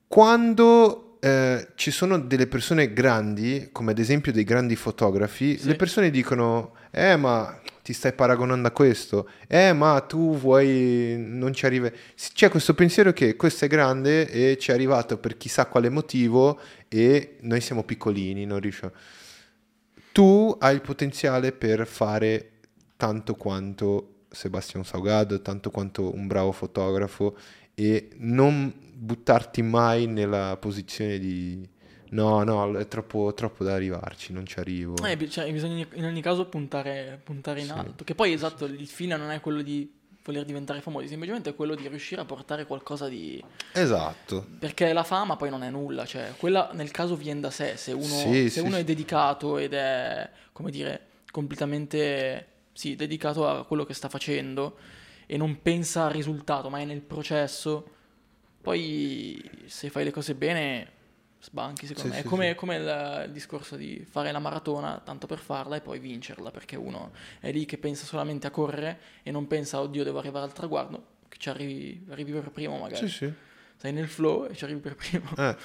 Quando 0.07 1.17
eh, 1.21 1.69
ci 1.75 1.91
sono 1.91 2.19
delle 2.19 2.47
persone 2.47 2.93
grandi, 2.93 3.71
come 3.73 3.93
ad 3.93 3.99
esempio 3.99 4.33
dei 4.33 4.45
grandi 4.45 4.77
fotografi, 4.77 5.57
Sì. 5.57 5.69
le 5.69 5.77
persone 5.77 6.11
dicono, 6.11 6.75
eh 6.91 7.17
ma 7.17 7.59
ti 7.87 7.93
stai 7.93 8.15
paragonando 8.15 8.67
a 8.67 8.73
questo, 8.73 9.31
eh 9.47 9.73
ma 9.73 10.01
tu 10.01 10.37
vuoi, 10.37 11.15
non 11.17 11.53
ci 11.53 11.67
arrivi. 11.67 11.89
C'è 12.17 12.49
questo 12.49 12.75
pensiero 12.75 13.13
che 13.13 13.37
questo 13.37 13.67
è 13.67 13.69
grande 13.69 14.29
e 14.29 14.59
ci 14.59 14.73
è 14.73 14.75
arrivato 14.75 15.19
per 15.19 15.37
chissà 15.37 15.67
quale 15.67 15.89
motivo 15.89 16.59
e 16.89 17.37
noi 17.43 17.61
siamo 17.61 17.85
piccolini, 17.85 18.45
non 18.45 18.59
riusciamo 18.59 18.93
tu 20.11 20.57
hai 20.61 20.75
il 20.75 20.81
potenziale 20.81 21.53
per 21.53 21.87
fare 21.87 22.53
tanto 22.97 23.35
quanto 23.35 24.25
Sebastian 24.31 24.83
Saugado, 24.83 25.43
tanto 25.43 25.71
quanto 25.71 26.13
un 26.13 26.27
bravo 26.27 26.53
fotografo 26.53 27.37
e 27.73 28.09
non 28.17 28.73
buttarti 28.95 29.61
mai 29.63 30.07
nella 30.07 30.57
posizione 30.59 31.19
di 31.19 31.69
no, 32.11 32.43
no, 32.45 32.77
è 32.79 32.87
troppo, 32.89 33.33
troppo 33.35 33.65
da 33.65 33.75
arrivarci, 33.75 34.33
non 34.33 34.47
ci 34.47 34.59
arrivo. 34.59 34.95
Eh, 35.05 35.29
cioè, 35.29 35.51
bisogna 35.53 35.87
in 35.95 36.05
ogni 36.05 36.23
caso 36.23 36.47
puntare, 36.47 37.21
puntare 37.23 37.61
in 37.61 37.67
Sì. 37.67 37.73
alto. 37.73 38.05
Che 38.05 38.15
poi 38.15 38.33
esatto, 38.33 38.65
il 38.65 38.87
fine 38.87 39.17
non 39.17 39.31
è 39.31 39.41
quello 39.41 39.63
di 39.63 39.93
voler 40.25 40.45
diventare 40.45 40.81
famosi, 40.81 41.07
semplicemente 41.07 41.51
è 41.51 41.55
quello 41.55 41.77
di 41.77 41.87
riuscire 41.87 42.21
a 42.21 42.25
portare 42.25 42.67
qualcosa 42.67 43.09
di... 43.09 43.41
Esatto. 43.73 44.45
Perché 44.59 44.93
la 44.93 45.05
fama 45.05 45.37
poi 45.37 45.51
non 45.51 45.63
è 45.63 45.71
nulla, 45.71 46.05
cioè 46.05 46.33
quella 46.37 46.71
nel 46.73 46.91
caso 46.91 47.15
viene 47.15 47.39
da 47.41 47.51
sé, 47.51 47.77
se 47.77 47.93
uno, 47.93 48.03
Sì, 48.05 48.51
se 48.51 48.61
sì, 48.61 48.61
uno 48.61 48.77
è 48.77 48.83
dedicato 48.83 49.57
ed 49.59 49.73
è, 49.73 50.29
come 50.51 50.73
dire, 50.73 51.07
completamente, 51.31 52.47
sì, 52.73 52.97
dedicato 52.97 53.49
a 53.49 53.65
quello 53.65 53.85
che 53.85 53.95
sta 53.95 54.09
facendo 54.09 54.77
e 55.27 55.37
non 55.37 55.63
pensa 55.63 56.07
al 56.07 56.13
risultato, 56.13 56.71
ma 56.71 56.81
è 56.81 56.85
nel 56.85 57.03
processo, 57.03 57.89
poi 58.61 59.41
se 59.67 59.91
fai 59.91 60.03
le 60.05 60.11
cose 60.11 60.35
bene 60.35 60.89
sbanchi 61.41 61.87
secondo 61.87 62.11
Sì, 62.11 62.15
me. 62.15 62.21
sì, 62.21 62.27
è 62.27 62.29
come, 62.29 62.49
sì. 62.51 62.55
come 62.55 62.77
il, 62.77 63.23
il 63.27 63.33
discorso 63.33 63.77
di 63.77 64.05
fare 64.09 64.33
la 64.33 64.39
maratona 64.39 65.01
tanto 65.05 65.27
per 65.27 65.39
farla 65.39 65.77
e 65.77 65.81
poi 65.81 65.99
vincerla, 65.99 66.51
perché 66.51 66.77
uno 66.77 67.13
è 67.41 67.51
lì 67.53 67.65
che 67.65 67.79
pensa 67.79 68.05
solamente 68.05 68.47
a 68.47 68.51
correre 68.51 68.99
e 69.23 69.31
non 69.31 69.47
pensa, 69.47 69.81
oddio, 69.81 70.05
devo 70.05 70.19
arrivare 70.19 70.45
al 70.45 70.53
traguardo, 70.53 71.05
che 71.29 71.37
ci 71.39 71.49
arrivi, 71.49 72.05
arrivi 72.11 72.33
per 72.33 72.51
primo 72.51 72.79
magari. 72.79 73.09
Sì, 73.09 73.15
sì. 73.15 73.33
Sei 73.77 73.93
nel 73.93 74.09
flow 74.09 74.47
e 74.51 74.55
ci 74.57 74.65
arrivi 74.65 74.81
per 74.81 74.95
primo. 74.97 75.31
Eh, 75.37 75.57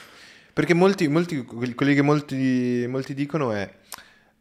perché 0.53 0.73
molti, 0.73 1.07
molti, 1.07 1.43
quelli 1.43 1.95
che 1.95 2.01
molti, 2.01 2.85
molti 2.87 3.13
dicono 3.13 3.51
è 3.53 3.79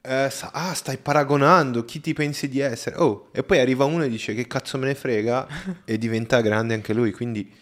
eh, 0.03 0.33
ah, 0.53 0.73
stai 0.73 0.97
paragonando 0.97 1.85
chi 1.85 2.01
ti 2.01 2.13
pensi 2.15 2.49
di 2.49 2.61
essere. 2.61 2.97
Oh, 2.97 3.29
e 3.33 3.43
poi 3.43 3.59
arriva 3.59 3.85
uno 3.85 4.03
e 4.03 4.09
dice 4.09 4.35
che 4.35 4.47
cazzo 4.47 4.79
me 4.79 4.87
ne 4.87 4.95
frega 4.95 5.47
e 5.85 5.99
diventa 5.99 6.41
grande 6.41 6.75
anche 6.75 6.95
lui. 6.95 7.13
Quindi 7.13 7.53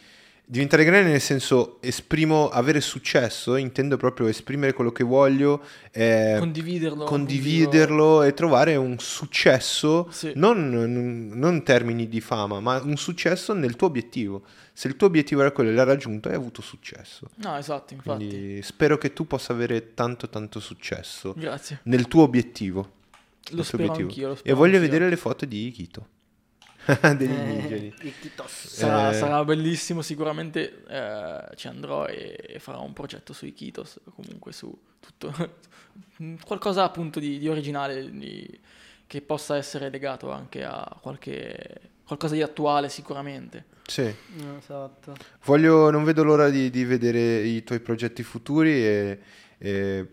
diventare 0.50 0.82
grande 0.84 1.10
nel 1.10 1.20
senso 1.20 1.76
esprimo 1.82 2.48
avere 2.48 2.80
successo, 2.80 3.56
intendo 3.56 3.98
proprio 3.98 4.28
esprimere 4.28 4.72
quello 4.72 4.90
che 4.90 5.04
voglio, 5.04 5.62
eh, 5.92 6.36
condividerlo. 6.38 7.04
condividerlo 7.04 8.22
e 8.22 8.32
trovare 8.32 8.74
un 8.76 8.98
successo, 8.98 10.08
Sì. 10.10 10.32
non, 10.36 10.72
in 10.72 11.62
termini 11.64 12.08
di 12.08 12.20
fama, 12.22 12.60
ma 12.60 12.80
un 12.82 12.96
successo 12.96 13.52
nel 13.52 13.76
tuo 13.76 13.88
obiettivo. 13.88 14.42
Se 14.72 14.88
il 14.88 14.96
tuo 14.96 15.08
obiettivo 15.08 15.40
era 15.42 15.50
quello 15.50 15.70
e 15.70 15.74
l'hai 15.74 15.84
raggiunto, 15.84 16.28
hai 16.28 16.34
avuto 16.34 16.62
successo. 16.62 17.28
No, 17.36 17.56
esatto, 17.56 17.92
infatti. 17.94 18.26
Quindi 18.26 18.62
spero 18.62 18.96
che 18.96 19.12
tu 19.12 19.26
possa 19.26 19.52
avere 19.52 19.92
tanto 19.92 20.28
tanto 20.28 20.60
successo 20.60 21.34
Grazie. 21.36 21.80
nel 21.84 22.08
tuo 22.08 22.22
obiettivo. 22.22 22.92
Lo 23.50 23.62
spero 23.62 23.82
obiettivo. 23.84 24.08
anch'io, 24.08 24.26
lo 24.28 24.32
E 24.34 24.36
spero 24.38 24.56
voglio 24.56 24.76
anch'io. 24.76 24.90
vedere 24.90 25.10
le 25.10 25.16
foto 25.16 25.44
di 25.44 25.70
Kito. 25.74 26.06
Degli 27.16 27.30
indigeni. 27.30 27.94
Sarà, 28.46 29.10
Eh. 29.10 29.14
sarà 29.14 29.44
bellissimo, 29.44 30.00
sicuramente 30.02 30.84
eh, 30.88 31.56
ci 31.56 31.68
andrò 31.68 32.06
e, 32.06 32.36
e 32.48 32.58
farò 32.58 32.82
un 32.82 32.92
progetto 32.92 33.32
sui 33.32 33.52
Kitos, 33.52 34.00
comunque 34.14 34.52
su 34.52 34.76
tutto, 35.00 35.32
qualcosa 36.44 36.84
appunto 36.84 37.20
di, 37.20 37.38
di 37.38 37.48
originale, 37.48 38.10
di- 38.10 38.60
che 39.06 39.20
possa 39.22 39.56
essere 39.56 39.88
legato 39.90 40.30
anche 40.30 40.64
a 40.64 40.96
qualche, 41.00 41.80
qualcosa 42.04 42.34
di 42.34 42.42
attuale 42.42 42.88
sicuramente. 42.88 43.64
Sì. 43.86 44.14
Esatto. 44.58 45.14
Voglio, 45.44 45.90
non 45.90 46.04
vedo 46.04 46.22
l'ora 46.24 46.50
di, 46.50 46.68
di 46.68 46.84
vedere 46.84 47.38
i 47.38 47.64
tuoi 47.64 47.80
progetti 47.80 48.22
futuri 48.22 48.70
e, 48.84 49.18
e 49.56 50.06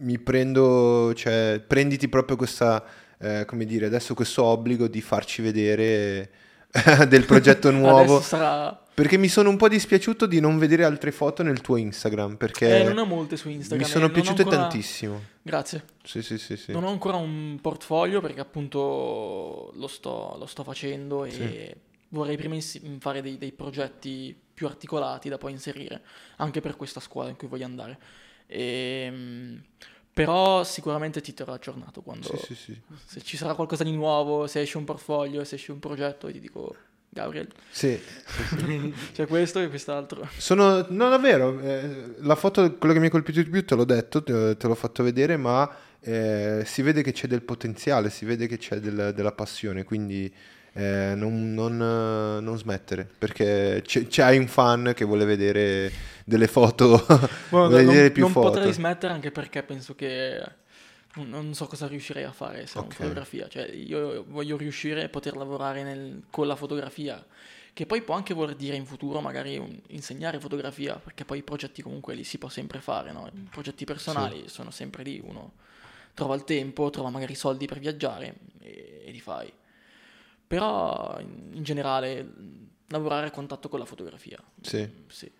mi 0.00 0.18
prendo, 0.20 1.12
cioè, 1.14 1.60
prenditi 1.66 2.08
proprio 2.08 2.36
questa, 2.36 2.84
eh, 3.20 3.44
come 3.46 3.64
dire, 3.64 3.86
adesso 3.86 4.14
questo 4.14 4.44
obbligo 4.44 4.86
di 4.88 5.00
farci 5.00 5.42
vedere 5.42 6.30
del 7.08 7.24
progetto 7.24 7.70
nuovo. 7.72 8.20
Sarà... 8.20 8.82
Perché 8.98 9.16
mi 9.16 9.28
sono 9.28 9.48
un 9.48 9.56
po' 9.56 9.68
dispiaciuto 9.68 10.26
di 10.26 10.40
non 10.40 10.58
vedere 10.58 10.82
altre 10.84 11.12
foto 11.12 11.44
nel 11.44 11.60
tuo 11.60 11.76
Instagram, 11.76 12.34
perché 12.36 12.80
Eh, 12.80 12.82
non 12.82 12.98
ho 12.98 13.04
molte 13.04 13.36
su 13.36 13.48
Instagram. 13.48 13.78
mi 13.78 13.84
e 13.88 13.92
sono 13.92 14.06
ho 14.06 14.10
piaciute 14.10 14.42
ancora- 14.42 14.62
tantissimo. 14.62 15.22
Grazie. 15.40 15.84
Sì, 16.02 16.20
sì, 16.20 16.36
sì, 16.36 16.56
sì. 16.56 16.72
Non 16.72 16.82
ho 16.82 16.88
ancora 16.90 17.16
un 17.16 17.58
portfolio 17.62 18.20
perché 18.20 18.40
appunto 18.40 19.70
lo 19.76 19.86
sto, 19.86 20.34
lo 20.36 20.46
sto 20.46 20.64
facendo 20.64 21.24
e 21.24 21.30
Sì. 21.30 21.74
vorrei 22.08 22.36
prima 22.36 22.54
ins- 22.56 22.80
fare 22.98 23.22
dei, 23.22 23.38
dei 23.38 23.52
progetti 23.52 24.36
più 24.52 24.66
articolati 24.66 25.28
da 25.28 25.38
poi 25.38 25.52
inserire, 25.52 26.02
anche 26.38 26.60
per 26.60 26.74
questa 26.74 26.98
scuola 26.98 27.28
in 27.28 27.36
cui 27.36 27.46
voglio 27.46 27.66
andare. 27.66 27.98
Ehm, 28.48 29.62
però 30.24 30.64
sicuramente 30.64 31.20
ti 31.20 31.34
terrò 31.34 31.52
aggiornato 31.52 32.02
quando 32.02 32.36
Sì, 32.36 32.54
sì, 32.54 32.54
sì. 32.54 32.80
se 33.06 33.20
ci 33.22 33.36
sarà 33.36 33.54
qualcosa 33.54 33.84
di 33.84 33.92
nuovo, 33.92 34.46
se 34.46 34.60
esce 34.60 34.76
un 34.78 34.84
portfolio, 34.84 35.44
se 35.44 35.54
esce 35.56 35.72
un 35.72 35.78
progetto 35.78 36.30
ti 36.30 36.40
dico 36.40 36.74
Gabriel, 37.10 37.48
Sì. 37.70 37.98
c'è 39.14 39.26
questo 39.26 39.60
e 39.60 39.68
quest'altro. 39.68 40.28
Sono, 40.36 40.84
no, 40.90 41.08
davvero, 41.08 41.58
eh, 41.60 42.14
la 42.18 42.34
foto, 42.34 42.74
quello 42.76 42.94
che 42.94 43.00
mi 43.00 43.06
ha 43.06 43.10
colpito 43.10 43.42
di 43.42 43.48
più, 43.48 43.64
te 43.64 43.74
l'ho 43.74 43.84
detto, 43.84 44.22
te, 44.22 44.56
te 44.56 44.66
l'ho 44.66 44.74
fatto 44.74 45.02
vedere, 45.02 45.36
ma 45.36 45.68
eh, 46.00 46.62
si 46.66 46.82
vede 46.82 47.02
che 47.02 47.12
c'è 47.12 47.26
del 47.26 47.42
potenziale, 47.42 48.10
si 48.10 48.24
vede 48.24 48.46
che 48.46 48.58
c'è 48.58 48.78
del- 48.78 49.12
della 49.14 49.32
passione, 49.32 49.84
quindi 49.84 50.32
eh, 50.78 51.14
non, 51.16 51.54
non, 51.54 51.74
eh, 51.80 52.40
non 52.40 52.56
smettere, 52.58 53.04
perché 53.18 53.82
c'è, 53.84 54.06
c'hai 54.08 54.38
un 54.38 54.48
fan 54.48 54.92
che 54.94 55.04
vuole 55.04 55.24
vedere 55.24 55.92
delle 56.24 56.46
foto, 56.48 57.04
Guarda, 57.50 57.80
vuole 57.80 57.84
vedere 57.84 58.10
non, 58.10 58.12
più 58.12 58.24
non 58.24 58.32
foto. 58.32 58.40
potrei 58.40 58.72
smettere 58.72 59.12
anche 59.12 59.30
perché 59.30 59.62
penso 59.62 59.94
che 59.94 60.42
non- 61.14 61.28
non 61.30 61.54
so 61.54 61.66
cosa 61.66 61.86
riuscirei 61.86 62.24
a 62.24 62.32
fare 62.32 62.66
se 62.66 62.78
non 62.78 62.88
Ok. 62.88 62.92
fotografia. 62.92 63.48
Cioè, 63.48 63.64
io 63.70 64.24
voglio 64.28 64.56
riuscire 64.58 65.04
a 65.04 65.08
poter 65.08 65.36
lavorare 65.36 65.82
nel- 65.82 66.24
con 66.30 66.46
la 66.46 66.56
fotografia, 66.56 67.24
che 67.72 67.86
poi 67.86 68.02
può 68.02 68.14
anche 68.14 68.34
voler 68.34 68.54
dire 68.54 68.76
in 68.76 68.84
futuro 68.84 69.20
magari 69.20 69.56
un- 69.56 69.80
insegnare 69.88 70.38
fotografia, 70.40 70.96
perché 70.96 71.24
poi 71.24 71.38
i 71.38 71.42
progetti 71.42 71.80
comunque 71.82 72.14
li 72.14 72.24
si 72.24 72.38
può 72.38 72.48
sempre 72.50 72.80
fare, 72.80 73.12
no? 73.12 73.28
I 73.32 73.48
progetti 73.50 73.84
personali 73.84 74.44
sono 74.48 74.70
sempre 74.70 75.02
lì, 75.02 75.20
uno 75.24 75.52
trova 76.14 76.34
il 76.34 76.44
tempo, 76.44 76.90
trova 76.90 77.10
magari 77.10 77.32
i 77.32 77.36
soldi 77.36 77.66
per 77.66 77.78
viaggiare 77.78 78.34
e, 78.60 79.02
e 79.06 79.10
li 79.10 79.20
fai. 79.20 79.50
Però 80.48 81.18
in, 81.20 81.62
generale 81.62 82.26
lavorare 82.88 83.26
a 83.26 83.30
contatto 83.30 83.68
con 83.68 83.78
la 83.78 83.84
fotografia. 83.84 84.38
Sì. 84.62 84.88
Sì. 85.06 85.30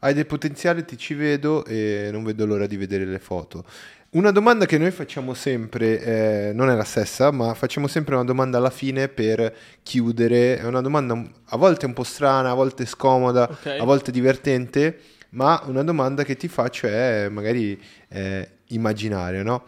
Hai 0.00 0.12
del 0.12 0.26
potenziale, 0.26 0.84
ti 0.84 0.98
ci 0.98 1.14
vedo 1.14 1.64
e 1.64 2.10
non 2.12 2.24
vedo 2.24 2.44
l'ora 2.44 2.66
di 2.66 2.76
vedere 2.76 3.06
le 3.06 3.18
foto. 3.18 3.64
Una 4.10 4.30
domanda 4.30 4.66
che 4.66 4.76
noi 4.78 4.90
facciamo 4.90 5.32
sempre, 5.34 6.00
eh, 6.00 6.52
non 6.52 6.68
è 6.68 6.74
la 6.74 6.84
stessa, 6.84 7.30
ma 7.32 7.54
facciamo 7.54 7.88
sempre 7.88 8.14
una 8.14 8.22
domanda 8.24 8.58
alla 8.58 8.70
fine 8.70 9.08
per 9.08 9.52
chiudere. 9.82 10.58
È 10.58 10.64
una 10.66 10.82
domanda 10.82 11.20
a 11.46 11.56
volte 11.56 11.86
un 11.86 11.94
po' 11.94 12.04
strana, 12.04 12.50
a 12.50 12.54
volte 12.54 12.84
scomoda, 12.84 13.48
Ok. 13.50 13.66
a 13.80 13.82
volte 13.84 14.12
divertente, 14.12 15.00
ma 15.30 15.60
una 15.66 15.82
domanda 15.82 16.22
che 16.22 16.36
ti 16.36 16.46
faccio 16.48 16.86
è 16.86 17.28
magari 17.30 17.80
eh, 18.08 18.58
immaginaria, 18.68 19.42
no? 19.42 19.64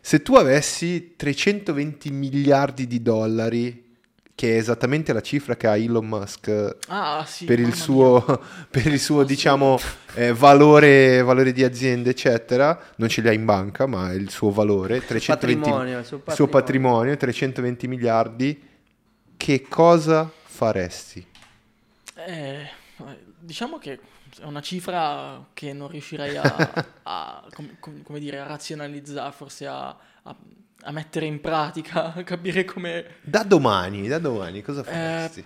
Se 0.00 0.22
tu 0.22 0.34
avessi 0.34 1.14
320 1.16 2.10
miliardi 2.10 2.86
di 2.86 3.02
dollari, 3.02 3.87
che 4.38 4.54
è 4.54 4.56
esattamente 4.56 5.12
la 5.12 5.20
cifra 5.20 5.56
che 5.56 5.66
ha 5.66 5.76
Elon 5.76 6.06
Musk 6.06 6.76
Ah, 6.86 7.24
sì. 7.26 7.44
per 7.44 7.58
il 7.58 7.74
suo, 7.74 8.22
per 8.70 8.86
il 8.86 9.00
suo 9.00 9.22
sì. 9.22 9.26
diciamo, 9.34 9.76
eh, 10.14 10.32
valore, 10.32 11.22
valore 11.22 11.50
di 11.50 11.64
azienda, 11.64 12.08
eccetera, 12.10 12.80
non 12.98 13.08
ce 13.08 13.20
li 13.20 13.26
ha 13.28 13.32
in 13.32 13.44
banca, 13.44 13.86
ma 13.86 14.12
è 14.12 14.14
il 14.14 14.30
suo 14.30 14.52
valore, 14.52 15.04
320, 15.04 15.60
patrimonio, 15.62 15.98
il 15.98 16.04
suo 16.04 16.16
il 16.24 16.32
suo 16.32 16.46
patrimonio. 16.46 17.16
patrimonio, 17.16 17.16
320 17.16 17.88
miliardi, 17.88 18.68
che 19.36 19.66
cosa 19.68 20.30
faresti? 20.44 21.26
Eh, 22.14 22.68
diciamo 23.40 23.78
che 23.78 23.92
è 24.40 24.44
una 24.44 24.60
cifra 24.60 25.46
che 25.52 25.72
non 25.72 25.88
riuscirei 25.88 26.36
a, 26.36 26.42
a- 27.02 27.44
com- 27.52 27.74
com- 27.80 28.02
come 28.02 28.20
dire, 28.20 28.38
a 28.38 28.46
razionalizzare, 28.46 29.32
forse 29.32 29.66
a, 29.66 29.88
a- 30.22 30.36
a 30.82 30.92
mettere 30.92 31.26
in 31.26 31.40
pratica, 31.40 32.12
a 32.14 32.22
capire 32.22 32.64
come... 32.64 33.04
Da 33.22 33.42
domani, 33.42 34.08
da 34.08 34.18
domani, 34.18 34.62
cosa 34.62 34.82
faresti? 34.82 35.40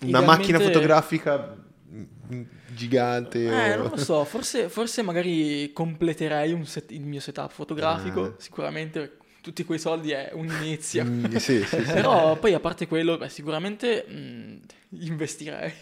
Una 0.00 0.08
idealmente- 0.08 0.36
macchina 0.36 0.58
fotografica 0.60 1.56
mm, 1.92 2.42
gigante? 2.68 3.44
Eh, 3.44 3.74
o- 3.74 3.82
non 3.82 3.90
lo 3.90 3.96
so, 3.96 4.24
forse, 4.24 4.68
forse 4.68 5.02
magari 5.02 5.72
completerei 5.72 6.52
un 6.52 6.66
set- 6.66 6.90
il 6.92 7.02
mio 7.04 7.20
setup 7.20 7.52
fotografico, 7.52 8.22
Ah. 8.24 8.34
sicuramente 8.38 9.18
tutti 9.40 9.64
quei 9.64 9.78
soldi 9.78 10.10
è 10.10 10.30
un 10.32 10.46
inizio. 10.62 11.04
Mm, 11.04 11.24
sì, 11.36 11.62
sì, 11.64 11.64
sì. 11.64 11.76
Però 11.92 12.34
poi 12.36 12.54
a 12.54 12.60
parte 12.60 12.86
quello, 12.88 13.18
beh, 13.18 13.28
sicuramente 13.28 14.04
mh, 14.08 14.60
investirei. 15.04 15.72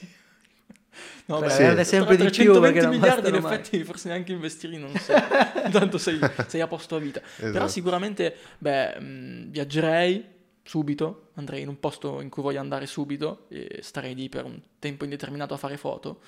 No, 1.27 1.39
beh, 1.39 1.53
averne 1.53 1.85
sempre 1.85 2.17
di 2.17 2.25
più, 2.25 2.53
320 2.53 2.61
perché 2.61 2.81
non 2.81 2.91
miliardi 2.91 3.29
in 3.37 3.43
mai. 3.43 3.55
effetti 3.55 3.85
forse 3.85 4.09
neanche 4.09 4.33
investire 4.33 4.77
non 4.77 4.95
so. 4.97 5.13
Tanto 5.71 5.99
sei, 5.99 6.19
sei 6.49 6.61
a 6.61 6.67
posto 6.67 6.97
a 6.97 6.99
vita. 6.99 7.21
Però 7.37 7.49
Esatto. 7.51 7.69
sicuramente, 7.69 8.35
beh, 8.59 8.99
mh, 9.01 9.51
viaggerei 9.51 10.25
subito, 10.65 11.29
andrei 11.35 11.63
in 11.63 11.69
un 11.69 11.79
posto 11.81 12.21
in 12.21 12.29
cui 12.29 12.43
voglio 12.43 12.61
andare 12.61 12.87
subito 12.87 13.47
e 13.49 13.79
starei 13.83 14.15
lì 14.15 14.29
per 14.29 14.45
un 14.45 14.61
tempo 14.79 15.05
indeterminato 15.05 15.55
a 15.55 15.57
fare 15.57 15.77
foto. 15.77 16.21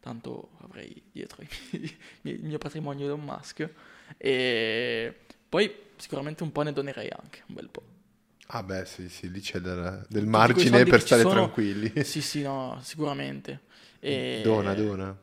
Tanto 0.00 0.50
avrei 0.62 1.02
dietro 1.10 1.42
miei- 1.70 1.96
il 2.36 2.44
mio 2.44 2.58
patrimonio 2.58 3.06
Elon 3.06 3.20
Musk. 3.20 3.68
E 4.18 5.14
poi 5.48 5.74
sicuramente 5.96 6.42
un 6.42 6.52
po' 6.52 6.62
ne 6.62 6.72
donerei 6.72 7.08
anche, 7.10 7.42
un 7.46 7.54
bel 7.54 7.68
po'. 7.70 7.82
Ah 8.48 8.62
beh, 8.62 8.84
sì, 8.84 9.08
sì, 9.08 9.30
lì 9.30 9.40
c'è 9.40 9.58
del, 9.58 10.04
del 10.08 10.26
margine 10.26 10.84
per 10.84 11.00
stare 11.00 11.22
sono- 11.22 11.34
tranquilli. 11.34 12.04
Sì, 12.04 12.20
sì, 12.20 12.42
no, 12.42 12.78
sicuramente. 12.82 13.60
E- 14.00 14.40
Dona, 14.44 14.74
dona. 14.74 15.16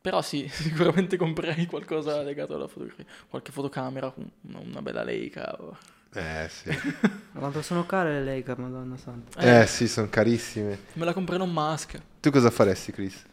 Però 0.00 0.22
sì, 0.22 0.46
sicuramente 0.52 1.16
comprerei 1.16 1.66
qualcosa 1.66 2.22
legato 2.22 2.54
alla 2.54 2.68
fotografia. 2.68 3.04
Qualche 3.28 3.50
fotocamera, 3.50 4.12
un- 4.16 4.28
una, 4.42 4.58
una 4.60 4.82
bella 4.82 5.02
Leica. 5.02 5.56
o- 5.60 5.76
Eh 6.12 6.48
sì. 6.50 6.68
Ma 7.32 7.40
Quanto 7.40 7.62
sono 7.62 7.86
care 7.86 8.12
le 8.12 8.24
Leica, 8.24 8.54
madonna 8.56 8.96
santa. 8.96 9.62
Eh 9.62 9.66
sì, 9.66 9.88
sono 9.88 10.08
carissime. 10.08 10.78
Me 10.94 11.04
la 11.04 11.12
comprerò 11.12 11.44
un 11.44 11.52
Musk. 11.52 12.00
Tu 12.20 12.30
cosa 12.30 12.50
faresti, 12.50 12.92
Chris? 12.92 13.24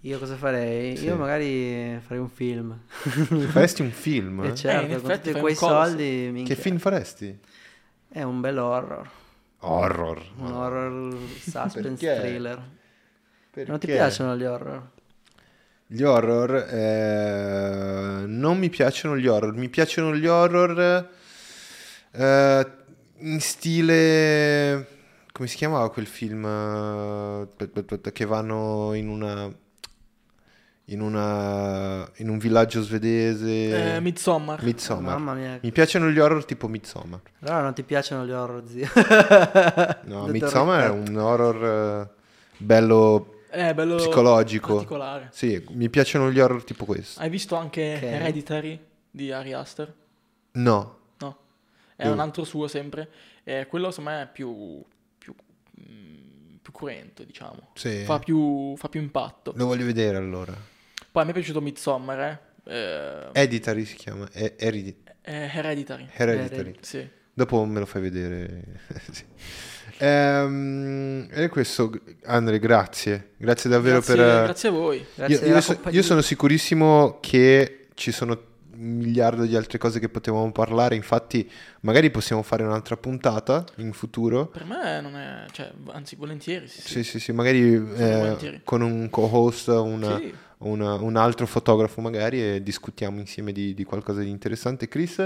Io 0.00 0.18
cosa 0.18 0.36
farei? 0.36 0.96
Sì. 0.98 1.04
Io 1.04 1.16
magari 1.16 1.98
farei 2.04 2.18
un 2.18 2.28
film. 2.28 2.78
Faresti 3.48 3.80
un 3.80 3.90
film? 3.90 4.44
E 4.44 4.48
eh? 4.48 4.54
certo, 4.54 4.92
in 4.92 5.00
con 5.00 5.10
effetti 5.10 5.28
tutti 5.30 5.40
quei 5.40 5.54
soldi, 5.54 6.28
minchia. 6.30 6.54
Che 6.54 6.60
film 6.60 6.76
faresti? 6.78 7.38
È 8.14 8.22
un 8.22 8.40
bel 8.40 8.58
horror. 8.58 9.10
Horror. 9.58 10.22
Un 10.36 10.52
horror 10.52 11.18
suspense 11.40 12.06
Perché? 12.06 12.20
thriller. 12.20 12.62
Perché? 13.50 13.68
Non 13.68 13.80
ti 13.80 13.86
piacciono 13.88 14.36
gli 14.36 14.44
horror? 14.44 14.88
Gli 15.88 16.02
horror? 16.04 16.54
eh, 16.54 18.24
non 18.24 18.58
mi 18.58 18.70
piacciono 18.70 19.16
gli 19.16 19.26
horror. 19.26 19.52
Mi 19.56 19.68
piacciono 19.68 20.14
gli 20.14 20.28
horror 20.28 21.08
eh, 22.12 22.66
in 23.16 23.40
stile... 23.40 24.86
Come 25.32 25.48
si 25.48 25.56
chiamava 25.56 25.90
quel 25.90 26.06
film 26.06 26.44
eh, 26.46 28.12
che 28.12 28.24
vanno 28.26 28.92
in 28.94 29.08
una... 29.08 29.52
In, 30.88 31.00
una, 31.00 32.06
in 32.16 32.28
un 32.28 32.36
villaggio 32.36 32.82
svedese 32.82 33.94
Eh, 33.96 34.00
Midsommar. 34.00 34.62
Midsommar. 34.62 35.16
Mamma 35.16 35.32
mia. 35.32 35.58
Mi 35.62 35.72
piacciono 35.72 36.10
gli 36.10 36.18
horror 36.18 36.44
tipo 36.44 36.68
Midsommar. 36.68 37.20
Allora 37.40 37.62
non 37.62 37.72
ti 37.74 37.82
piacciono 37.84 38.26
gli 38.26 38.30
horror, 38.30 38.62
zio. 38.66 38.86
No, 40.04 40.26
Midsommar 40.26 40.84
è 40.84 40.88
un 40.90 41.16
horror 41.16 41.64
eh, 41.64 42.08
bello 42.58 43.40
È 43.48 43.72
bello 43.72 43.96
psicologico. 43.96 44.74
particolare. 44.74 45.28
Sì, 45.32 45.64
mi 45.70 45.88
piacciono 45.88 46.30
gli 46.30 46.38
horror 46.38 46.62
tipo 46.64 46.84
questo. 46.84 47.18
Hai 47.20 47.30
visto 47.30 47.54
anche 47.56 47.94
Ok. 47.96 48.02
Hereditary 48.02 48.78
di 49.10 49.32
Ari 49.32 49.52
Aster? 49.54 49.94
No. 50.52 50.98
No. 51.18 51.36
È 51.96 52.02
Dove? 52.02 52.14
un 52.14 52.20
altro 52.20 52.44
suo 52.44 52.68
sempre. 52.68 53.08
E 53.42 53.66
quello 53.68 53.90
secondo 53.90 54.10
me 54.10 54.22
è 54.24 54.28
più, 54.30 54.82
più, 55.16 55.34
mm, 55.80 56.56
più 56.60 56.72
cruento, 56.72 57.24
diciamo. 57.24 57.70
Sì. 57.72 58.02
Fa 58.04 58.18
più, 58.18 58.76
fa 58.76 58.90
più 58.90 59.00
impatto. 59.00 59.54
Lo 59.56 59.64
voglio 59.64 59.86
vedere 59.86 60.18
allora. 60.18 60.72
Poi 61.14 61.22
a 61.22 61.26
me 61.26 61.30
è 61.30 61.34
piaciuto 61.34 61.60
Midsommar, 61.60 62.18
eh. 62.20 62.40
Eh, 62.64 63.28
Editary 63.42 63.84
si 63.84 63.94
chiama. 63.94 64.28
È- 64.32 64.54
Heredi- 64.58 64.96
è 65.20 65.48
Hereditary. 65.54 66.08
Hereditary. 66.10 66.74
Sì. 66.80 67.08
Dopo 67.32 67.64
me 67.64 67.78
lo 67.78 67.86
fai 67.86 68.02
vedere. 68.02 68.64
Sì. 69.12 69.22
Ehm, 69.98 71.28
e 71.30 71.48
questo, 71.48 71.92
Andre, 72.24 72.58
grazie. 72.58 73.30
Grazie 73.36 73.70
davvero 73.70 73.98
Grazie, 74.00 74.14
per... 74.16 74.42
grazie 74.42 74.68
a 74.68 74.72
voi. 74.72 75.06
Grazie 75.14 75.46
Io, 75.46 75.54
io 75.54 75.60
so- 75.60 75.80
io 75.88 76.02
sono 76.02 76.20
sicurissimo 76.20 77.18
che 77.20 77.86
ci 77.94 78.10
sono 78.10 78.32
un 78.76 78.96
miliardo 78.96 79.44
di 79.44 79.54
altre 79.54 79.78
cose 79.78 80.00
che 80.00 80.08
potevamo 80.08 80.50
parlare, 80.50 80.96
infatti 80.96 81.48
magari 81.82 82.10
possiamo 82.10 82.42
fare 82.42 82.64
un'altra 82.64 82.96
puntata 82.96 83.64
in 83.76 83.92
futuro. 83.92 84.46
Per 84.48 84.64
me 84.64 85.00
non 85.00 85.14
è... 85.14 85.44
Cioè, 85.52 85.70
anzi, 85.92 86.16
volentieri. 86.16 86.66
Sì, 86.66 86.80
Sì, 86.80 87.04
sì, 87.04 87.20
sì, 87.20 87.30
magari 87.30 87.72
eh, 87.96 88.60
con 88.64 88.80
un 88.82 89.08
co-host, 89.10 89.68
una- 89.68 90.18
Sì. 90.18 90.34
Una- 90.68 90.94
un 90.94 91.16
altro 91.16 91.46
fotografo 91.46 92.00
magari 92.00 92.42
e 92.42 92.62
discutiamo 92.62 93.18
insieme 93.18 93.52
di, 93.52 93.74
di 93.74 93.84
qualcosa 93.84 94.20
di 94.20 94.30
interessante. 94.30 94.88
Chris, 94.88 95.18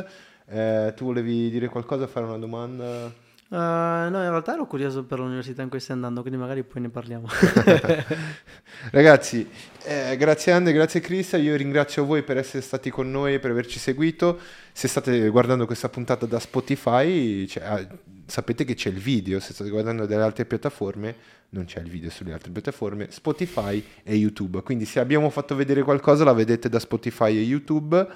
eh, 0.47 0.93
tu 0.97 1.05
volevi 1.07 1.51
dire 1.51 1.69
qualcosa, 1.69 2.07
fare 2.07 2.27
una 2.27 2.39
domanda? 2.39 3.27
Eh, 3.51 3.57
no, 3.57 4.23
in 4.23 4.29
realtà 4.29 4.53
ero 4.53 4.67
curioso 4.67 5.05
per 5.05 5.21
l'università 5.21 5.63
in 5.63 5.71
cui 5.71 5.81
stai 5.81 5.97
andando, 5.97 6.21
quindi 6.21 6.39
magari 6.39 6.63
poi 6.65 6.83
ne 6.83 6.91
parliamo. 6.91 7.29
Ragazzi, 8.93 9.49
eh, 9.85 10.17
grazie 10.19 10.53
Ande, 10.53 10.73
grazie 10.73 11.01
Chris, 11.01 11.33
io 11.33 11.57
ringrazio 11.57 12.05
voi 12.05 12.23
per 12.23 12.37
essere 12.37 12.63
stati 12.63 12.91
con 12.91 13.11
noi 13.11 13.39
per 13.39 13.51
averci 13.51 13.79
seguito. 13.79 14.39
Se 14.71 14.87
state 14.87 15.29
guardando 15.31 15.65
questa 15.65 15.89
puntata 15.89 16.27
da 16.27 16.39
Spotify, 16.39 17.47
cioè, 17.47 17.65
ah, 17.65 17.87
sapete 18.27 18.65
che 18.65 18.75
c'è 18.75 18.91
il 18.91 18.99
video, 18.99 19.41
se 19.41 19.55
state 19.55 19.71
guardando 19.71 20.05
dalle 20.05 20.25
altre 20.25 20.45
piattaforme, 20.45 21.15
non 21.51 21.65
c'è 21.65 21.81
il 21.81 21.89
video 21.89 22.11
sulle 22.11 22.35
altre 22.35 22.51
piattaforme, 22.51 23.11
Spotify 23.11 23.83
e 24.03 24.15
YouTube. 24.15 24.61
Quindi 24.61 24.85
se 24.85 25.01
abbiamo 25.01 25.31
fatto 25.31 25.57
vedere 25.57 25.83
qualcosa 25.83 26.23
la 26.23 26.35
vedete 26.35 26.69
da 26.69 26.79
Spotify 26.79 27.35
e 27.35 27.41
YouTube. 27.41 28.07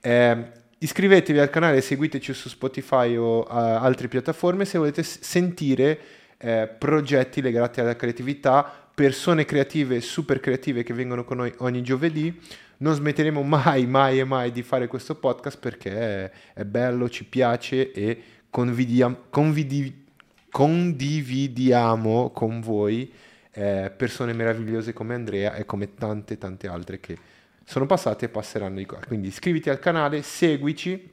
Eh, 0.00 0.60
iscrivetevi 0.82 1.38
al 1.38 1.50
canale, 1.50 1.80
seguiteci 1.80 2.32
su 2.34 2.48
Spotify 2.48 3.16
o 3.16 3.42
eh, 3.42 3.46
altre 3.54 4.08
piattaforme 4.08 4.64
se 4.64 4.78
volete 4.78 5.02
sentire 5.02 5.98
eh, 6.38 6.68
progetti 6.76 7.40
legati 7.40 7.80
alla 7.80 7.94
creatività, 7.94 8.88
persone 8.94 9.44
creative, 9.44 10.00
super 10.00 10.40
creative 10.40 10.82
che 10.82 10.92
vengono 10.92 11.24
con 11.24 11.38
noi 11.38 11.52
ogni 11.58 11.82
giovedì. 11.82 12.36
Non 12.78 12.94
smetteremo 12.94 13.42
mai, 13.42 13.86
mai 13.86 14.18
e 14.18 14.24
mai 14.24 14.50
di 14.50 14.62
fare 14.62 14.88
questo 14.88 15.14
podcast 15.14 15.58
perché 15.58 15.92
è, 15.92 16.30
è 16.54 16.64
bello, 16.64 17.08
ci 17.08 17.24
piace 17.24 17.92
e 17.92 18.22
convidi- 18.50 20.04
condividiamo 20.50 22.30
con 22.30 22.60
voi 22.60 23.12
eh, 23.52 23.92
persone 23.96 24.32
meravigliose 24.32 24.92
come 24.92 25.14
Andrea 25.14 25.54
e 25.54 25.64
come 25.64 25.94
tante 25.94 26.38
tante 26.38 26.66
altre 26.66 26.98
che 26.98 27.16
sono 27.64 27.86
passate 27.86 28.26
e 28.26 28.28
passeranno 28.28 28.76
di 28.76 28.86
qua. 28.86 28.98
Quindi 29.06 29.28
iscriviti 29.28 29.70
al 29.70 29.78
canale, 29.78 30.22
seguici, 30.22 31.10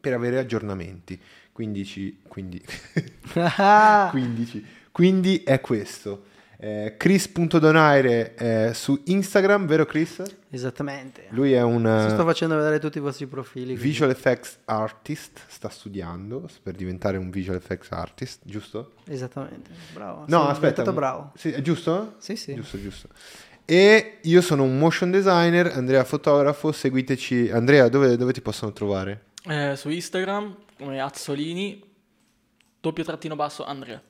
per 0.00 0.12
avere 0.12 0.38
aggiornamenti. 0.38 1.20
15, 1.52 2.20
quindi, 2.28 2.62
Ah, 3.34 4.08
15. 4.10 4.64
Quindi 4.92 5.42
è 5.42 5.60
questo. 5.60 6.24
Eh, 6.60 6.94
Chris.donaire 6.96 8.34
eh, 8.34 8.74
su 8.74 9.00
Instagram, 9.06 9.66
vero 9.66 9.86
Chris? 9.86 10.22
Esattamente. 10.50 11.26
Lui 11.30 11.52
è 11.52 11.62
un 11.62 12.08
sto 12.10 12.24
facendo 12.24 12.56
vedere 12.56 12.80
tutti 12.80 12.98
i 12.98 13.00
vostri 13.00 13.26
profili. 13.26 13.66
quindi- 13.66 13.82
visual 13.82 14.10
effects 14.10 14.58
artist, 14.64 15.40
sta 15.46 15.68
studiando 15.68 16.48
per 16.62 16.74
diventare 16.74 17.16
un 17.16 17.30
visual 17.30 17.56
effects 17.56 17.92
artist, 17.92 18.40
giusto? 18.44 18.94
Esattamente. 19.06 19.70
Bravo. 19.92 20.24
No, 20.26 20.42
sei 20.42 20.50
aspetta. 20.50 20.92
bravo. 20.92 21.32
Sì, 21.36 21.52
è 21.52 21.60
giusto? 21.60 22.14
Sì, 22.18 22.34
sì. 22.34 22.54
Giusto, 22.54 22.80
giusto. 22.80 23.08
E 23.70 24.16
io 24.22 24.40
sono 24.40 24.62
un 24.62 24.78
motion 24.78 25.10
designer, 25.10 25.66
Andrea 25.74 26.02
fotografo, 26.02 26.72
seguiteci. 26.72 27.50
Andrea, 27.50 27.88
dove, 27.90 28.16
dove 28.16 28.32
ti 28.32 28.40
possono 28.40 28.72
trovare? 28.72 29.24
Eh, 29.46 29.74
su 29.76 29.90
Instagram 29.90 30.56
come 30.78 30.98
Azzolini, 31.00 31.82
doppio 32.80 33.04
trattino 33.04 33.36
basso 33.36 33.66
Andrea. 33.66 34.00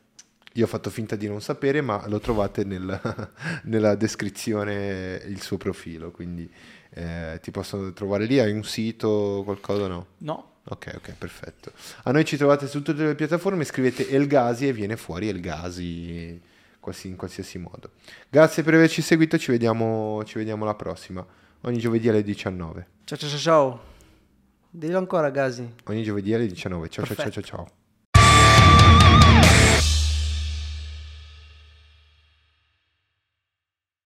Io 0.52 0.64
ho 0.64 0.68
fatto 0.68 0.90
finta 0.90 1.16
di 1.16 1.26
non 1.26 1.40
sapere, 1.40 1.80
ma 1.80 2.04
lo 2.06 2.20
trovate 2.20 2.62
nel- 2.62 3.00
nella 3.64 3.96
descrizione 3.96 5.20
il 5.26 5.42
suo 5.42 5.56
profilo, 5.56 6.12
quindi 6.12 6.48
eh, 6.90 7.40
ti 7.42 7.50
possono 7.50 7.92
trovare 7.92 8.26
lì. 8.26 8.38
Hai 8.38 8.52
un 8.52 8.62
sito, 8.62 9.42
qualcosa? 9.44 9.88
No? 9.88 10.06
No, 10.18 10.50
Ok, 10.68 10.92
ok, 10.98 11.14
perfetto. 11.18 11.72
A 12.04 12.12
noi 12.12 12.24
ci 12.24 12.36
trovate 12.36 12.68
su 12.68 12.80
tutte 12.82 13.02
le 13.04 13.16
piattaforme, 13.16 13.64
scrivete 13.64 14.08
Elgasi 14.08 14.68
e 14.68 14.72
viene 14.72 14.96
fuori 14.96 15.28
Elgasi 15.28 16.40
in 17.08 17.16
qualsiasi 17.16 17.58
modo. 17.58 17.92
Grazie 18.28 18.62
per 18.62 18.74
averci 18.74 19.02
seguito, 19.02 19.38
ci 19.38 19.50
vediamo, 19.50 20.22
ci 20.24 20.38
vediamo 20.38 20.64
alla 20.64 20.74
prossima, 20.74 21.24
ogni 21.62 21.78
giovedì 21.78 22.08
alle 22.08 22.22
19. 22.22 22.86
Ciao 23.04 23.18
ciao 23.18 23.28
ciao 23.28 23.38
ciao. 23.38 23.80
Dillo 24.70 24.98
ancora, 24.98 25.30
Gasi. 25.30 25.74
Ogni 25.84 26.02
giovedì 26.02 26.34
alle 26.34 26.46
19. 26.46 26.88
Ciao 26.88 27.04
ciao 27.04 27.16
ciao 27.16 27.30
ciao 27.30 27.42
ciao. 27.42 27.77